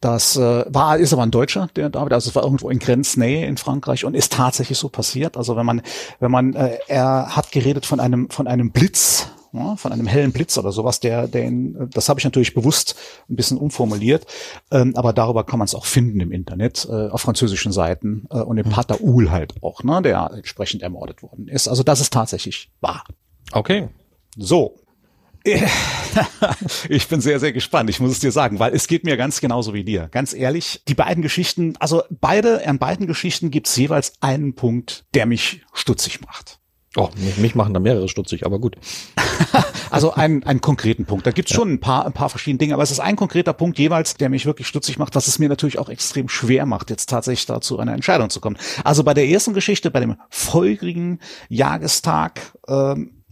Das 0.00 0.36
äh, 0.36 0.64
war, 0.68 0.98
ist 0.98 1.12
aber 1.12 1.22
ein 1.22 1.30
Deutscher, 1.30 1.68
der 1.76 1.88
David, 1.88 2.12
also 2.12 2.28
es 2.28 2.34
war 2.34 2.42
irgendwo 2.42 2.70
in 2.70 2.80
Grenznähe 2.80 3.46
in 3.46 3.56
Frankreich 3.56 4.04
und 4.04 4.14
ist 4.14 4.32
tatsächlich 4.32 4.76
so 4.76 4.88
passiert. 4.88 5.36
Also 5.36 5.54
wenn 5.56 5.64
man, 5.64 5.80
wenn 6.18 6.30
man, 6.32 6.54
äh, 6.54 6.78
er 6.88 7.36
hat 7.36 7.52
geredet 7.52 7.86
von 7.86 8.00
einem, 8.00 8.28
von 8.28 8.48
einem 8.48 8.72
Blitz, 8.72 9.28
ja, 9.52 9.76
von 9.76 9.92
einem 9.92 10.06
hellen 10.06 10.32
Blitz 10.32 10.56
oder 10.58 10.72
sowas, 10.72 11.00
der, 11.00 11.28
der 11.28 11.44
ihn, 11.44 11.90
das 11.92 12.08
habe 12.08 12.20
ich 12.20 12.24
natürlich 12.24 12.54
bewusst 12.54 12.96
ein 13.28 13.36
bisschen 13.36 13.58
umformuliert, 13.58 14.26
ähm, 14.70 14.94
aber 14.96 15.12
darüber 15.12 15.44
kann 15.44 15.58
man 15.58 15.66
es 15.66 15.74
auch 15.74 15.86
finden 15.86 16.20
im 16.20 16.32
Internet, 16.32 16.86
äh, 16.90 17.08
auf 17.08 17.20
französischen 17.20 17.72
Seiten 17.72 18.26
äh, 18.30 18.38
und 18.38 18.56
den 18.56 18.68
Pater 18.68 19.00
Uhl 19.00 19.30
halt 19.30 19.54
auch, 19.62 19.82
ne, 19.84 20.00
der 20.02 20.30
entsprechend 20.34 20.82
ermordet 20.82 21.22
worden 21.22 21.48
ist. 21.48 21.68
Also 21.68 21.82
das 21.82 22.00
ist 22.00 22.12
tatsächlich 22.12 22.70
wahr. 22.80 23.04
Okay. 23.52 23.88
So, 24.36 24.76
Ich 26.88 27.08
bin 27.08 27.20
sehr, 27.20 27.40
sehr 27.40 27.52
gespannt. 27.52 27.90
Ich 27.90 28.00
muss 28.00 28.12
es 28.12 28.20
dir 28.20 28.32
sagen, 28.32 28.58
weil 28.58 28.74
es 28.74 28.86
geht 28.86 29.04
mir 29.04 29.16
ganz 29.16 29.40
genauso 29.40 29.74
wie 29.74 29.84
dir. 29.84 30.08
Ganz 30.10 30.34
ehrlich, 30.34 30.82
die 30.88 30.94
beiden 30.94 31.22
Geschichten, 31.22 31.74
also 31.78 32.02
beide, 32.10 32.66
an 32.66 32.78
beiden 32.78 33.06
Geschichten 33.06 33.50
gibt 33.50 33.66
es 33.66 33.76
jeweils 33.76 34.14
einen 34.20 34.54
Punkt, 34.54 35.04
der 35.14 35.26
mich 35.26 35.62
stutzig 35.72 36.20
macht. 36.20 36.60
Oh, 36.96 37.08
mich, 37.38 37.54
machen 37.54 37.72
da 37.72 37.80
mehrere 37.80 38.06
stutzig, 38.08 38.44
aber 38.44 38.58
gut. 38.58 38.76
also 39.90 40.12
einen, 40.12 40.42
einen 40.44 40.60
konkreten 40.60 41.06
Punkt. 41.06 41.26
Da 41.26 41.30
gibt's 41.30 41.52
ja. 41.52 41.56
schon 41.56 41.72
ein 41.72 41.80
paar, 41.80 42.04
ein 42.04 42.12
paar 42.12 42.28
verschiedene 42.28 42.58
Dinge, 42.58 42.74
aber 42.74 42.82
es 42.82 42.90
ist 42.90 43.00
ein 43.00 43.16
konkreter 43.16 43.54
Punkt 43.54 43.78
jeweils, 43.78 44.14
der 44.14 44.28
mich 44.28 44.44
wirklich 44.44 44.66
stutzig 44.66 44.98
macht, 44.98 45.14
was 45.14 45.26
es 45.26 45.38
mir 45.38 45.48
natürlich 45.48 45.78
auch 45.78 45.88
extrem 45.88 46.28
schwer 46.28 46.66
macht, 46.66 46.90
jetzt 46.90 47.08
tatsächlich 47.08 47.46
dazu 47.46 47.78
eine 47.78 47.94
Entscheidung 47.94 48.28
zu 48.28 48.40
kommen. 48.40 48.58
Also 48.84 49.04
bei 49.04 49.14
der 49.14 49.26
ersten 49.26 49.54
Geschichte, 49.54 49.90
bei 49.90 50.00
dem 50.00 50.16
folgerigen 50.28 51.18
Jahrestag, 51.48 52.40
ähm, 52.68 53.22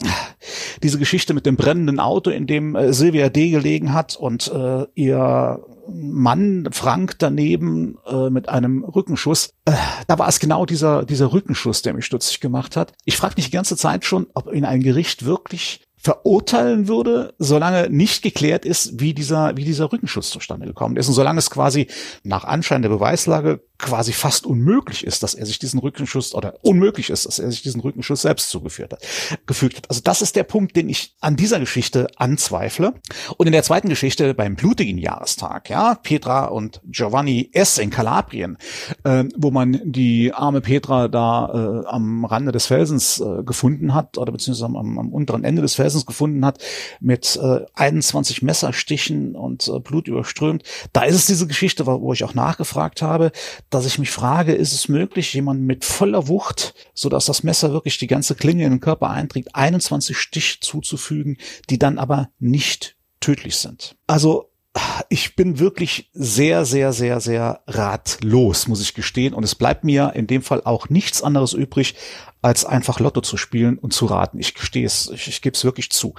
diese 0.82 0.98
Geschichte 0.98 1.34
mit 1.34 1.44
dem 1.44 1.56
brennenden 1.56 2.00
Auto, 2.00 2.30
in 2.30 2.46
dem 2.46 2.74
äh, 2.74 2.92
Silvia 2.92 3.28
D. 3.28 3.50
gelegen 3.50 3.92
hat 3.92 4.16
und 4.16 4.50
äh, 4.50 4.86
ihr 4.94 5.62
Mann 5.92 6.68
Frank 6.72 7.18
daneben 7.18 7.98
äh, 8.06 8.30
mit 8.30 8.48
einem 8.48 8.84
Rückenschuss. 8.84 9.50
Äh, 9.64 9.72
da 10.06 10.18
war 10.18 10.28
es 10.28 10.40
genau 10.40 10.66
dieser, 10.66 11.04
dieser 11.04 11.32
Rückenschuss, 11.32 11.82
der 11.82 11.94
mich 11.94 12.06
stutzig 12.06 12.40
gemacht 12.40 12.76
hat. 12.76 12.92
Ich 13.04 13.16
frage 13.16 13.34
mich 13.36 13.46
die 13.46 13.50
ganze 13.52 13.76
Zeit 13.76 14.04
schon, 14.04 14.26
ob 14.34 14.48
in 14.52 14.64
ein 14.64 14.82
Gericht 14.82 15.24
wirklich 15.24 15.86
verurteilen 16.02 16.88
würde, 16.88 17.34
solange 17.38 17.90
nicht 17.90 18.22
geklärt 18.22 18.64
ist, 18.64 19.00
wie 19.00 19.12
dieser, 19.12 19.56
wie 19.56 19.64
dieser 19.64 19.92
Rückenschuss 19.92 20.30
zustande 20.30 20.66
gekommen 20.66 20.96
ist 20.96 21.08
und 21.08 21.14
solange 21.14 21.38
es 21.38 21.50
quasi 21.50 21.88
nach 22.24 22.44
Anschein 22.44 22.80
der 22.80 22.88
Beweislage 22.88 23.60
quasi 23.80 24.12
fast 24.12 24.46
unmöglich 24.46 25.04
ist, 25.04 25.22
dass 25.22 25.34
er 25.34 25.46
sich 25.46 25.58
diesen 25.58 25.80
Rückenschuss 25.80 26.34
oder 26.34 26.54
unmöglich 26.62 27.10
ist, 27.10 27.26
dass 27.26 27.38
er 27.38 27.50
sich 27.50 27.62
diesen 27.62 27.80
Rückenschuss 27.80 28.22
selbst 28.22 28.50
zugeführt 28.50 28.92
hat, 28.92 29.02
gefügt 29.46 29.78
hat. 29.78 29.90
Also 29.90 30.00
das 30.02 30.22
ist 30.22 30.36
der 30.36 30.44
Punkt, 30.44 30.76
den 30.76 30.88
ich 30.88 31.14
an 31.20 31.36
dieser 31.36 31.60
Geschichte 31.60 32.08
anzweifle. 32.16 32.94
Und 33.36 33.46
in 33.46 33.52
der 33.52 33.62
zweiten 33.62 33.88
Geschichte 33.88 34.34
beim 34.34 34.56
blutigen 34.56 34.98
Jahrestag, 34.98 35.70
ja, 35.70 35.94
Petra 35.94 36.46
und 36.46 36.80
Giovanni 36.84 37.50
S. 37.52 37.78
in 37.78 37.90
Kalabrien, 37.90 38.58
äh, 39.04 39.24
wo 39.36 39.50
man 39.50 39.80
die 39.84 40.32
arme 40.32 40.60
Petra 40.60 41.08
da 41.08 41.82
äh, 41.84 41.86
am 41.86 42.24
Rande 42.24 42.52
des 42.52 42.66
Felsens 42.66 43.20
äh, 43.20 43.42
gefunden 43.42 43.94
hat 43.94 44.18
oder 44.18 44.32
beziehungsweise 44.32 44.66
am, 44.66 44.76
am, 44.76 45.12
unteren 45.12 45.44
Ende 45.44 45.62
des 45.62 45.74
Felsens 45.74 46.06
gefunden 46.06 46.44
hat 46.44 46.58
mit 47.00 47.38
äh, 47.42 47.64
21 47.74 48.42
Messerstichen 48.42 49.34
und 49.34 49.68
äh, 49.68 49.80
Blut 49.80 50.08
überströmt. 50.08 50.62
Da 50.92 51.02
ist 51.02 51.14
es 51.14 51.26
diese 51.26 51.46
Geschichte, 51.46 51.86
wo 51.86 52.12
ich 52.12 52.24
auch 52.24 52.34
nachgefragt 52.34 53.02
habe, 53.02 53.32
dass 53.70 53.86
ich 53.86 53.98
mich 53.98 54.10
frage, 54.10 54.52
ist 54.52 54.72
es 54.72 54.88
möglich, 54.88 55.32
jemanden 55.32 55.64
mit 55.64 55.84
voller 55.84 56.28
Wucht, 56.28 56.74
so 56.92 57.08
dass 57.08 57.24
das 57.24 57.42
Messer 57.42 57.72
wirklich 57.72 57.98
die 57.98 58.08
ganze 58.08 58.34
Klinge 58.34 58.64
in 58.64 58.72
den 58.72 58.80
Körper 58.80 59.10
einträgt, 59.10 59.54
21 59.54 60.16
Stich 60.18 60.60
zuzufügen, 60.60 61.38
die 61.70 61.78
dann 61.78 61.98
aber 61.98 62.30
nicht 62.38 62.96
tödlich 63.20 63.56
sind. 63.56 63.96
Also 64.06 64.50
ich 65.08 65.34
bin 65.34 65.58
wirklich 65.58 66.10
sehr, 66.12 66.64
sehr, 66.64 66.92
sehr, 66.92 67.20
sehr 67.20 67.62
ratlos, 67.66 68.68
muss 68.68 68.80
ich 68.80 68.94
gestehen. 68.94 69.34
Und 69.34 69.42
es 69.42 69.54
bleibt 69.54 69.84
mir 69.84 70.12
in 70.14 70.26
dem 70.26 70.42
Fall 70.42 70.62
auch 70.64 70.88
nichts 70.88 71.22
anderes 71.22 71.52
übrig, 71.52 71.96
als 72.42 72.64
einfach 72.64 73.00
Lotto 73.00 73.20
zu 73.20 73.36
spielen 73.36 73.78
und 73.78 73.92
zu 73.92 74.06
raten. 74.06 74.38
Ich 74.38 74.54
gestehe 74.54 74.86
es, 74.86 75.10
ich, 75.12 75.28
ich 75.28 75.42
gebe 75.42 75.56
es 75.56 75.64
wirklich 75.64 75.90
zu. 75.90 76.14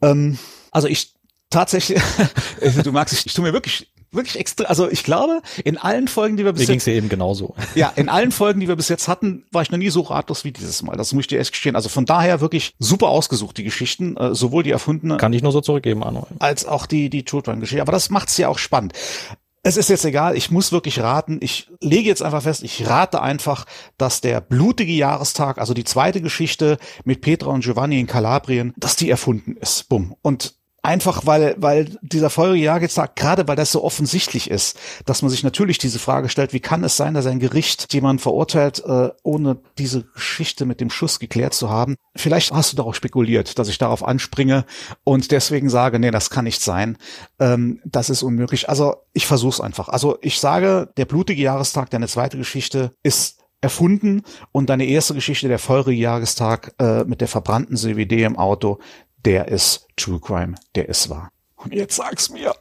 Ähm, 0.00 0.38
also 0.70 0.88
ich 0.88 1.14
tatsächlich, 1.50 2.00
du 2.82 2.92
magst, 2.92 3.14
ich, 3.14 3.26
ich 3.26 3.34
tue 3.34 3.44
mir 3.44 3.52
wirklich 3.52 3.92
wirklich 4.14 4.38
extra, 4.38 4.64
also 4.64 4.90
ich 4.90 5.04
glaube, 5.04 5.42
in 5.64 5.78
allen 5.78 6.08
Folgen, 6.08 6.36
die 6.36 6.44
wir 6.44 6.52
bis 6.52 6.60
Mir 6.60 6.62
jetzt. 6.62 6.68
Mir 6.68 6.74
ging's 6.74 6.86
ja 6.86 6.92
eben 6.94 7.08
genauso. 7.08 7.54
Ja, 7.74 7.92
in 7.96 8.08
allen 8.08 8.30
Folgen, 8.30 8.60
die 8.60 8.68
wir 8.68 8.76
bis 8.76 8.88
jetzt 8.88 9.08
hatten, 9.08 9.44
war 9.50 9.62
ich 9.62 9.70
noch 9.70 9.78
nie 9.78 9.90
so 9.90 10.02
ratlos 10.02 10.44
wie 10.44 10.52
dieses 10.52 10.82
Mal. 10.82 10.96
Das 10.96 11.12
muss 11.12 11.22
ich 11.22 11.26
dir 11.28 11.40
echt 11.40 11.50
gestehen. 11.50 11.74
Also 11.74 11.88
von 11.88 12.04
daher 12.04 12.40
wirklich 12.40 12.74
super 12.78 13.08
ausgesucht, 13.08 13.56
die 13.58 13.64
Geschichten, 13.64 14.16
äh, 14.16 14.34
sowohl 14.34 14.62
die 14.62 14.70
erfundene. 14.70 15.16
Kann 15.16 15.32
ich 15.32 15.42
nur 15.42 15.50
so 15.50 15.60
zurückgeben, 15.60 16.04
Arno. 16.04 16.26
Als 16.38 16.66
auch 16.66 16.86
die, 16.86 17.10
die 17.10 17.24
True 17.24 17.42
Crime 17.42 17.60
Geschichte. 17.60 17.82
Aber 17.82 17.92
das 17.92 18.10
macht's 18.10 18.36
ja 18.36 18.48
auch 18.48 18.58
spannend. 18.58 18.92
Es 19.66 19.78
ist 19.78 19.88
jetzt 19.88 20.04
egal, 20.04 20.36
ich 20.36 20.50
muss 20.50 20.72
wirklich 20.72 21.00
raten. 21.00 21.38
Ich 21.40 21.70
lege 21.80 22.06
jetzt 22.06 22.22
einfach 22.22 22.42
fest, 22.42 22.62
ich 22.62 22.86
rate 22.86 23.22
einfach, 23.22 23.64
dass 23.96 24.20
der 24.20 24.42
blutige 24.42 24.92
Jahrestag, 24.92 25.56
also 25.56 25.72
die 25.72 25.84
zweite 25.84 26.20
Geschichte 26.20 26.76
mit 27.04 27.22
Petra 27.22 27.50
und 27.50 27.64
Giovanni 27.64 27.98
in 27.98 28.06
Kalabrien, 28.06 28.74
dass 28.76 28.94
die 28.94 29.08
erfunden 29.08 29.56
ist. 29.56 29.88
Bumm. 29.88 30.16
Und 30.20 30.54
Einfach 30.84 31.24
weil, 31.24 31.54
weil 31.56 31.96
dieser 32.02 32.28
Folgejahr 32.28 32.78
jetzt 32.82 32.94
sagt, 32.94 33.16
gerade 33.16 33.48
weil 33.48 33.56
das 33.56 33.72
so 33.72 33.82
offensichtlich 33.82 34.50
ist, 34.50 34.78
dass 35.06 35.22
man 35.22 35.30
sich 35.30 35.42
natürlich 35.42 35.78
diese 35.78 35.98
Frage 35.98 36.28
stellt, 36.28 36.52
wie 36.52 36.60
kann 36.60 36.84
es 36.84 36.98
sein, 36.98 37.14
dass 37.14 37.24
ein 37.24 37.40
Gericht 37.40 37.94
jemanden 37.94 38.20
verurteilt, 38.20 38.82
äh, 38.84 39.08
ohne 39.22 39.56
diese 39.78 40.02
Geschichte 40.02 40.66
mit 40.66 40.82
dem 40.82 40.90
Schuss 40.90 41.20
geklärt 41.20 41.54
zu 41.54 41.70
haben. 41.70 41.96
Vielleicht 42.14 42.52
hast 42.52 42.72
du 42.72 42.76
darauf 42.76 42.94
spekuliert, 42.94 43.58
dass 43.58 43.68
ich 43.68 43.78
darauf 43.78 44.04
anspringe 44.06 44.66
und 45.04 45.30
deswegen 45.30 45.70
sage, 45.70 45.98
nee, 45.98 46.10
das 46.10 46.28
kann 46.28 46.44
nicht 46.44 46.60
sein. 46.60 46.98
Ähm, 47.40 47.80
das 47.86 48.10
ist 48.10 48.22
unmöglich. 48.22 48.68
Also 48.68 48.96
ich 49.14 49.26
versuche 49.26 49.54
es 49.54 49.60
einfach. 49.62 49.88
Also 49.88 50.18
ich 50.20 50.38
sage, 50.38 50.92
der 50.98 51.06
blutige 51.06 51.40
Jahrestag, 51.40 51.88
deine 51.88 52.08
zweite 52.08 52.36
Geschichte, 52.36 52.90
ist 53.02 53.38
erfunden 53.62 54.22
und 54.52 54.68
deine 54.68 54.84
erste 54.84 55.14
Geschichte, 55.14 55.48
der 55.48 55.58
Folgejahrestag 55.58 56.74
äh, 56.78 57.04
mit 57.04 57.22
der 57.22 57.28
verbrannten 57.28 57.78
CWD 57.78 58.24
im 58.24 58.36
Auto, 58.36 58.78
der 59.24 59.48
ist 59.48 59.88
True 59.96 60.20
Crime, 60.20 60.54
der 60.74 60.88
ist 60.88 61.08
wahr. 61.08 61.30
Und 61.56 61.74
jetzt 61.74 61.96
sag's 61.96 62.30
mir. 62.30 62.54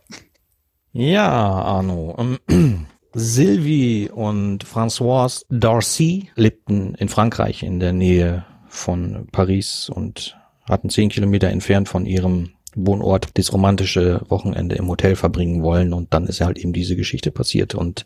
Ja, 0.91 1.30
Arno. 1.30 2.16
Ähm, 2.47 2.88
Sylvie 3.14 4.09
und 4.09 4.66
Françoise 4.66 5.45
Darcy 5.49 6.30
lebten 6.36 6.95
in 6.95 7.09
Frankreich 7.09 7.64
in 7.64 7.80
der 7.80 7.93
Nähe 7.93 8.45
von 8.68 9.28
Paris 9.32 9.89
und 9.89 10.38
hatten 10.68 10.89
zehn 10.89 11.09
Kilometer 11.09 11.49
entfernt 11.49 11.89
von 11.89 12.05
ihrem 12.05 12.53
Wohnort 12.76 13.38
das 13.38 13.53
romantische 13.53 14.22
Wochenende 14.30 14.76
im 14.76 14.88
Hotel 14.88 15.16
verbringen 15.16 15.61
wollen 15.61 15.93
und 15.93 16.14
dann 16.14 16.26
ist 16.26 16.41
halt 16.41 16.57
eben 16.57 16.74
diese 16.74 16.95
Geschichte 16.95 17.30
passiert 17.30 17.76
und 17.76 18.05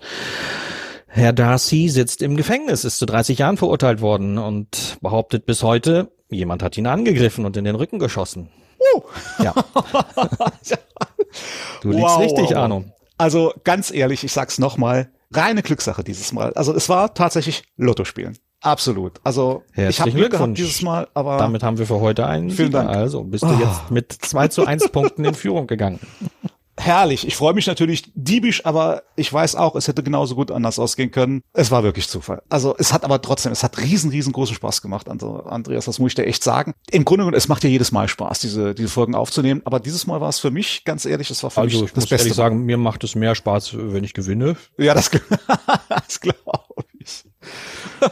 Herr 1.18 1.34
Darcy 1.34 1.90
sitzt 1.90 2.22
im 2.22 2.38
Gefängnis, 2.38 2.86
ist 2.86 3.00
zu 3.00 3.08
30 3.08 3.40
Jahren 3.40 3.58
verurteilt 3.58 4.02
worden 4.02 4.38
und 4.38 4.98
behauptet 5.02 5.48
bis 5.48 5.64
heute, 5.64 6.12
jemand 6.30 6.62
hat 6.62 6.78
ihn 6.78 6.86
angegriffen 6.86 7.44
und 7.44 7.58
in 7.58 7.66
den 7.66 7.74
Rücken 7.74 7.98
geschossen. 7.98 8.50
Uh. 8.94 9.02
Ja. 9.44 9.54
du 11.82 11.90
liegst 11.90 12.04
wow, 12.04 12.20
richtig, 12.20 12.52
wow. 12.52 12.58
Arno. 12.58 12.84
Also 13.18 13.52
ganz 13.64 13.92
ehrlich, 13.92 14.24
ich 14.24 14.32
sag's 14.32 14.60
nochmal, 14.60 15.10
reine 15.34 15.64
Glückssache 15.64 16.04
dieses 16.04 16.34
Mal. 16.34 16.54
Also 16.54 16.72
es 16.76 16.88
war 16.88 17.16
tatsächlich 17.16 17.64
Lotto 17.78 18.06
spielen. 18.06 18.38
Absolut. 18.62 19.20
Also 19.24 19.64
Herzlichen 19.72 19.90
ich 19.90 20.00
habe 20.00 20.12
Glück 20.12 20.32
gehabt 20.32 20.58
dieses 20.58 20.84
Mal, 20.84 21.08
aber 21.16 21.38
damit 21.38 21.64
haben 21.64 21.80
wir 21.80 21.88
für 21.88 22.00
heute 22.00 22.28
einen. 22.28 22.52
Vielen 22.52 22.72
Dank. 22.72 22.90
Also 22.90 23.24
bist 23.24 23.44
du 23.44 23.48
oh. 23.48 23.60
jetzt 23.60 23.90
mit 23.90 24.12
zwei 24.12 24.50
zu 24.50 24.66
eins 24.66 24.88
Punkten 24.90 25.26
in 25.26 25.34
Führung 25.34 25.66
gegangen 25.66 26.00
herrlich. 26.78 27.28
Ich 27.28 27.36
freue 27.36 27.54
mich 27.54 27.68
natürlich 27.68 28.12
diebisch, 28.16 28.66
aber 28.66 29.04
ich 29.16 29.32
weiß 29.32 29.56
auch, 29.56 29.76
es 29.76 29.88
hätte 29.88 30.04
genauso 30.04 30.36
gut 30.36 30.52
anders 30.52 30.80
ausgehen 30.80 31.12
können. 31.12 31.42
Es 31.54 31.72
war 31.72 31.84
wirklich 31.84 32.08
Zufall. 32.08 32.42
Also 32.50 32.76
es 32.78 32.94
hat 32.94 33.04
aber 33.04 33.22
trotzdem, 33.22 33.52
es 33.52 33.64
hat 33.64 33.78
riesen, 33.78 34.12
riesengroßen 34.12 34.56
Spaß 34.56 34.82
gemacht, 34.82 35.08
Andreas, 35.10 35.86
das 35.86 36.00
muss 36.00 36.12
ich 36.12 36.16
dir 36.16 36.26
echt 36.26 36.44
sagen. 36.44 36.74
Im 36.92 37.06
Grunde 37.06 37.24
genommen, 37.24 37.38
es 37.38 37.48
macht 37.48 37.64
ja 37.64 37.70
jedes 37.70 37.92
Mal 37.92 38.08
Spaß, 38.08 38.40
diese, 38.40 38.76
diese 38.76 38.90
Folgen 38.90 39.16
aufzunehmen, 39.16 39.62
aber 39.66 39.80
dieses 39.80 40.08
Mal 40.08 40.22
war 40.22 40.30
es 40.30 40.40
für 40.40 40.52
mich, 40.52 40.84
ganz 40.86 41.06
ehrlich, 41.06 41.30
es 41.30 41.44
war 41.44 41.50
für 41.50 41.62
also, 41.62 41.82
mich 41.82 41.94
das 41.94 42.06
Beste. 42.06 42.16
Also 42.16 42.26
ich 42.26 42.30
muss 42.30 42.38
sagen, 42.38 42.66
mir 42.66 42.78
macht 42.78 43.04
es 43.04 43.16
mehr 43.16 43.36
Spaß, 43.36 43.72
wenn 43.76 44.04
ich 44.04 44.14
gewinne. 44.14 44.56
Ja, 44.78 44.94
das, 44.94 45.10
das 45.90 46.22
glaube 46.22 46.38
ich. 47.00 47.24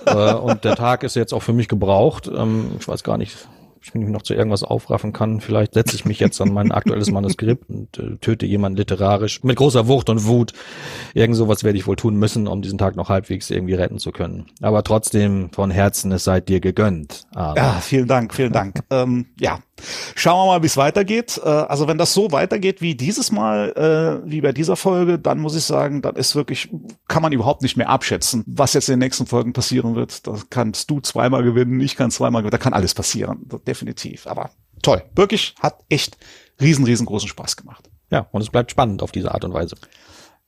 Äh, 0.05 0.34
und 0.34 0.63
der 0.63 0.76
Tag 0.76 1.03
ist 1.03 1.16
jetzt 1.16 1.34
auch 1.34 1.43
für 1.43 1.53
mich 1.53 1.68
gebraucht. 1.68 2.28
Ähm, 2.28 2.72
ich 2.80 2.88
weiß 2.88 3.03
gar 3.03 3.18
nicht, 3.18 3.47
ich 3.86 3.94
mich 3.94 4.10
noch 4.10 4.24
zu 4.24 4.34
irgendwas 4.34 4.64
aufraffen 4.64 5.14
kann. 5.14 5.42
Vielleicht 5.42 5.74
setze 5.76 5.96
ich 5.96 6.06
mich 6.06 6.20
jetzt 6.20 6.42
an 6.42 6.52
mein 6.52 6.72
aktuelles 6.72 7.12
Manuskript 7.12 7.70
und 7.70 7.98
äh, 8.00 8.18
töte 8.18 8.46
jemanden 8.46 8.78
literarisch 8.78 9.44
mit 9.44 9.58
großer 9.58 9.88
Wucht 9.88 10.10
und 10.10 10.26
Wut. 10.26 10.54
Irgend 11.14 11.38
sowas 11.38 11.64
werde 11.64 11.78
ich 11.78 11.88
wohl 11.88 11.96
tun 11.96 12.16
müssen, 12.16 12.48
um 12.48 12.62
diesen 12.62 12.78
Tag 12.78 12.96
noch 12.96 13.10
halbwegs 13.10 13.50
irgendwie 13.50 13.76
retten 13.76 14.00
zu 14.00 14.12
können. 14.12 14.48
Aber 14.62 14.84
trotzdem 14.84 15.50
von 15.52 15.72
Herzen, 15.72 16.12
es 16.12 16.24
seid 16.24 16.50
dir 16.50 16.60
gegönnt. 16.60 17.24
Aber. 17.34 17.58
Ja, 17.58 17.72
vielen 17.82 18.08
Dank, 18.08 18.34
vielen 18.34 18.54
Dank. 18.54 18.80
ähm, 18.90 19.28
ja, 19.40 19.60
Schauen 20.16 20.48
wir 20.48 20.54
mal, 20.54 20.62
wie 20.62 20.68
es 20.68 20.78
weitergeht. 20.78 21.40
Äh, 21.44 21.48
also 21.48 21.88
wenn 21.88 21.98
das 21.98 22.14
so 22.14 22.32
weitergeht 22.32 22.82
wie 22.82 22.96
dieses 22.96 23.32
Mal, 23.32 23.72
äh, 24.26 24.30
wie 24.30 24.42
bei 24.42 24.52
dieser 24.52 24.76
Folge, 24.76 25.20
dann 25.20 25.40
muss 25.40 25.56
ich 25.56 25.64
sagen, 25.64 26.02
dann 26.02 26.16
ist 26.16 26.36
wirklich, 26.36 26.70
kann 27.08 27.22
man 27.22 27.32
überhaupt 27.32 27.62
nicht 27.62 27.78
mehr 27.78 27.90
abschätzen, 27.90 28.44
was 28.48 28.74
jetzt 28.74 28.90
in 28.90 28.94
den 28.94 29.00
nächsten 29.00 29.26
Folgen 29.26 29.54
passieren 29.54 29.96
wird. 29.96 30.26
Da 30.28 30.38
kannst 30.50 30.90
du 30.90 31.00
zweimal 31.02 31.44
gewinnen, 31.44 31.80
ich 31.80 31.96
kann 31.96 32.12
zweimal 32.12 32.42
gewinnen, 32.42 32.52
da 32.52 32.58
kann 32.58 32.74
alles 32.74 32.94
passieren. 32.94 33.48
Definitiv. 33.68 34.28
Aber 34.28 34.52
toll. 34.82 35.04
Wirklich 35.16 35.56
hat 35.60 35.84
echt 35.90 36.18
riesen, 36.62 36.86
riesengroßen 36.86 37.28
Spaß 37.28 37.58
gemacht. 37.58 37.90
Ja, 38.12 38.28
und 38.32 38.42
es 38.42 38.50
bleibt 38.50 38.72
spannend 38.72 39.04
auf 39.04 39.12
diese 39.12 39.34
Art 39.34 39.44
und 39.44 39.54
Weise. 39.54 39.76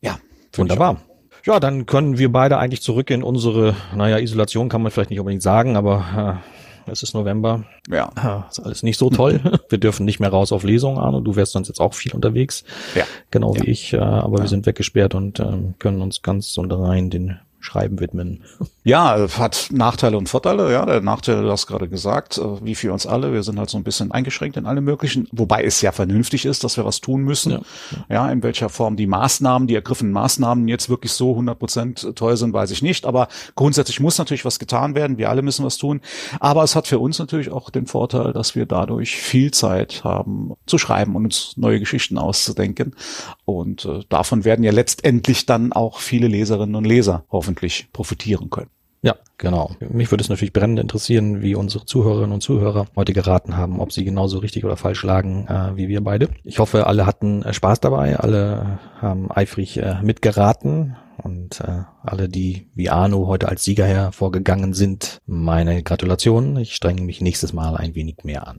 Ja. 0.01 0.19
Wunderbar. 0.53 1.01
Ja, 1.45 1.59
dann 1.59 1.85
können 1.85 2.17
wir 2.17 2.31
beide 2.31 2.57
eigentlich 2.57 2.81
zurück 2.81 3.09
in 3.09 3.23
unsere, 3.23 3.75
naja, 3.95 4.17
Isolation 4.17 4.69
kann 4.69 4.81
man 4.81 4.91
vielleicht 4.91 5.11
nicht 5.11 5.19
unbedingt 5.19 5.43
sagen, 5.43 5.77
aber 5.77 6.41
äh, 6.43 6.56
es 6.87 7.03
ist 7.03 7.13
November. 7.13 7.63
Ja. 7.89 8.09
Ah, 8.15 8.45
ist 8.49 8.59
alles 8.59 8.83
nicht 8.83 8.97
so 8.97 9.09
toll. 9.09 9.39
wir 9.69 9.77
dürfen 9.77 10.05
nicht 10.05 10.19
mehr 10.19 10.29
raus 10.29 10.51
auf 10.51 10.63
Lesung, 10.63 10.97
Arno. 10.97 11.21
Du 11.21 11.35
wärst 11.35 11.53
sonst 11.53 11.67
jetzt 11.67 11.79
auch 11.79 11.93
viel 11.93 12.13
unterwegs. 12.13 12.63
Ja. 12.95 13.05
Genau 13.31 13.53
ja. 13.55 13.61
wie 13.61 13.69
ich. 13.69 13.93
Äh, 13.93 13.97
aber 13.97 14.37
ja. 14.37 14.43
wir 14.43 14.49
sind 14.49 14.65
weggesperrt 14.65 15.15
und 15.15 15.39
ähm, 15.39 15.75
können 15.79 16.01
uns 16.01 16.21
ganz 16.21 16.57
und 16.57 16.71
rein 16.71 17.09
den 17.09 17.39
Schreiben 17.67 17.99
widmen. 17.99 18.43
Ja, 18.85 19.27
hat 19.37 19.67
Nachteile 19.73 20.17
und 20.17 20.29
Vorteile. 20.29 20.71
Ja, 20.71 20.85
der 20.85 21.01
Nachteil, 21.01 21.41
du 21.41 21.51
hast 21.51 21.67
gerade 21.67 21.89
gesagt, 21.89 22.37
äh, 22.37 22.63
wie 22.63 22.75
für 22.75 22.93
uns 22.93 23.05
alle. 23.05 23.33
Wir 23.33 23.43
sind 23.43 23.59
halt 23.59 23.69
so 23.69 23.77
ein 23.77 23.83
bisschen 23.83 24.13
eingeschränkt 24.13 24.55
in 24.55 24.65
alle 24.65 24.79
möglichen, 24.79 25.27
wobei 25.33 25.65
es 25.65 25.81
ja 25.81 25.91
vernünftig 25.91 26.45
ist, 26.45 26.63
dass 26.63 26.77
wir 26.77 26.85
was 26.85 27.01
tun 27.01 27.23
müssen. 27.23 27.51
Ja, 27.51 27.59
ja 28.07 28.31
in 28.31 28.41
welcher 28.41 28.69
Form 28.69 28.95
die 28.95 29.05
Maßnahmen, 29.05 29.67
die 29.67 29.75
ergriffenen 29.75 30.13
Maßnahmen 30.13 30.69
jetzt 30.69 30.87
wirklich 30.87 31.11
so 31.11 31.31
100 31.31 31.59
Prozent 31.59 32.15
toll 32.15 32.37
sind, 32.37 32.53
weiß 32.53 32.71
ich 32.71 32.81
nicht. 32.81 33.05
Aber 33.05 33.27
grundsätzlich 33.55 33.99
muss 33.99 34.17
natürlich 34.17 34.45
was 34.45 34.59
getan 34.59 34.95
werden. 34.95 35.17
Wir 35.17 35.29
alle 35.29 35.41
müssen 35.41 35.65
was 35.65 35.77
tun. 35.77 35.99
Aber 36.39 36.63
es 36.63 36.73
hat 36.73 36.87
für 36.87 36.99
uns 36.99 37.19
natürlich 37.19 37.51
auch 37.51 37.69
den 37.69 37.85
Vorteil, 37.85 38.31
dass 38.31 38.55
wir 38.55 38.65
dadurch 38.65 39.17
viel 39.17 39.51
Zeit 39.51 40.05
haben 40.05 40.53
zu 40.67 40.77
schreiben 40.77 41.17
und 41.17 41.25
uns 41.25 41.57
neue 41.57 41.81
Geschichten 41.81 42.17
auszudenken. 42.17 42.95
Und 43.43 43.83
äh, 43.83 44.05
davon 44.07 44.45
werden 44.45 44.63
ja 44.63 44.71
letztendlich 44.71 45.45
dann 45.45 45.73
auch 45.73 45.99
viele 45.99 46.29
Leserinnen 46.29 46.75
und 46.75 46.87
Leser 46.87 47.25
hoffentlich 47.29 47.56
profitieren 47.91 48.49
können. 48.49 48.69
Ja, 49.03 49.15
genau. 49.37 49.71
Mich 49.79 50.11
würde 50.11 50.23
es 50.23 50.29
natürlich 50.29 50.53
brennend 50.53 50.79
interessieren, 50.79 51.41
wie 51.41 51.55
unsere 51.55 51.85
Zuhörerinnen 51.85 52.33
und 52.33 52.41
Zuhörer 52.41 52.87
heute 52.95 53.13
geraten 53.13 53.55
haben, 53.55 53.79
ob 53.79 53.91
sie 53.91 54.03
genauso 54.03 54.39
richtig 54.39 54.65
oder 54.65 54.75
falsch 54.75 55.03
lagen 55.03 55.47
äh, 55.47 55.75
wie 55.75 55.87
wir 55.87 56.03
beide. 56.03 56.29
Ich 56.43 56.59
hoffe, 56.59 56.87
alle 56.87 57.05
hatten 57.05 57.43
äh, 57.43 57.53
Spaß 57.53 57.79
dabei, 57.79 58.17
alle 58.17 58.79
haben 58.99 59.31
eifrig 59.31 59.77
äh, 59.77 60.01
mitgeraten 60.01 60.97
und 61.23 61.61
äh, 61.61 61.83
alle, 62.03 62.29
die 62.29 62.67
wie 62.75 62.89
Arno 62.89 63.27
heute 63.27 63.49
als 63.49 63.63
Sieger 63.63 63.85
hervorgegangen 63.85 64.73
sind, 64.73 65.21
meine 65.25 65.83
Gratulation. 65.83 66.57
Ich 66.57 66.75
strenge 66.75 67.01
mich 67.01 67.21
nächstes 67.21 67.53
Mal 67.53 67.75
ein 67.75 67.95
wenig 67.95 68.17
mehr 68.23 68.47
an. 68.47 68.57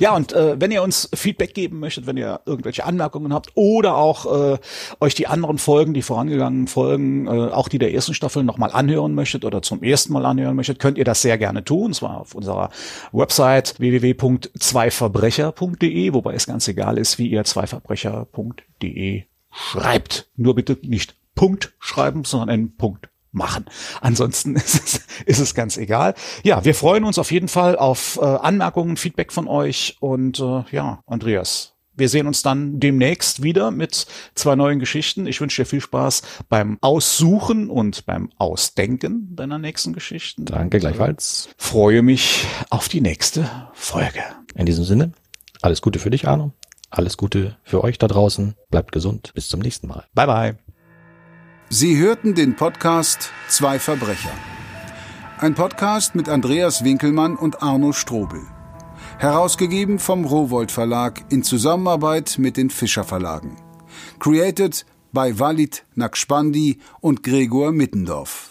ja, 0.00 0.14
und 0.14 0.32
äh, 0.32 0.60
wenn 0.60 0.70
ihr 0.70 0.82
uns 0.82 1.08
Feedback 1.14 1.54
geben 1.54 1.78
möchtet, 1.78 2.06
wenn 2.06 2.16
ihr 2.16 2.40
irgendwelche 2.46 2.84
Anmerkungen 2.84 3.32
habt 3.32 3.52
oder 3.54 3.96
auch 3.96 4.54
äh, 4.54 4.58
euch 5.00 5.14
die 5.14 5.26
anderen 5.26 5.58
Folgen, 5.58 5.94
die 5.94 6.02
vorangegangenen 6.02 6.66
Folgen, 6.66 7.26
äh, 7.26 7.50
auch 7.50 7.68
die 7.68 7.78
der 7.78 7.94
ersten 7.94 8.14
Staffel 8.14 8.44
nochmal 8.44 8.72
anhören 8.72 9.14
möchtet 9.14 9.44
oder 9.44 9.62
zum 9.62 9.82
ersten 9.82 10.12
Mal 10.12 10.26
anhören 10.26 10.56
möchtet, 10.56 10.78
könnt 10.78 10.98
ihr 10.98 11.04
das 11.04 11.22
sehr 11.22 11.38
gerne 11.38 11.64
tun. 11.64 11.86
Und 11.86 11.94
zwar 11.94 12.20
auf 12.20 12.34
unserer 12.34 12.68
Website 13.12 13.78
www.zweiverbrecher.de, 13.78 16.14
wobei 16.14 16.34
es 16.34 16.46
ganz 16.46 16.68
egal 16.68 16.98
ist, 16.98 17.18
wie 17.18 17.28
ihr 17.28 17.44
zweiverbrecher.de 17.44 19.24
schreibt. 19.52 20.28
Nur 20.36 20.54
bitte 20.54 20.78
nicht 20.82 21.16
Punkt 21.34 21.74
schreiben, 21.78 22.24
sondern 22.24 22.50
einen 22.50 22.76
Punkt 22.76 23.08
machen. 23.32 23.66
Ansonsten 24.00 24.56
ist 24.56 24.74
es, 24.74 25.00
ist 25.26 25.38
es 25.38 25.54
ganz 25.54 25.76
egal. 25.76 26.14
Ja, 26.42 26.64
wir 26.64 26.74
freuen 26.74 27.04
uns 27.04 27.18
auf 27.18 27.32
jeden 27.32 27.48
Fall 27.48 27.76
auf 27.76 28.18
äh, 28.20 28.24
Anmerkungen, 28.24 28.96
Feedback 28.96 29.32
von 29.32 29.48
euch 29.48 29.96
und 30.00 30.40
äh, 30.40 30.64
ja, 30.70 31.02
Andreas. 31.06 31.74
Wir 31.92 32.08
sehen 32.08 32.26
uns 32.26 32.42
dann 32.42 32.80
demnächst 32.80 33.42
wieder 33.42 33.70
mit 33.70 34.06
zwei 34.34 34.56
neuen 34.56 34.78
Geschichten. 34.78 35.26
Ich 35.26 35.40
wünsche 35.40 35.62
dir 35.62 35.66
viel 35.66 35.82
Spaß 35.82 36.22
beim 36.48 36.78
Aussuchen 36.80 37.68
und 37.68 38.06
beim 38.06 38.30
Ausdenken 38.38 39.36
deiner 39.36 39.58
nächsten 39.58 39.92
Geschichten. 39.92 40.46
Danke 40.46 40.78
gleichfalls. 40.78 41.50
Freue 41.58 42.00
mich 42.00 42.46
auf 42.70 42.88
die 42.88 43.02
nächste 43.02 43.50
Folge. 43.74 44.22
In 44.54 44.64
diesem 44.64 44.84
Sinne, 44.84 45.12
alles 45.60 45.82
Gute 45.82 45.98
für 45.98 46.10
dich, 46.10 46.26
Arno. 46.26 46.52
Alles 46.88 47.18
Gute 47.18 47.56
für 47.64 47.84
euch 47.84 47.98
da 47.98 48.08
draußen. 48.08 48.54
Bleibt 48.70 48.92
gesund. 48.92 49.32
Bis 49.34 49.48
zum 49.48 49.60
nächsten 49.60 49.86
Mal. 49.86 50.06
Bye 50.14 50.26
bye. 50.26 50.69
Sie 51.72 51.96
hörten 51.98 52.34
den 52.34 52.56
Podcast 52.56 53.30
Zwei 53.46 53.78
Verbrecher. 53.78 54.32
Ein 55.38 55.54
Podcast 55.54 56.16
mit 56.16 56.28
Andreas 56.28 56.82
Winkelmann 56.82 57.36
und 57.36 57.62
Arno 57.62 57.92
Strobel. 57.92 58.40
Herausgegeben 59.18 60.00
vom 60.00 60.24
Rowold 60.24 60.72
Verlag 60.72 61.24
in 61.30 61.44
Zusammenarbeit 61.44 62.38
mit 62.38 62.56
den 62.56 62.70
Fischer 62.70 63.04
Verlagen. 63.04 63.54
Created 64.18 64.84
by 65.12 65.38
Walid 65.38 65.84
Nakspandi 65.94 66.80
und 67.00 67.22
Gregor 67.22 67.70
Mittendorf. 67.70 68.49